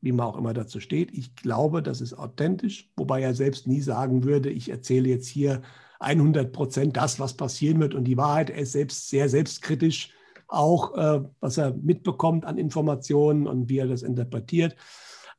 wie 0.00 0.12
man 0.12 0.26
auch 0.26 0.38
immer 0.38 0.54
dazu 0.54 0.78
steht. 0.78 1.12
Ich 1.12 1.34
glaube, 1.34 1.82
das 1.82 2.00
ist 2.00 2.14
authentisch, 2.14 2.92
wobei 2.96 3.20
er 3.20 3.34
selbst 3.34 3.66
nie 3.66 3.80
sagen 3.80 4.22
würde, 4.22 4.50
ich 4.50 4.68
erzähle 4.68 5.08
jetzt 5.08 5.26
hier 5.26 5.62
100 5.98 6.52
Prozent 6.52 6.96
das, 6.96 7.18
was 7.18 7.34
passieren 7.34 7.80
wird 7.80 7.94
und 7.94 8.04
die 8.04 8.16
Wahrheit. 8.16 8.50
Er 8.50 8.58
ist 8.58 8.72
selbst 8.72 9.08
sehr 9.08 9.28
selbstkritisch 9.28 10.12
auch, 10.48 10.96
äh, 10.96 11.22
was 11.40 11.58
er 11.58 11.74
mitbekommt 11.74 12.44
an 12.44 12.58
Informationen 12.58 13.46
und 13.46 13.68
wie 13.68 13.78
er 13.78 13.88
das 13.88 14.02
interpretiert. 14.02 14.76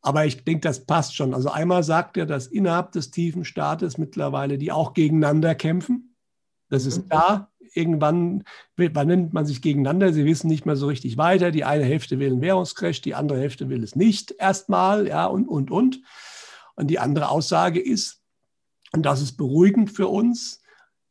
Aber 0.02 0.26
ich 0.26 0.44
denke, 0.44 0.62
das 0.62 0.86
passt 0.86 1.16
schon. 1.16 1.34
Also 1.34 1.50
einmal 1.50 1.84
sagt 1.84 2.18
er, 2.18 2.26
dass 2.26 2.48
innerhalb 2.48 2.92
des 2.92 3.12
tiefen 3.12 3.44
Staates 3.44 3.98
mittlerweile 3.98 4.58
die 4.58 4.72
auch 4.72 4.94
gegeneinander 4.94 5.56
kämpfen. 5.56 6.16
Das 6.70 6.86
ist 6.86 7.06
mhm. 7.06 7.10
klar. 7.10 7.52
Irgendwann 7.74 8.44
nimmt 8.78 9.34
man 9.34 9.46
sich 9.46 9.62
gegeneinander. 9.62 10.14
Sie 10.14 10.26
wissen 10.26 10.48
nicht 10.48 10.66
mehr 10.66 10.76
so 10.76 10.88
richtig 10.88 11.18
weiter. 11.18 11.52
Die 11.52 11.64
eine 11.64 11.84
Hälfte 11.84 12.20
will 12.20 12.32
einen 12.32 12.42
Währungscrash, 12.42 13.02
die 13.02 13.16
andere 13.16 13.40
Hälfte 13.40 13.70
will 13.70 13.84
es 13.84 13.96
nicht 13.96 14.34
erstmal, 14.40 15.08
ja, 15.08 15.26
und, 15.26 15.48
und, 15.48 15.72
und. 15.72 16.02
Und 16.76 16.88
die 16.88 17.00
andere 17.00 17.30
Aussage 17.30 17.80
ist, 17.80 18.22
und 18.94 19.06
das 19.06 19.22
ist 19.22 19.36
beruhigend 19.36 19.92
für 19.92 20.08
uns, 20.08 20.62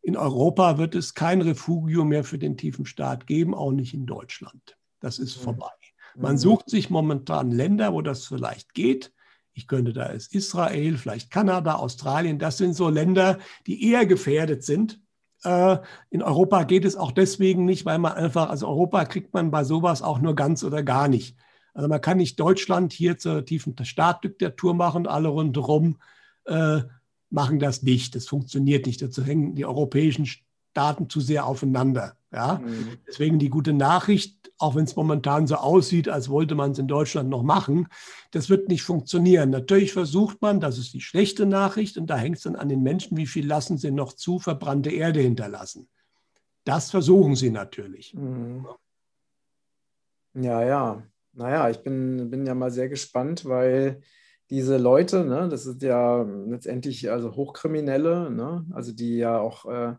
in 0.07 0.16
Europa 0.16 0.79
wird 0.79 0.95
es 0.95 1.14
kein 1.14 1.40
Refugio 1.40 2.05
mehr 2.05 2.23
für 2.23 2.38
den 2.38 2.57
tiefen 2.57 2.87
Staat 2.87 3.27
geben, 3.27 3.57
auch 3.57 3.73
nicht 3.73 3.92
in 3.92 4.07
Deutschland. 4.07 4.79
Das 5.01 5.19
ist 5.19 5.37
mhm. 5.37 5.42
vorbei. 5.42 5.73
Man 6.14 6.35
mhm. 6.35 6.38
sucht 6.38 6.71
sich 6.71 6.90
momentan 6.90 7.51
Länder, 7.51 7.92
wo 7.92 8.03
das 8.03 8.25
vielleicht 8.25 8.73
geht. 8.73 9.12
Ich 9.53 9.66
könnte 9.66 9.92
da 9.92 10.05
ist 10.05 10.33
Israel, 10.33 10.97
vielleicht 10.97 11.33
Kanada, 11.33 11.75
Australien. 11.75 12.38
Das 12.38 12.57
sind 12.57 12.75
so 12.75 12.88
Länder, 12.88 13.40
die 13.66 13.90
eher 13.90 14.07
gefährdet 14.07 14.62
sind. 14.62 15.01
Äh, 15.42 15.79
in 16.11 16.23
Europa 16.23 16.62
geht 16.62 16.85
es 16.85 16.95
auch 16.95 17.11
deswegen 17.11 17.64
nicht, 17.64 17.85
weil 17.85 17.99
man 17.99 18.12
einfach, 18.12 18.49
also 18.49 18.69
Europa 18.69 19.07
kriegt 19.07 19.35
man 19.35 19.51
bei 19.51 19.64
sowas 19.64 20.03
auch 20.03 20.21
nur 20.21 20.37
ganz 20.37 20.62
oder 20.62 20.85
gar 20.85 21.09
nicht. 21.09 21.37
Also 21.75 21.88
man 21.88 22.01
kann 22.01 22.19
nicht 22.19 22.38
Deutschland 22.38 22.92
hier 22.92 23.19
zur 23.19 23.45
tiefen 23.45 23.75
Staatdiktatur 23.85 24.73
machen, 24.73 25.09
alle 25.09 25.31
rundherum 25.31 25.99
äh, 26.45 26.83
machen 27.37 27.61
das 27.61 27.83
nicht. 27.83 28.16
Das 28.16 28.27
funktioniert 28.27 28.87
nicht. 28.87 29.01
Dazu 29.01 29.22
hängen 29.22 29.55
die 29.55 29.66
europäischen 29.66 30.27
Staaten 30.27 31.09
zu 31.09 31.20
sehr 31.20 31.46
aufeinander. 31.46 32.16
Ja? 32.33 32.61
Mhm. 32.64 32.96
Deswegen 33.07 33.38
die 33.38 33.51
gute 33.51 33.75
Nachricht, 33.75 34.51
auch 34.59 34.75
wenn 34.75 34.85
es 34.85 34.96
momentan 34.96 35.46
so 35.46 35.57
aussieht, 35.57 36.09
als 36.09 36.31
wollte 36.31 36.55
man 36.55 36.70
es 36.70 36.79
in 36.79 36.88
Deutschland 36.88 37.29
noch 37.29 37.42
machen, 37.42 37.88
das 38.31 38.49
wird 38.49 38.68
nicht 38.68 38.83
funktionieren. 38.83 39.51
Natürlich 39.51 39.92
versucht 39.92 40.40
man, 40.40 40.61
das 40.61 40.79
ist 40.79 40.94
die 40.94 41.03
schlechte 41.03 41.44
Nachricht, 41.44 41.99
und 41.99 42.09
da 42.09 42.16
hängt 42.16 42.38
es 42.38 42.44
dann 42.44 42.57
an 42.57 42.70
den 42.70 42.83
Menschen, 42.83 43.18
wie 43.18 43.27
viel 43.27 43.46
lassen 43.46 43.77
sie 43.77 43.90
noch 43.90 44.14
zu, 44.14 44.38
verbrannte 44.38 44.90
Erde 44.90 45.20
hinterlassen. 45.20 45.88
Das 46.64 46.90
versuchen 46.90 47.37
sie 47.37 47.51
natürlich. 47.51 48.14
Mhm. 48.14 48.66
Ja, 50.35 50.64
ja. 50.64 51.03
Naja, 51.35 51.68
ich 51.68 51.83
bin, 51.83 52.31
bin 52.31 52.46
ja 52.46 52.55
mal 52.55 52.70
sehr 52.70 52.88
gespannt, 52.88 53.44
weil 53.44 54.01
diese 54.50 54.76
Leute, 54.78 55.24
ne, 55.24 55.48
das 55.48 55.64
sind 55.64 55.82
ja 55.82 56.22
letztendlich 56.22 57.11
also 57.11 57.35
Hochkriminelle, 57.35 58.30
ne, 58.30 58.64
also 58.72 58.92
die 58.92 59.16
ja 59.16 59.38
auch, 59.38 59.66
äh, 59.66 59.94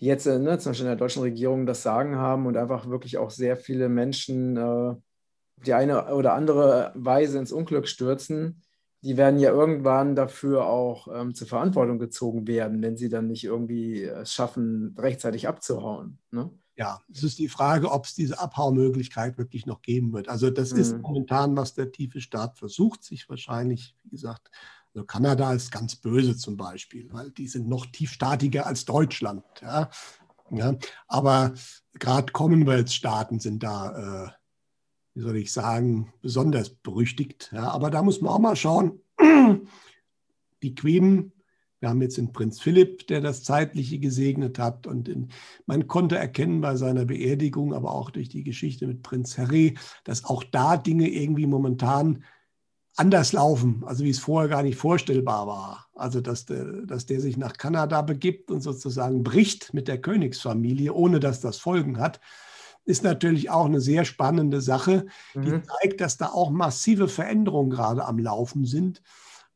die 0.00 0.06
jetzt 0.06 0.26
äh, 0.26 0.38
ne, 0.38 0.58
zum 0.58 0.70
Beispiel 0.70 0.86
in 0.86 0.90
der 0.90 0.96
deutschen 0.96 1.22
Regierung 1.22 1.66
das 1.66 1.82
Sagen 1.82 2.16
haben 2.16 2.46
und 2.46 2.56
einfach 2.56 2.88
wirklich 2.88 3.18
auch 3.18 3.30
sehr 3.30 3.56
viele 3.56 3.88
Menschen 3.88 4.56
äh, 4.56 4.94
die 5.66 5.74
eine 5.74 6.12
oder 6.14 6.34
andere 6.34 6.92
Weise 6.94 7.38
ins 7.38 7.52
Unglück 7.52 7.86
stürzen, 7.86 8.62
die 9.02 9.16
werden 9.16 9.38
ja 9.38 9.50
irgendwann 9.50 10.14
dafür 10.14 10.66
auch 10.66 11.08
ähm, 11.12 11.34
zur 11.34 11.48
Verantwortung 11.48 11.98
gezogen 11.98 12.46
werden, 12.46 12.82
wenn 12.82 12.96
sie 12.96 13.08
dann 13.08 13.26
nicht 13.26 13.44
irgendwie 13.44 14.04
es 14.04 14.32
schaffen, 14.32 14.94
rechtzeitig 14.98 15.48
abzuhauen. 15.48 16.18
Ne? 16.30 16.50
Ja, 16.76 17.00
es 17.12 17.22
ist 17.22 17.38
die 17.38 17.48
Frage, 17.48 17.90
ob 17.90 18.06
es 18.06 18.14
diese 18.14 18.38
Abhaumöglichkeit 18.38 19.36
wirklich 19.36 19.66
noch 19.66 19.82
geben 19.82 20.12
wird. 20.12 20.28
Also 20.28 20.50
das 20.50 20.72
mhm. 20.72 20.80
ist 20.80 20.98
momentan, 20.98 21.56
was 21.56 21.74
der 21.74 21.92
tiefe 21.92 22.20
Staat 22.20 22.58
versucht, 22.58 23.04
sich 23.04 23.28
wahrscheinlich, 23.28 23.94
wie 24.04 24.10
gesagt, 24.10 24.50
also 24.94 25.06
Kanada 25.06 25.52
ist 25.52 25.70
ganz 25.70 25.96
böse 25.96 26.36
zum 26.36 26.56
Beispiel, 26.56 27.12
weil 27.12 27.30
die 27.30 27.48
sind 27.48 27.68
noch 27.68 27.86
tiefstaatiger 27.86 28.66
als 28.66 28.84
Deutschland. 28.84 29.44
Ja. 29.60 29.90
ja. 30.50 30.76
Aber 31.08 31.54
gerade 31.94 32.32
Commonwealth-Staaten 32.32 33.40
sind 33.40 33.62
da, 33.62 34.26
äh, 34.26 34.30
wie 35.14 35.20
soll 35.20 35.36
ich 35.36 35.52
sagen, 35.52 36.12
besonders 36.20 36.70
berüchtigt. 36.70 37.50
Ja. 37.52 37.70
Aber 37.70 37.90
da 37.90 38.02
muss 38.02 38.20
man 38.20 38.32
auch 38.32 38.38
mal 38.38 38.56
schauen. 38.56 39.00
Die 40.62 40.74
Queen 40.74 41.32
wir 41.82 41.88
haben 41.88 42.00
jetzt 42.00 42.16
den 42.16 42.32
Prinz 42.32 42.60
Philipp, 42.60 43.08
der 43.08 43.20
das 43.20 43.42
Zeitliche 43.42 43.98
gesegnet 43.98 44.60
hat. 44.60 44.86
Und 44.86 45.08
in, 45.08 45.28
man 45.66 45.88
konnte 45.88 46.16
erkennen 46.16 46.60
bei 46.60 46.76
seiner 46.76 47.04
Beerdigung, 47.04 47.74
aber 47.74 47.92
auch 47.92 48.10
durch 48.10 48.28
die 48.28 48.44
Geschichte 48.44 48.86
mit 48.86 49.02
Prinz 49.02 49.36
Harry, 49.36 49.76
dass 50.04 50.24
auch 50.24 50.44
da 50.44 50.76
Dinge 50.76 51.08
irgendwie 51.08 51.46
momentan 51.46 52.22
anders 52.94 53.32
laufen, 53.32 53.82
also 53.84 54.04
wie 54.04 54.10
es 54.10 54.20
vorher 54.20 54.48
gar 54.48 54.62
nicht 54.62 54.76
vorstellbar 54.76 55.48
war. 55.48 55.88
Also 55.94 56.20
dass 56.20 56.44
der, 56.44 56.64
dass 56.86 57.06
der 57.06 57.20
sich 57.20 57.36
nach 57.36 57.54
Kanada 57.54 58.02
begibt 58.02 58.52
und 58.52 58.60
sozusagen 58.60 59.24
bricht 59.24 59.74
mit 59.74 59.88
der 59.88 60.00
Königsfamilie, 60.00 60.92
ohne 60.92 61.18
dass 61.18 61.40
das 61.40 61.56
Folgen 61.56 61.98
hat, 61.98 62.20
ist 62.84 63.02
natürlich 63.02 63.50
auch 63.50 63.64
eine 63.64 63.80
sehr 63.80 64.04
spannende 64.04 64.60
Sache, 64.60 65.06
die 65.34 65.50
mhm. 65.50 65.62
zeigt, 65.64 66.00
dass 66.00 66.16
da 66.16 66.26
auch 66.26 66.50
massive 66.50 67.08
Veränderungen 67.08 67.70
gerade 67.70 68.04
am 68.04 68.20
Laufen 68.20 68.66
sind. 68.66 69.02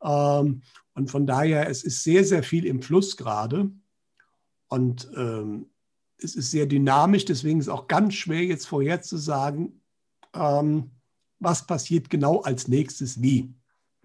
Ähm, 0.02 0.62
und 0.96 1.10
von 1.10 1.26
daher, 1.26 1.68
es 1.68 1.84
ist 1.84 2.02
sehr, 2.02 2.24
sehr 2.24 2.42
viel 2.42 2.64
im 2.64 2.80
Fluss 2.80 3.18
gerade. 3.18 3.70
Und 4.68 5.08
ähm, 5.14 5.66
es 6.16 6.34
ist 6.34 6.50
sehr 6.50 6.64
dynamisch, 6.64 7.26
deswegen 7.26 7.60
ist 7.60 7.66
es 7.66 7.72
auch 7.72 7.86
ganz 7.86 8.14
schwer 8.14 8.42
jetzt 8.44 8.66
vorherzusagen, 8.66 9.82
ähm, 10.34 10.90
was 11.38 11.66
passiert 11.66 12.08
genau 12.08 12.40
als 12.40 12.66
nächstes 12.66 13.20
wie. 13.20 13.54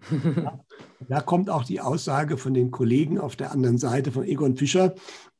da 1.08 1.20
kommt 1.22 1.48
auch 1.48 1.64
die 1.64 1.80
Aussage 1.80 2.36
von 2.36 2.52
den 2.52 2.70
Kollegen 2.70 3.18
auf 3.18 3.36
der 3.36 3.52
anderen 3.52 3.78
Seite 3.78 4.12
von 4.12 4.24
Egon 4.24 4.56
Fischer, 4.58 4.94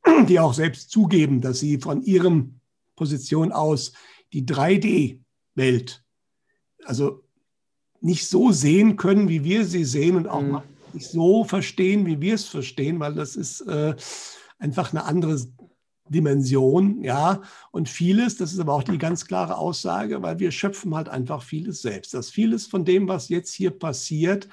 die 0.28 0.40
auch 0.40 0.54
selbst 0.54 0.90
zugeben, 0.90 1.42
dass 1.42 1.60
sie 1.60 1.78
von 1.78 2.02
ihrem 2.02 2.60
Position 2.96 3.52
aus 3.52 3.92
die 4.32 4.46
3D-Welt, 4.46 6.02
also 6.84 7.22
nicht 8.00 8.26
so 8.26 8.52
sehen 8.52 8.96
können, 8.96 9.28
wie 9.28 9.44
wir 9.44 9.66
sie 9.66 9.84
sehen 9.84 10.16
und 10.16 10.28
auch 10.28 10.40
mhm 10.40 10.62
nicht 10.94 11.08
so 11.08 11.44
verstehen, 11.44 12.06
wie 12.06 12.20
wir 12.20 12.34
es 12.34 12.44
verstehen, 12.44 13.00
weil 13.00 13.14
das 13.14 13.36
ist 13.36 13.60
äh, 13.62 13.94
einfach 14.58 14.92
eine 14.92 15.04
andere 15.04 15.38
Dimension, 16.08 17.02
ja. 17.02 17.40
Und 17.70 17.88
vieles, 17.88 18.36
das 18.36 18.52
ist 18.52 18.58
aber 18.58 18.74
auch 18.74 18.82
die 18.82 18.98
ganz 18.98 19.26
klare 19.26 19.56
Aussage, 19.56 20.22
weil 20.22 20.38
wir 20.38 20.50
schöpfen 20.50 20.94
halt 20.94 21.08
einfach 21.08 21.42
vieles 21.42 21.82
selbst. 21.82 22.14
Das 22.14 22.30
vieles 22.30 22.66
von 22.66 22.84
dem, 22.84 23.08
was 23.08 23.28
jetzt 23.28 23.52
hier 23.52 23.70
passiert, 23.70 24.48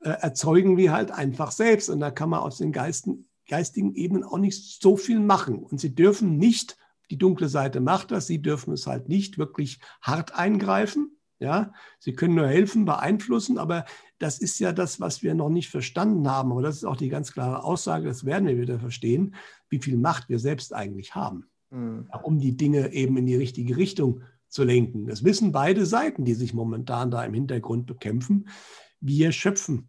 äh, 0.00 0.10
erzeugen 0.10 0.76
wir 0.76 0.92
halt 0.92 1.10
einfach 1.10 1.52
selbst. 1.52 1.88
Und 1.90 2.00
da 2.00 2.10
kann 2.10 2.30
man 2.30 2.40
aus 2.40 2.58
den 2.58 2.72
Geisten, 2.72 3.28
geistigen 3.48 3.94
Ebenen 3.94 4.24
auch 4.24 4.38
nicht 4.38 4.82
so 4.82 4.96
viel 4.96 5.20
machen. 5.20 5.58
Und 5.58 5.80
sie 5.80 5.94
dürfen 5.94 6.36
nicht, 6.36 6.76
die 7.10 7.18
dunkle 7.18 7.48
Seite 7.48 7.80
macht 7.80 8.10
das, 8.10 8.26
sie 8.26 8.40
dürfen 8.40 8.72
es 8.72 8.86
halt 8.86 9.08
nicht 9.08 9.38
wirklich 9.38 9.78
hart 10.00 10.34
eingreifen. 10.34 11.13
Ja, 11.40 11.72
sie 11.98 12.12
können 12.12 12.36
nur 12.36 12.46
helfen, 12.46 12.84
beeinflussen, 12.84 13.58
aber 13.58 13.84
das 14.18 14.38
ist 14.38 14.58
ja 14.60 14.72
das, 14.72 15.00
was 15.00 15.22
wir 15.22 15.34
noch 15.34 15.50
nicht 15.50 15.68
verstanden 15.68 16.30
haben. 16.30 16.52
Aber 16.52 16.62
das 16.62 16.76
ist 16.76 16.84
auch 16.84 16.96
die 16.96 17.08
ganz 17.08 17.32
klare 17.32 17.64
Aussage, 17.64 18.06
das 18.06 18.24
werden 18.24 18.48
wir 18.48 18.58
wieder 18.58 18.78
verstehen, 18.78 19.34
wie 19.68 19.80
viel 19.80 19.98
Macht 19.98 20.28
wir 20.28 20.38
selbst 20.38 20.72
eigentlich 20.72 21.14
haben, 21.14 21.46
mhm. 21.70 22.08
um 22.22 22.38
die 22.38 22.56
Dinge 22.56 22.92
eben 22.92 23.16
in 23.16 23.26
die 23.26 23.36
richtige 23.36 23.76
Richtung 23.76 24.22
zu 24.48 24.62
lenken. 24.62 25.06
Das 25.06 25.24
wissen 25.24 25.50
beide 25.50 25.84
Seiten, 25.84 26.24
die 26.24 26.34
sich 26.34 26.54
momentan 26.54 27.10
da 27.10 27.24
im 27.24 27.34
Hintergrund 27.34 27.86
bekämpfen. 27.86 28.48
Wir 29.00 29.32
schöpfen 29.32 29.88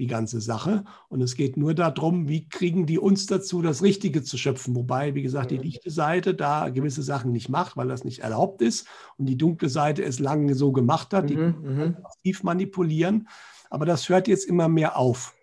die 0.00 0.06
ganze 0.06 0.40
Sache. 0.40 0.84
Und 1.08 1.20
es 1.20 1.36
geht 1.36 1.58
nur 1.58 1.74
darum, 1.74 2.26
wie 2.26 2.48
kriegen 2.48 2.86
die 2.86 2.98
uns 2.98 3.26
dazu, 3.26 3.60
das 3.60 3.82
Richtige 3.82 4.22
zu 4.22 4.38
schöpfen. 4.38 4.74
Wobei, 4.74 5.14
wie 5.14 5.20
gesagt, 5.20 5.50
die 5.50 5.58
lichte 5.58 5.90
Seite 5.90 6.34
da 6.34 6.70
gewisse 6.70 7.02
Sachen 7.02 7.32
nicht 7.32 7.50
macht, 7.50 7.76
weil 7.76 7.88
das 7.88 8.02
nicht 8.02 8.20
erlaubt 8.20 8.62
ist. 8.62 8.88
Und 9.18 9.26
die 9.26 9.36
dunkle 9.36 9.68
Seite 9.68 10.02
es 10.02 10.18
lange 10.18 10.54
so 10.54 10.72
gemacht 10.72 11.12
hat, 11.12 11.28
die 11.28 11.36
mhm, 11.36 11.54
mhm. 11.62 11.96
aktiv 12.02 12.42
manipulieren. 12.42 13.28
Aber 13.68 13.84
das 13.84 14.08
hört 14.08 14.26
jetzt 14.26 14.46
immer 14.46 14.68
mehr 14.68 14.96
auf. 14.96 15.34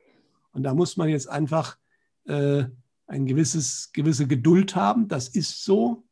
Und 0.54 0.64
da 0.64 0.74
muss 0.74 0.98
man 0.98 1.08
jetzt 1.08 1.30
einfach 1.30 1.78
äh, 2.26 2.64
ein 3.06 3.28
gewisses, 3.28 3.92
gewisse 3.94 4.26
Geduld 4.26 4.76
haben. 4.76 5.08
Das 5.08 5.28
ist 5.28 5.64
so. 5.64 6.04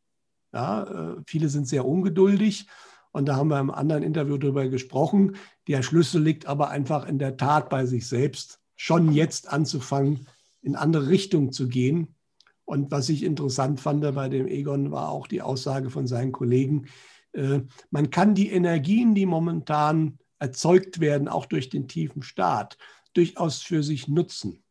Ja, 0.54 0.84
äh, 0.84 1.16
viele 1.26 1.50
sind 1.50 1.68
sehr 1.68 1.84
ungeduldig. 1.84 2.68
Und 3.12 3.26
da 3.26 3.38
haben 3.38 3.48
wir 3.48 3.60
im 3.60 3.72
anderen 3.72 4.04
Interview 4.04 4.38
darüber 4.38 4.68
gesprochen. 4.68 5.36
Der 5.68 5.82
Schlüssel 5.82 6.22
liegt 6.22 6.46
aber 6.46 6.70
einfach 6.70 7.08
in 7.08 7.20
der 7.20 7.38
Tat 7.38 7.70
bei 7.70 7.86
sich 7.86 8.08
selbst, 8.08 8.60
schon 8.76 9.12
jetzt 9.12 9.52
anzufangen, 9.52 10.28
in 10.62 10.76
andere 10.76 11.08
Richtungen 11.08 11.52
zu 11.52 11.68
gehen. 11.68 12.16
Und 12.66 12.92
was 12.92 13.10
ich 13.10 13.24
interessant 13.24 13.80
fand 13.80 14.02
bei 14.16 14.30
dem 14.30 14.48
Egon, 14.48 14.92
war 14.92 15.10
auch 15.10 15.28
die 15.28 15.42
Aussage 15.42 15.90
von 15.90 16.08
seinen 16.08 16.32
Kollegen, 16.32 16.88
äh, 17.34 17.62
man 17.92 18.10
kann 18.10 18.34
die 18.34 18.50
Energien, 18.52 19.14
die 19.14 19.26
momentan 19.26 20.18
erzeugt 20.40 21.00
werden, 21.00 21.28
auch 21.28 21.46
durch 21.46 21.70
den 21.70 21.88
tiefen 21.88 22.24
Staat, 22.24 22.78
durchaus 23.14 23.62
für 23.62 23.84
sich 23.84 24.08
nutzen. 24.08 24.64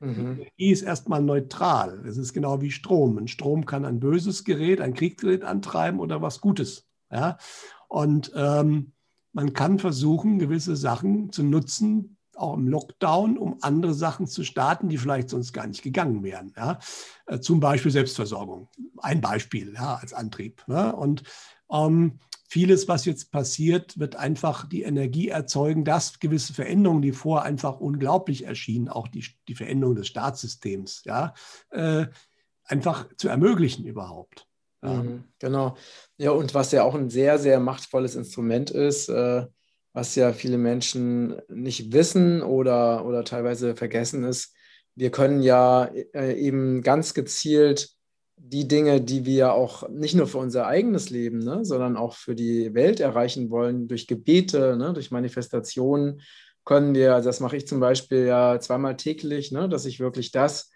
Mhm. 0.00 0.40
Energie 0.40 0.72
ist 0.72 0.82
erstmal 0.82 1.22
neutral. 1.22 2.04
Es 2.06 2.16
ist 2.16 2.32
genau 2.32 2.60
wie 2.60 2.70
Strom. 2.70 3.18
Ein 3.18 3.28
Strom 3.28 3.66
kann 3.66 3.84
ein 3.84 4.00
böses 4.00 4.44
Gerät, 4.44 4.80
ein 4.80 4.94
Kriegsgerät 4.94 5.44
antreiben 5.44 6.00
oder 6.00 6.20
was 6.22 6.40
Gutes. 6.40 6.86
Ja? 7.10 7.38
Und 7.88 8.32
ähm, 8.34 8.92
man 9.32 9.52
kann 9.52 9.78
versuchen, 9.78 10.38
gewisse 10.38 10.76
Sachen 10.76 11.32
zu 11.32 11.42
nutzen, 11.42 12.16
auch 12.34 12.54
im 12.54 12.68
Lockdown, 12.68 13.38
um 13.38 13.58
andere 13.60 13.94
Sachen 13.94 14.26
zu 14.26 14.44
starten, 14.44 14.88
die 14.88 14.98
vielleicht 14.98 15.28
sonst 15.30 15.52
gar 15.52 15.66
nicht 15.66 15.82
gegangen 15.82 16.22
wären. 16.22 16.52
Ja? 16.56 16.78
Äh, 17.26 17.40
zum 17.40 17.60
Beispiel 17.60 17.92
Selbstversorgung. 17.92 18.68
Ein 18.98 19.20
Beispiel 19.20 19.74
ja, 19.74 19.96
als 19.96 20.12
Antrieb. 20.12 20.64
Ne? 20.66 20.94
Und 20.94 21.22
ähm, 21.70 22.18
vieles, 22.48 22.88
was 22.88 23.04
jetzt 23.04 23.30
passiert, 23.32 23.98
wird 23.98 24.16
einfach 24.16 24.68
die 24.68 24.82
Energie 24.82 25.28
erzeugen, 25.28 25.84
dass 25.84 26.18
gewisse 26.20 26.54
Veränderungen, 26.54 27.02
die 27.02 27.12
vorher 27.12 27.44
einfach 27.46 27.80
unglaublich 27.80 28.44
erschienen, 28.44 28.88
auch 28.88 29.08
die, 29.08 29.24
die 29.48 29.54
Veränderung 29.54 29.94
des 29.94 30.08
Staatssystems, 30.08 31.02
ja, 31.04 31.34
äh, 31.70 32.06
einfach 32.64 33.08
zu 33.16 33.28
ermöglichen 33.28 33.84
überhaupt. 33.84 34.48
Mhm, 34.82 35.24
genau. 35.38 35.76
Ja, 36.18 36.32
und 36.32 36.54
was 36.54 36.72
ja 36.72 36.82
auch 36.82 36.94
ein 36.94 37.08
sehr, 37.08 37.38
sehr 37.38 37.60
machtvolles 37.60 38.16
Instrument 38.16 38.70
ist, 38.70 39.08
äh, 39.08 39.46
was 39.92 40.14
ja 40.14 40.32
viele 40.32 40.58
Menschen 40.58 41.40
nicht 41.48 41.92
wissen 41.92 42.42
oder, 42.42 43.04
oder 43.06 43.24
teilweise 43.24 43.76
vergessen 43.76 44.24
ist, 44.24 44.54
wir 44.94 45.10
können 45.10 45.42
ja 45.42 45.84
äh, 46.14 46.34
eben 46.34 46.82
ganz 46.82 47.14
gezielt 47.14 47.90
die 48.36 48.66
Dinge, 48.66 49.00
die 49.00 49.24
wir 49.24 49.52
auch 49.52 49.88
nicht 49.88 50.16
nur 50.16 50.26
für 50.26 50.38
unser 50.38 50.66
eigenes 50.66 51.10
Leben, 51.10 51.38
ne, 51.38 51.64
sondern 51.64 51.96
auch 51.96 52.14
für 52.14 52.34
die 52.34 52.74
Welt 52.74 52.98
erreichen 52.98 53.50
wollen, 53.50 53.86
durch 53.86 54.08
Gebete, 54.08 54.76
ne, 54.76 54.92
durch 54.92 55.10
Manifestationen, 55.12 56.20
können 56.64 56.94
wir, 56.94 57.14
also 57.14 57.28
das 57.28 57.40
mache 57.40 57.56
ich 57.56 57.66
zum 57.66 57.80
Beispiel 57.80 58.26
ja 58.26 58.58
zweimal 58.60 58.96
täglich, 58.96 59.52
ne, 59.52 59.68
dass 59.68 59.84
ich 59.84 60.00
wirklich 60.00 60.32
das 60.32 60.71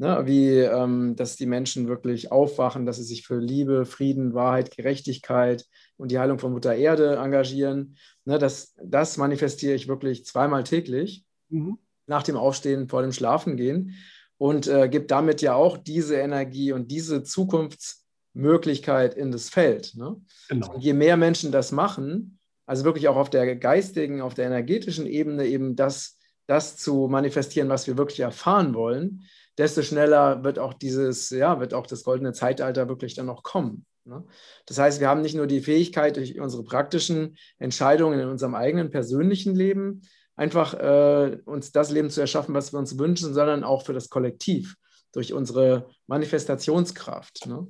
Ne, 0.00 0.22
wie, 0.24 0.56
ähm, 0.60 1.14
dass 1.14 1.36
die 1.36 1.44
Menschen 1.44 1.86
wirklich 1.86 2.32
aufwachen, 2.32 2.86
dass 2.86 2.96
sie 2.96 3.02
sich 3.02 3.26
für 3.26 3.38
Liebe, 3.38 3.84
Frieden, 3.84 4.32
Wahrheit, 4.32 4.74
Gerechtigkeit 4.74 5.66
und 5.98 6.10
die 6.10 6.18
Heilung 6.18 6.38
von 6.38 6.52
Mutter 6.52 6.74
Erde 6.74 7.16
engagieren. 7.16 7.98
Ne, 8.24 8.38
das, 8.38 8.74
das 8.82 9.18
manifestiere 9.18 9.74
ich 9.74 9.88
wirklich 9.88 10.24
zweimal 10.24 10.64
täglich, 10.64 11.26
mhm. 11.50 11.76
nach 12.06 12.22
dem 12.22 12.38
Aufstehen, 12.38 12.88
vor 12.88 13.02
dem 13.02 13.12
Schlafengehen 13.12 13.94
und 14.38 14.68
äh, 14.68 14.88
gebe 14.88 15.04
damit 15.04 15.42
ja 15.42 15.52
auch 15.52 15.76
diese 15.76 16.16
Energie 16.16 16.72
und 16.72 16.90
diese 16.90 17.22
Zukunftsmöglichkeit 17.22 19.12
in 19.12 19.30
das 19.30 19.50
Feld. 19.50 19.96
Ne? 19.96 20.16
Genau. 20.48 20.78
je 20.78 20.94
mehr 20.94 21.18
Menschen 21.18 21.52
das 21.52 21.72
machen, 21.72 22.38
also 22.64 22.84
wirklich 22.84 23.06
auch 23.08 23.16
auf 23.16 23.28
der 23.28 23.54
geistigen, 23.54 24.22
auf 24.22 24.32
der 24.32 24.46
energetischen 24.46 25.04
Ebene 25.04 25.44
eben 25.44 25.76
das, 25.76 26.16
das 26.46 26.78
zu 26.78 27.06
manifestieren, 27.06 27.68
was 27.68 27.86
wir 27.86 27.98
wirklich 27.98 28.20
erfahren 28.20 28.72
wollen, 28.72 29.24
desto 29.60 29.82
schneller 29.82 30.42
wird 30.42 30.58
auch 30.58 30.72
dieses, 30.72 31.30
ja, 31.30 31.60
wird 31.60 31.74
auch 31.74 31.86
das 31.86 32.02
goldene 32.02 32.32
Zeitalter 32.32 32.88
wirklich 32.88 33.14
dann 33.14 33.26
noch 33.26 33.42
kommen. 33.42 33.84
Ne? 34.04 34.24
Das 34.66 34.78
heißt, 34.78 35.00
wir 35.00 35.08
haben 35.08 35.20
nicht 35.20 35.34
nur 35.34 35.46
die 35.46 35.60
Fähigkeit, 35.60 36.16
durch 36.16 36.40
unsere 36.40 36.64
praktischen 36.64 37.36
Entscheidungen 37.58 38.18
in 38.18 38.28
unserem 38.28 38.54
eigenen 38.54 38.90
persönlichen 38.90 39.54
Leben 39.54 40.00
einfach 40.34 40.72
äh, 40.74 41.38
uns 41.44 41.72
das 41.72 41.90
Leben 41.90 42.08
zu 42.08 42.22
erschaffen, 42.22 42.54
was 42.54 42.72
wir 42.72 42.78
uns 42.78 42.98
wünschen, 42.98 43.34
sondern 43.34 43.62
auch 43.62 43.84
für 43.84 43.92
das 43.92 44.08
Kollektiv, 44.08 44.76
durch 45.12 45.34
unsere 45.34 45.90
Manifestationskraft. 46.06 47.46
Ne? 47.46 47.68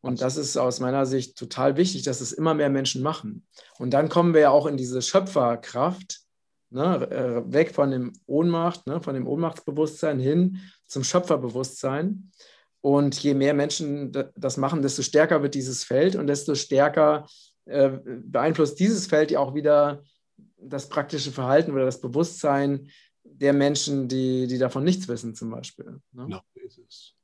Und 0.00 0.20
das 0.20 0.36
ist 0.36 0.56
aus 0.56 0.78
meiner 0.78 1.04
Sicht 1.04 1.36
total 1.36 1.76
wichtig, 1.76 2.04
dass 2.04 2.20
es 2.20 2.30
immer 2.30 2.54
mehr 2.54 2.70
Menschen 2.70 3.02
machen. 3.02 3.44
Und 3.80 3.90
dann 3.90 4.08
kommen 4.08 4.34
wir 4.34 4.42
ja 4.42 4.50
auch 4.50 4.66
in 4.66 4.76
diese 4.76 5.02
Schöpferkraft, 5.02 6.20
ne, 6.70 7.10
äh, 7.10 7.52
weg 7.52 7.74
von 7.74 7.90
dem 7.90 8.12
Ohnmacht, 8.26 8.86
ne, 8.86 9.00
von 9.00 9.14
dem 9.14 9.26
Ohnmachtsbewusstsein 9.26 10.18
hin 10.18 10.58
zum 10.86 11.04
Schöpferbewusstsein. 11.04 12.30
Und 12.80 13.20
je 13.22 13.34
mehr 13.34 13.54
Menschen 13.54 14.12
das 14.36 14.56
machen, 14.56 14.82
desto 14.82 15.02
stärker 15.02 15.42
wird 15.42 15.54
dieses 15.54 15.84
Feld 15.84 16.14
und 16.14 16.28
desto 16.28 16.54
stärker 16.54 17.26
äh, 17.64 17.98
beeinflusst 18.04 18.78
dieses 18.78 19.06
Feld 19.06 19.30
ja 19.30 19.40
auch 19.40 19.54
wieder 19.54 20.02
das 20.56 20.88
praktische 20.88 21.32
Verhalten 21.32 21.72
oder 21.72 21.84
das 21.84 22.00
Bewusstsein 22.00 22.88
der 23.24 23.52
Menschen, 23.52 24.08
die, 24.08 24.46
die 24.46 24.58
davon 24.58 24.84
nichts 24.84 25.08
wissen, 25.08 25.34
zum 25.34 25.50
Beispiel. 25.50 26.00
Ne? 26.12 26.24
Genau, 26.24 26.40
ist 26.54 26.78
es. 26.78 27.14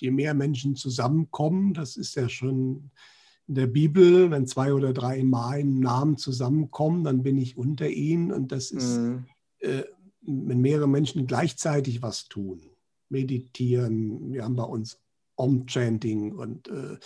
Je 0.00 0.10
mehr 0.10 0.32
Menschen 0.32 0.76
zusammenkommen, 0.76 1.74
das 1.74 1.96
ist 1.96 2.14
ja 2.14 2.28
schon 2.28 2.90
in 3.50 3.56
der 3.56 3.66
Bibel, 3.66 4.30
wenn 4.30 4.46
zwei 4.46 4.72
oder 4.72 4.92
drei 4.92 5.18
in 5.18 5.28
meinem 5.28 5.80
Namen 5.80 6.16
zusammenkommen, 6.16 7.02
dann 7.02 7.24
bin 7.24 7.36
ich 7.36 7.58
unter 7.58 7.88
ihnen. 7.88 8.30
Und 8.30 8.52
das 8.52 8.70
ist, 8.70 8.98
mhm. 8.98 9.24
äh, 9.58 9.82
wenn 10.22 10.60
mehrere 10.60 10.88
Menschen 10.88 11.26
gleichzeitig 11.26 12.00
was 12.00 12.28
tun, 12.28 12.60
meditieren, 13.08 14.32
wir 14.32 14.44
haben 14.44 14.54
bei 14.54 14.62
uns 14.62 15.00
Om-Chanting 15.34 16.36
und 16.36 16.68
äh, 16.68 16.96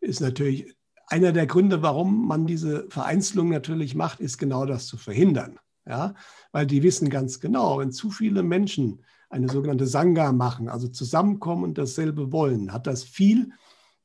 ist 0.00 0.20
natürlich 0.20 0.74
einer 1.06 1.30
der 1.30 1.46
Gründe, 1.46 1.80
warum 1.80 2.26
man 2.26 2.44
diese 2.44 2.86
Vereinzelung 2.88 3.50
natürlich 3.50 3.94
macht, 3.94 4.18
ist 4.18 4.38
genau 4.38 4.66
das 4.66 4.88
zu 4.88 4.96
verhindern. 4.96 5.60
Ja? 5.86 6.16
Weil 6.50 6.66
die 6.66 6.82
wissen 6.82 7.08
ganz 7.08 7.38
genau, 7.38 7.78
wenn 7.78 7.92
zu 7.92 8.10
viele 8.10 8.42
Menschen 8.42 9.04
eine 9.30 9.48
sogenannte 9.48 9.86
Sangha 9.86 10.32
machen, 10.32 10.68
also 10.68 10.88
zusammenkommen 10.88 11.62
und 11.62 11.78
dasselbe 11.78 12.32
wollen, 12.32 12.72
hat 12.72 12.88
das 12.88 13.04
viel 13.04 13.52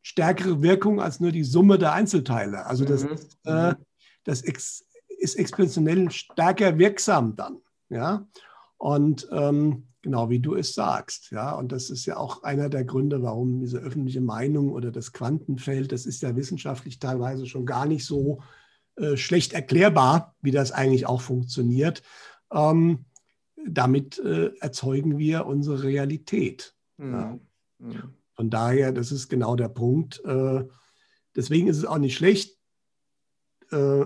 stärkere 0.01 0.61
Wirkung 0.61 1.01
als 1.01 1.19
nur 1.19 1.31
die 1.31 1.43
Summe 1.43 1.77
der 1.77 1.93
Einzelteile. 1.93 2.65
Also 2.65 2.85
das, 2.85 3.03
mhm. 3.03 3.17
äh, 3.45 3.75
das 4.23 4.41
ex, 4.41 4.85
ist 5.19 5.35
exponentiell 5.35 6.09
stärker 6.11 6.77
wirksam 6.77 7.35
dann. 7.35 7.57
Ja? 7.89 8.27
Und 8.77 9.27
ähm, 9.31 9.87
genau 10.01 10.29
wie 10.29 10.39
du 10.39 10.55
es 10.55 10.73
sagst. 10.73 11.31
Ja? 11.31 11.53
Und 11.53 11.71
das 11.71 11.89
ist 11.89 12.05
ja 12.05 12.17
auch 12.17 12.43
einer 12.43 12.69
der 12.69 12.85
Gründe, 12.85 13.21
warum 13.21 13.59
diese 13.59 13.79
öffentliche 13.79 14.21
Meinung 14.21 14.71
oder 14.71 14.91
das 14.91 15.11
Quantenfeld, 15.11 15.91
das 15.91 16.05
ist 16.05 16.21
ja 16.21 16.35
wissenschaftlich 16.35 16.99
teilweise 16.99 17.45
schon 17.45 17.65
gar 17.65 17.85
nicht 17.85 18.05
so 18.05 18.41
äh, 18.95 19.17
schlecht 19.17 19.53
erklärbar, 19.53 20.35
wie 20.41 20.51
das 20.51 20.71
eigentlich 20.71 21.07
auch 21.07 21.21
funktioniert. 21.21 22.01
Ähm, 22.51 23.05
damit 23.67 24.19
äh, 24.19 24.51
erzeugen 24.61 25.17
wir 25.17 25.45
unsere 25.45 25.83
Realität. 25.83 26.73
Mhm. 26.97 27.39
Ja? 27.79 28.09
Von 28.39 28.49
daher, 28.49 28.93
das 28.93 29.11
ist 29.11 29.27
genau 29.27 29.57
der 29.57 29.67
Punkt. 29.67 30.23
Äh, 30.23 30.63
deswegen 31.35 31.67
ist 31.67 31.75
es 31.75 31.83
auch 31.83 31.97
nicht 31.97 32.15
schlecht, 32.15 32.57
äh, 33.69 34.05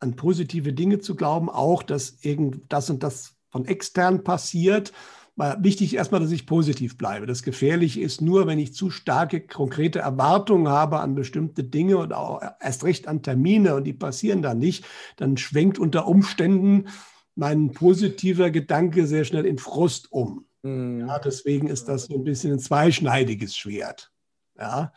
an 0.00 0.16
positive 0.16 0.74
Dinge 0.74 0.98
zu 0.98 1.14
glauben, 1.14 1.48
auch 1.48 1.82
dass 1.82 2.18
irgend 2.20 2.70
das 2.70 2.90
und 2.90 3.02
das 3.02 3.36
von 3.48 3.64
extern 3.64 4.22
passiert. 4.22 4.92
Weil 5.34 5.64
wichtig 5.64 5.94
erstmal, 5.94 6.20
dass 6.20 6.30
ich 6.30 6.44
positiv 6.44 6.98
bleibe. 6.98 7.24
Das 7.24 7.42
Gefährliche 7.42 8.02
ist 8.02 8.20
nur, 8.20 8.46
wenn 8.46 8.58
ich 8.58 8.74
zu 8.74 8.90
starke, 8.90 9.40
konkrete 9.40 10.00
Erwartungen 10.00 10.68
habe 10.68 11.00
an 11.00 11.14
bestimmte 11.14 11.64
Dinge 11.64 11.96
und 11.96 12.12
auch 12.12 12.42
erst 12.60 12.84
recht 12.84 13.08
an 13.08 13.22
Termine 13.22 13.76
und 13.76 13.84
die 13.84 13.94
passieren 13.94 14.42
dann 14.42 14.58
nicht, 14.58 14.84
dann 15.16 15.38
schwenkt 15.38 15.78
unter 15.78 16.06
Umständen 16.06 16.88
mein 17.34 17.72
positiver 17.72 18.50
Gedanke 18.50 19.06
sehr 19.06 19.24
schnell 19.24 19.46
in 19.46 19.56
Frust 19.56 20.12
um. 20.12 20.44
Mhm. 20.62 21.00
Ja, 21.00 21.18
deswegen 21.18 21.68
ist 21.68 21.88
das 21.88 22.04
so 22.04 22.14
ein 22.14 22.24
bisschen 22.24 22.52
ein 22.52 22.58
zweischneidiges 22.58 23.56
Schwert. 23.56 24.12
Ja, 24.58 24.92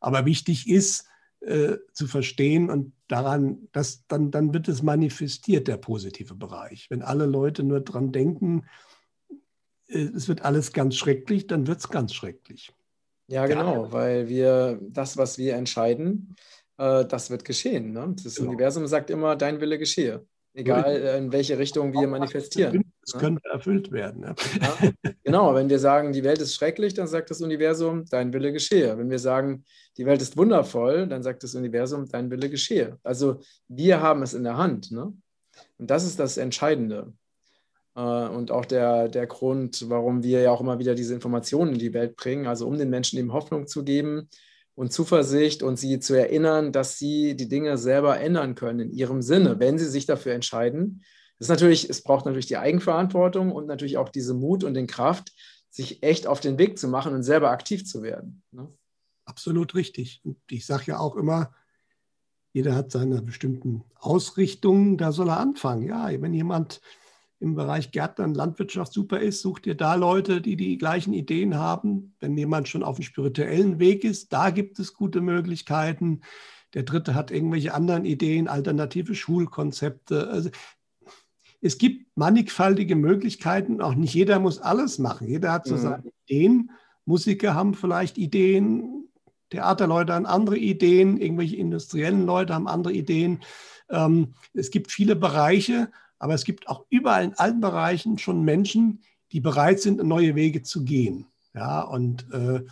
aber 0.00 0.26
wichtig 0.26 0.68
ist 0.68 1.06
äh, 1.40 1.76
zu 1.92 2.06
verstehen 2.06 2.70
und 2.70 2.92
daran, 3.08 3.68
dass 3.72 4.06
dann, 4.06 4.30
dann 4.30 4.52
wird 4.52 4.68
es 4.68 4.82
manifestiert, 4.82 5.68
der 5.68 5.76
positive 5.76 6.34
Bereich. 6.34 6.88
Wenn 6.90 7.02
alle 7.02 7.26
Leute 7.26 7.62
nur 7.62 7.80
dran 7.80 8.12
denken, 8.12 8.66
äh, 9.88 9.98
es 9.98 10.28
wird 10.28 10.42
alles 10.42 10.72
ganz 10.72 10.96
schrecklich, 10.96 11.46
dann 11.46 11.66
wird 11.66 11.78
es 11.78 11.88
ganz 11.88 12.14
schrecklich. 12.14 12.72
Ja, 13.28 13.46
genau, 13.46 13.84
ja. 13.84 13.92
weil 13.92 14.28
wir 14.28 14.80
das, 14.82 15.16
was 15.16 15.36
wir 15.38 15.54
entscheiden, 15.54 16.34
äh, 16.78 17.04
das 17.04 17.30
wird 17.30 17.44
geschehen. 17.44 17.92
Ne? 17.92 18.14
Das 18.22 18.36
genau. 18.36 18.50
Universum 18.50 18.86
sagt 18.86 19.10
immer, 19.10 19.36
dein 19.36 19.60
Wille 19.60 19.78
geschehe. 19.78 20.26
Egal 20.54 20.96
äh, 20.96 21.18
in 21.18 21.30
welche 21.30 21.58
Richtung 21.58 21.92
wir 21.92 22.08
manifestieren. 22.08 22.87
Es 23.08 23.14
ja? 23.14 23.20
könnte 23.20 23.42
erfüllt 23.50 23.90
werden. 23.90 24.22
Ja. 24.22 24.34
Ja, 24.60 25.12
genau, 25.24 25.54
wenn 25.54 25.70
wir 25.70 25.78
sagen, 25.78 26.12
die 26.12 26.24
Welt 26.24 26.40
ist 26.40 26.54
schrecklich, 26.54 26.92
dann 26.94 27.06
sagt 27.06 27.30
das 27.30 27.40
Universum, 27.40 28.04
dein 28.10 28.32
Wille 28.32 28.52
geschehe. 28.52 28.98
Wenn 28.98 29.08
wir 29.08 29.18
sagen, 29.18 29.64
die 29.96 30.04
Welt 30.04 30.20
ist 30.20 30.36
wundervoll, 30.36 31.06
dann 31.06 31.22
sagt 31.22 31.42
das 31.42 31.54
Universum, 31.54 32.06
dein 32.08 32.30
Wille 32.30 32.50
geschehe. 32.50 32.98
Also 33.02 33.40
wir 33.68 34.02
haben 34.02 34.22
es 34.22 34.34
in 34.34 34.44
der 34.44 34.58
Hand. 34.58 34.90
Ne? 34.90 35.12
Und 35.78 35.90
das 35.90 36.04
ist 36.04 36.20
das 36.20 36.36
Entscheidende. 36.36 37.14
Äh, 37.96 38.00
und 38.00 38.50
auch 38.50 38.66
der, 38.66 39.08
der 39.08 39.26
Grund, 39.26 39.88
warum 39.88 40.22
wir 40.22 40.42
ja 40.42 40.50
auch 40.50 40.60
immer 40.60 40.78
wieder 40.78 40.94
diese 40.94 41.14
Informationen 41.14 41.72
in 41.72 41.78
die 41.78 41.94
Welt 41.94 42.16
bringen, 42.16 42.46
also 42.46 42.66
um 42.66 42.76
den 42.76 42.90
Menschen 42.90 43.18
eben 43.18 43.32
Hoffnung 43.32 43.66
zu 43.66 43.84
geben 43.84 44.28
und 44.74 44.92
Zuversicht 44.92 45.62
und 45.64 45.78
sie 45.78 45.98
zu 45.98 46.14
erinnern, 46.14 46.72
dass 46.72 46.98
sie 46.98 47.34
die 47.34 47.48
Dinge 47.48 47.78
selber 47.78 48.20
ändern 48.20 48.54
können 48.54 48.80
in 48.80 48.92
ihrem 48.92 49.22
Sinne, 49.22 49.58
wenn 49.58 49.78
sie 49.78 49.88
sich 49.88 50.06
dafür 50.06 50.34
entscheiden. 50.34 51.02
Ist 51.38 51.48
natürlich, 51.48 51.88
es 51.88 52.02
braucht 52.02 52.26
natürlich 52.26 52.46
die 52.46 52.56
Eigenverantwortung 52.56 53.52
und 53.52 53.66
natürlich 53.66 53.96
auch 53.96 54.08
diese 54.08 54.34
Mut 54.34 54.64
und 54.64 54.74
den 54.74 54.86
Kraft, 54.86 55.32
sich 55.70 56.02
echt 56.02 56.26
auf 56.26 56.40
den 56.40 56.58
Weg 56.58 56.78
zu 56.78 56.88
machen 56.88 57.14
und 57.14 57.22
selber 57.22 57.50
aktiv 57.50 57.86
zu 57.86 58.02
werden. 58.02 58.42
Ne? 58.50 58.72
Absolut 59.24 59.74
richtig. 59.74 60.20
Und 60.24 60.38
ich 60.50 60.66
sage 60.66 60.84
ja 60.86 60.98
auch 60.98 61.14
immer, 61.16 61.54
jeder 62.52 62.74
hat 62.74 62.90
seine 62.90 63.22
bestimmten 63.22 63.84
Ausrichtungen, 63.94 64.96
da 64.96 65.12
soll 65.12 65.28
er 65.28 65.38
anfangen. 65.38 65.86
Ja, 65.86 66.10
wenn 66.20 66.34
jemand 66.34 66.80
im 67.38 67.54
Bereich 67.54 67.92
Gärtnern, 67.92 68.34
Landwirtschaft 68.34 68.92
super 68.92 69.20
ist, 69.20 69.42
sucht 69.42 69.66
ihr 69.66 69.76
da 69.76 69.94
Leute, 69.94 70.40
die 70.40 70.56
die 70.56 70.76
gleichen 70.78 71.12
Ideen 71.12 71.56
haben. 71.56 72.16
Wenn 72.18 72.36
jemand 72.36 72.68
schon 72.68 72.82
auf 72.82 72.96
dem 72.96 73.04
spirituellen 73.04 73.78
Weg 73.78 74.02
ist, 74.02 74.32
da 74.32 74.50
gibt 74.50 74.78
es 74.80 74.94
gute 74.94 75.20
Möglichkeiten. 75.20 76.22
Der 76.74 76.82
dritte 76.82 77.14
hat 77.14 77.30
irgendwelche 77.30 77.74
anderen 77.74 78.04
Ideen, 78.04 78.48
alternative 78.48 79.14
Schulkonzepte. 79.14 80.28
Also 80.28 80.50
es 81.60 81.78
gibt 81.78 82.16
mannigfaltige 82.16 82.96
Möglichkeiten. 82.96 83.80
Auch 83.80 83.94
nicht 83.94 84.14
jeder 84.14 84.38
muss 84.38 84.60
alles 84.60 84.98
machen. 84.98 85.28
Jeder 85.28 85.52
hat 85.52 85.66
so 85.66 85.74
mhm. 85.74 85.80
seine 85.80 86.12
Ideen. 86.26 86.70
Musiker 87.04 87.54
haben 87.54 87.74
vielleicht 87.74 88.18
Ideen, 88.18 89.08
Theaterleute 89.50 90.12
haben 90.12 90.26
andere 90.26 90.58
Ideen, 90.58 91.16
irgendwelche 91.18 91.56
industriellen 91.56 92.26
Leute 92.26 92.54
haben 92.54 92.68
andere 92.68 92.92
Ideen. 92.92 93.40
Ähm, 93.88 94.34
es 94.52 94.70
gibt 94.70 94.92
viele 94.92 95.16
Bereiche, 95.16 95.90
aber 96.18 96.34
es 96.34 96.44
gibt 96.44 96.68
auch 96.68 96.84
überall 96.90 97.24
in 97.24 97.34
allen 97.34 97.60
Bereichen 97.60 98.18
schon 98.18 98.44
Menschen, 98.44 99.00
die 99.32 99.40
bereit 99.40 99.80
sind, 99.80 100.02
neue 100.02 100.34
Wege 100.34 100.62
zu 100.62 100.84
gehen. 100.84 101.26
Ja, 101.54 101.80
und 101.80 102.30
äh, 102.32 102.62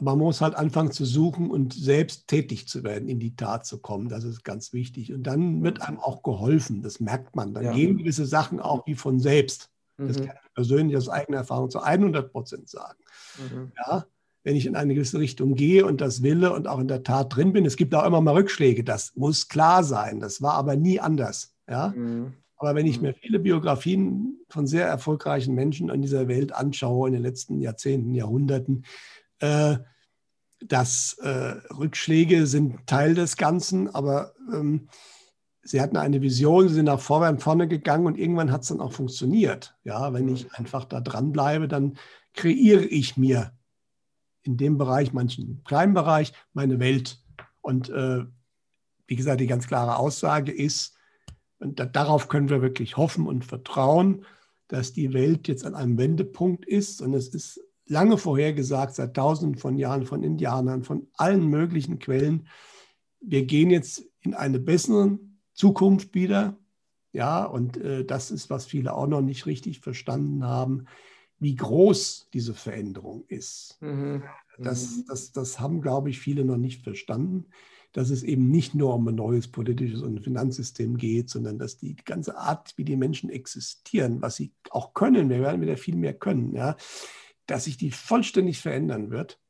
man 0.00 0.18
muss 0.18 0.40
halt 0.40 0.54
anfangen 0.54 0.92
zu 0.92 1.04
suchen 1.04 1.50
und 1.50 1.72
selbst 1.72 2.28
tätig 2.28 2.68
zu 2.68 2.84
werden, 2.84 3.08
in 3.08 3.18
die 3.18 3.36
Tat 3.36 3.66
zu 3.66 3.78
kommen. 3.78 4.08
Das 4.08 4.24
ist 4.24 4.44
ganz 4.44 4.72
wichtig. 4.72 5.12
Und 5.12 5.24
dann 5.24 5.62
wird 5.62 5.82
einem 5.82 5.98
auch 5.98 6.22
geholfen. 6.22 6.82
Das 6.82 7.00
merkt 7.00 7.36
man. 7.36 7.54
Dann 7.54 7.64
ja. 7.64 7.72
gehen 7.72 7.98
gewisse 7.98 8.26
Sachen 8.26 8.60
auch 8.60 8.86
wie 8.86 8.94
von 8.94 9.18
selbst. 9.18 9.70
Das 9.96 10.18
mhm. 10.18 10.26
kann 10.26 10.36
ich 10.44 10.54
persönlich 10.54 10.96
aus 10.96 11.08
eigener 11.08 11.38
Erfahrung 11.38 11.70
zu 11.70 11.80
100 11.80 12.30
Prozent 12.30 12.68
sagen. 12.68 12.98
Mhm. 13.38 13.72
Ja, 13.76 14.06
wenn 14.44 14.56
ich 14.56 14.66
in 14.66 14.76
eine 14.76 14.94
gewisse 14.94 15.18
Richtung 15.18 15.54
gehe 15.54 15.84
und 15.84 16.00
das 16.00 16.22
wille 16.22 16.52
und 16.52 16.68
auch 16.68 16.78
in 16.78 16.88
der 16.88 17.02
Tat 17.02 17.34
drin 17.34 17.52
bin. 17.52 17.66
Es 17.66 17.76
gibt 17.76 17.94
auch 17.94 18.06
immer 18.06 18.20
mal 18.20 18.34
Rückschläge. 18.34 18.84
Das 18.84 19.14
muss 19.16 19.48
klar 19.48 19.82
sein. 19.84 20.20
Das 20.20 20.40
war 20.40 20.54
aber 20.54 20.76
nie 20.76 21.00
anders. 21.00 21.54
Ja. 21.68 21.88
Mhm. 21.88 22.34
Aber 22.56 22.74
wenn 22.74 22.86
ich 22.86 22.98
mhm. 22.98 23.08
mir 23.08 23.14
viele 23.14 23.38
Biografien 23.38 24.38
von 24.48 24.66
sehr 24.66 24.86
erfolgreichen 24.86 25.54
Menschen 25.54 25.90
in 25.90 26.02
dieser 26.02 26.28
Welt 26.28 26.52
anschaue, 26.52 27.08
in 27.08 27.14
den 27.14 27.22
letzten 27.22 27.60
Jahrzehnten, 27.60 28.14
Jahrhunderten, 28.14 28.84
äh, 29.40 29.78
dass 30.60 31.14
äh, 31.20 31.56
Rückschläge 31.72 32.46
sind 32.46 32.86
Teil 32.86 33.14
des 33.14 33.36
Ganzen, 33.36 33.88
aber 33.94 34.34
ähm, 34.52 34.88
sie 35.62 35.80
hatten 35.80 35.96
eine 35.96 36.20
Vision, 36.20 36.68
sie 36.68 36.74
sind 36.74 36.86
nach 36.86 37.00
vorne 37.00 37.68
gegangen 37.68 38.06
und 38.06 38.18
irgendwann 38.18 38.50
hat 38.50 38.62
es 38.62 38.68
dann 38.68 38.80
auch 38.80 38.92
funktioniert. 38.92 39.76
Ja, 39.84 40.12
wenn 40.12 40.28
ich 40.28 40.52
einfach 40.54 40.84
da 40.84 41.00
dranbleibe, 41.00 41.68
dann 41.68 41.96
kreiere 42.34 42.84
ich 42.84 43.16
mir 43.16 43.52
in 44.42 44.56
dem 44.56 44.78
Bereich, 44.78 45.12
manchen 45.12 45.62
kleinen 45.64 45.94
Bereich, 45.94 46.32
meine 46.52 46.80
Welt. 46.80 47.22
Und 47.60 47.90
äh, 47.90 48.24
wie 49.06 49.16
gesagt, 49.16 49.40
die 49.40 49.46
ganz 49.46 49.66
klare 49.66 49.96
Aussage 49.96 50.52
ist, 50.52 50.96
und 51.60 51.80
da, 51.80 51.86
darauf 51.86 52.28
können 52.28 52.50
wir 52.50 52.62
wirklich 52.62 52.96
hoffen 52.96 53.26
und 53.26 53.44
vertrauen, 53.44 54.24
dass 54.68 54.92
die 54.92 55.12
Welt 55.12 55.48
jetzt 55.48 55.64
an 55.64 55.74
einem 55.74 55.98
Wendepunkt 55.98 56.64
ist. 56.64 57.02
Und 57.02 57.14
es 57.14 57.28
ist 57.28 57.60
lange 57.88 58.18
vorhergesagt, 58.18 58.94
seit 58.94 59.14
tausenden 59.14 59.58
von 59.58 59.76
Jahren 59.76 60.06
von 60.06 60.22
Indianern, 60.22 60.84
von 60.84 61.08
allen 61.14 61.46
möglichen 61.46 61.98
Quellen. 61.98 62.48
Wir 63.20 63.44
gehen 63.44 63.70
jetzt 63.70 64.04
in 64.20 64.34
eine 64.34 64.58
bessere 64.58 65.18
Zukunft 65.54 66.14
wieder. 66.14 66.56
Ja, 67.12 67.44
und 67.44 67.78
äh, 67.78 68.04
das 68.04 68.30
ist, 68.30 68.50
was 68.50 68.66
viele 68.66 68.94
auch 68.94 69.06
noch 69.06 69.22
nicht 69.22 69.46
richtig 69.46 69.80
verstanden 69.80 70.44
haben, 70.44 70.84
wie 71.38 71.56
groß 71.56 72.28
diese 72.32 72.54
Veränderung 72.54 73.24
ist. 73.28 73.78
Mhm. 73.80 74.22
Das, 74.58 74.96
mhm. 74.96 75.04
das, 75.08 75.32
das 75.32 75.58
haben, 75.58 75.80
glaube 75.80 76.10
ich, 76.10 76.18
viele 76.18 76.44
noch 76.44 76.58
nicht 76.58 76.82
verstanden 76.82 77.46
dass 77.92 78.10
es 78.10 78.22
eben 78.22 78.50
nicht 78.50 78.74
nur 78.74 78.94
um 78.94 79.08
ein 79.08 79.14
neues 79.14 79.48
politisches 79.48 80.02
und 80.02 80.22
Finanzsystem 80.22 80.96
geht, 80.96 81.30
sondern 81.30 81.58
dass 81.58 81.78
die 81.78 81.96
ganze 81.96 82.36
Art, 82.36 82.74
wie 82.76 82.84
die 82.84 82.96
Menschen 82.96 83.30
existieren, 83.30 84.20
was 84.20 84.36
sie 84.36 84.52
auch 84.70 84.94
können, 84.94 85.30
wir 85.30 85.40
werden 85.40 85.60
wieder 85.60 85.76
viel 85.76 85.96
mehr 85.96 86.14
können, 86.14 86.54
ja, 86.54 86.76
dass 87.48 87.64
sich 87.64 87.76
die 87.76 87.90
vollständig 87.90 88.60
verändern 88.60 89.10
wird. 89.10 89.40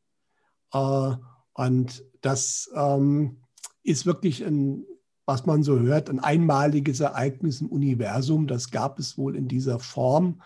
Äh, 0.72 1.16
und 1.52 2.04
das 2.22 2.70
ähm, 2.74 3.42
ist 3.82 4.06
wirklich 4.06 4.44
ein, 4.44 4.86
was 5.26 5.44
man 5.44 5.62
so 5.62 5.78
hört, 5.80 6.08
ein 6.08 6.20
einmaliges 6.20 7.00
Ereignis 7.00 7.60
im 7.60 7.68
Universum. 7.68 8.46
Das 8.46 8.70
gab 8.70 8.98
es 8.98 9.18
wohl 9.18 9.36
in 9.36 9.48
dieser 9.48 9.78
Form, 9.78 10.40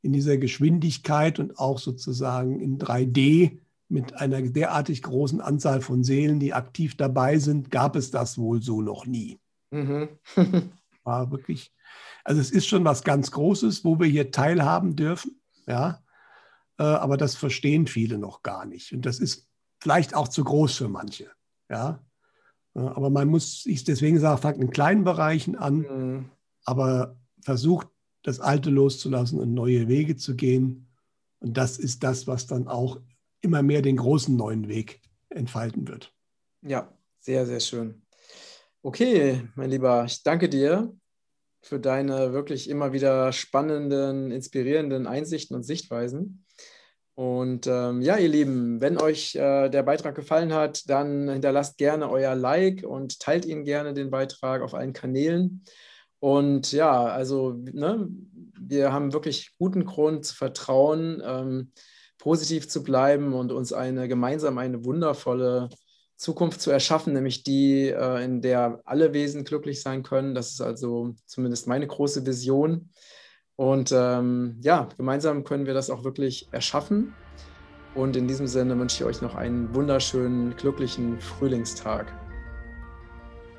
in 0.00 0.12
dieser 0.12 0.38
Geschwindigkeit 0.38 1.38
und 1.38 1.58
auch 1.58 1.78
sozusagen 1.78 2.60
in 2.60 2.78
3D 2.78 3.58
mit 3.88 4.14
einer 4.14 4.40
derartig 4.40 5.02
großen 5.02 5.40
Anzahl 5.40 5.82
von 5.82 6.02
Seelen, 6.02 6.40
die 6.40 6.54
aktiv 6.54 6.96
dabei 6.96 7.38
sind, 7.38 7.70
gab 7.70 7.94
es 7.94 8.10
das 8.10 8.38
wohl 8.38 8.62
so 8.62 8.80
noch 8.80 9.06
nie. 9.06 9.38
Mhm. 9.70 10.08
War 11.04 11.30
wirklich, 11.30 11.74
also 12.24 12.40
es 12.40 12.50
ist 12.50 12.66
schon 12.66 12.84
was 12.84 13.02
ganz 13.02 13.32
Großes, 13.32 13.84
wo 13.84 13.98
wir 13.98 14.06
hier 14.06 14.30
teilhaben 14.30 14.96
dürfen, 14.96 15.40
ja, 15.66 16.02
aber 16.82 17.16
das 17.16 17.34
verstehen 17.36 17.86
viele 17.86 18.18
noch 18.18 18.42
gar 18.42 18.64
nicht. 18.64 18.92
Und 18.92 19.06
das 19.06 19.18
ist 19.18 19.48
vielleicht 19.80 20.14
auch 20.14 20.28
zu 20.28 20.44
groß 20.44 20.76
für 20.76 20.88
manche, 20.88 21.30
ja. 21.68 22.04
Äh, 22.74 22.80
aber 22.80 23.10
man 23.10 23.28
muss, 23.28 23.66
ich 23.66 23.84
deswegen 23.84 24.18
sage, 24.18 24.40
fangt 24.40 24.58
in 24.58 24.70
kleinen 24.70 25.04
Bereichen 25.04 25.56
an, 25.56 25.76
mhm. 25.78 26.30
aber 26.64 27.16
versucht, 27.40 27.88
das 28.22 28.40
Alte 28.40 28.70
loszulassen 28.70 29.40
und 29.40 29.52
neue 29.52 29.88
Wege 29.88 30.16
zu 30.16 30.36
gehen. 30.36 30.88
Und 31.40 31.56
das 31.56 31.78
ist 31.78 32.04
das, 32.04 32.28
was 32.28 32.46
dann 32.46 32.68
auch 32.68 33.00
immer 33.40 33.62
mehr 33.62 33.82
den 33.82 33.96
großen 33.96 34.36
neuen 34.36 34.68
Weg 34.68 35.00
entfalten 35.28 35.88
wird. 35.88 36.14
Ja, 36.62 36.96
sehr, 37.18 37.46
sehr 37.46 37.58
schön. 37.58 38.02
Okay, 38.82 39.48
mein 39.56 39.70
Lieber, 39.70 40.04
ich 40.04 40.22
danke 40.22 40.48
dir 40.48 40.94
für 41.62 41.80
deine 41.80 42.32
wirklich 42.32 42.68
immer 42.68 42.92
wieder 42.92 43.32
spannenden, 43.32 44.30
inspirierenden 44.30 45.06
Einsichten 45.06 45.56
und 45.56 45.62
Sichtweisen. 45.64 46.44
Und 47.14 47.66
ähm, 47.66 48.00
ja, 48.00 48.16
ihr 48.16 48.28
Lieben, 48.28 48.80
wenn 48.80 48.98
euch 48.98 49.34
äh, 49.34 49.68
der 49.68 49.82
Beitrag 49.82 50.14
gefallen 50.14 50.54
hat, 50.54 50.88
dann 50.88 51.28
hinterlasst 51.28 51.76
gerne 51.76 52.10
euer 52.10 52.34
Like 52.34 52.84
und 52.84 53.20
teilt 53.20 53.44
ihn 53.44 53.64
gerne 53.64 53.92
den 53.92 54.10
Beitrag 54.10 54.62
auf 54.62 54.72
allen 54.74 54.94
Kanälen. 54.94 55.62
Und 56.20 56.72
ja, 56.72 57.04
also 57.04 57.52
ne, 57.52 58.08
wir 58.58 58.92
haben 58.92 59.12
wirklich 59.12 59.50
guten 59.58 59.84
Grund 59.84 60.24
zu 60.24 60.34
vertrauen, 60.34 61.22
ähm, 61.24 61.72
positiv 62.18 62.68
zu 62.68 62.82
bleiben 62.82 63.34
und 63.34 63.52
uns 63.52 63.72
eine 63.72 64.08
gemeinsam 64.08 64.56
eine 64.56 64.84
wundervolle 64.84 65.68
Zukunft 66.16 66.60
zu 66.60 66.70
erschaffen, 66.70 67.12
nämlich 67.12 67.42
die, 67.42 67.88
äh, 67.88 68.24
in 68.24 68.40
der 68.40 68.80
alle 68.84 69.12
Wesen 69.12 69.44
glücklich 69.44 69.82
sein 69.82 70.04
können. 70.04 70.34
Das 70.34 70.52
ist 70.52 70.60
also 70.60 71.14
zumindest 71.26 71.66
meine 71.66 71.86
große 71.86 72.24
Vision. 72.24 72.90
Und 73.56 73.92
ähm, 73.92 74.56
ja, 74.62 74.88
gemeinsam 74.96 75.44
können 75.44 75.66
wir 75.66 75.74
das 75.74 75.90
auch 75.90 76.04
wirklich 76.04 76.48
erschaffen. 76.52 77.14
Und 77.94 78.16
in 78.16 78.26
diesem 78.26 78.46
Sinne 78.46 78.78
wünsche 78.78 79.02
ich 79.02 79.04
euch 79.04 79.22
noch 79.22 79.34
einen 79.34 79.74
wunderschönen, 79.74 80.56
glücklichen 80.56 81.20
Frühlingstag. 81.20 82.06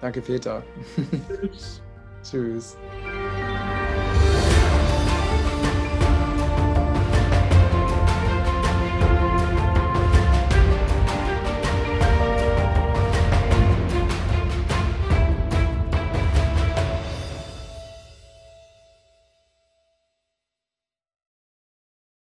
Danke, 0.01 0.21
Peter. 0.21 0.63
Tschüss. 1.51 1.81
Tschüss. 2.23 2.77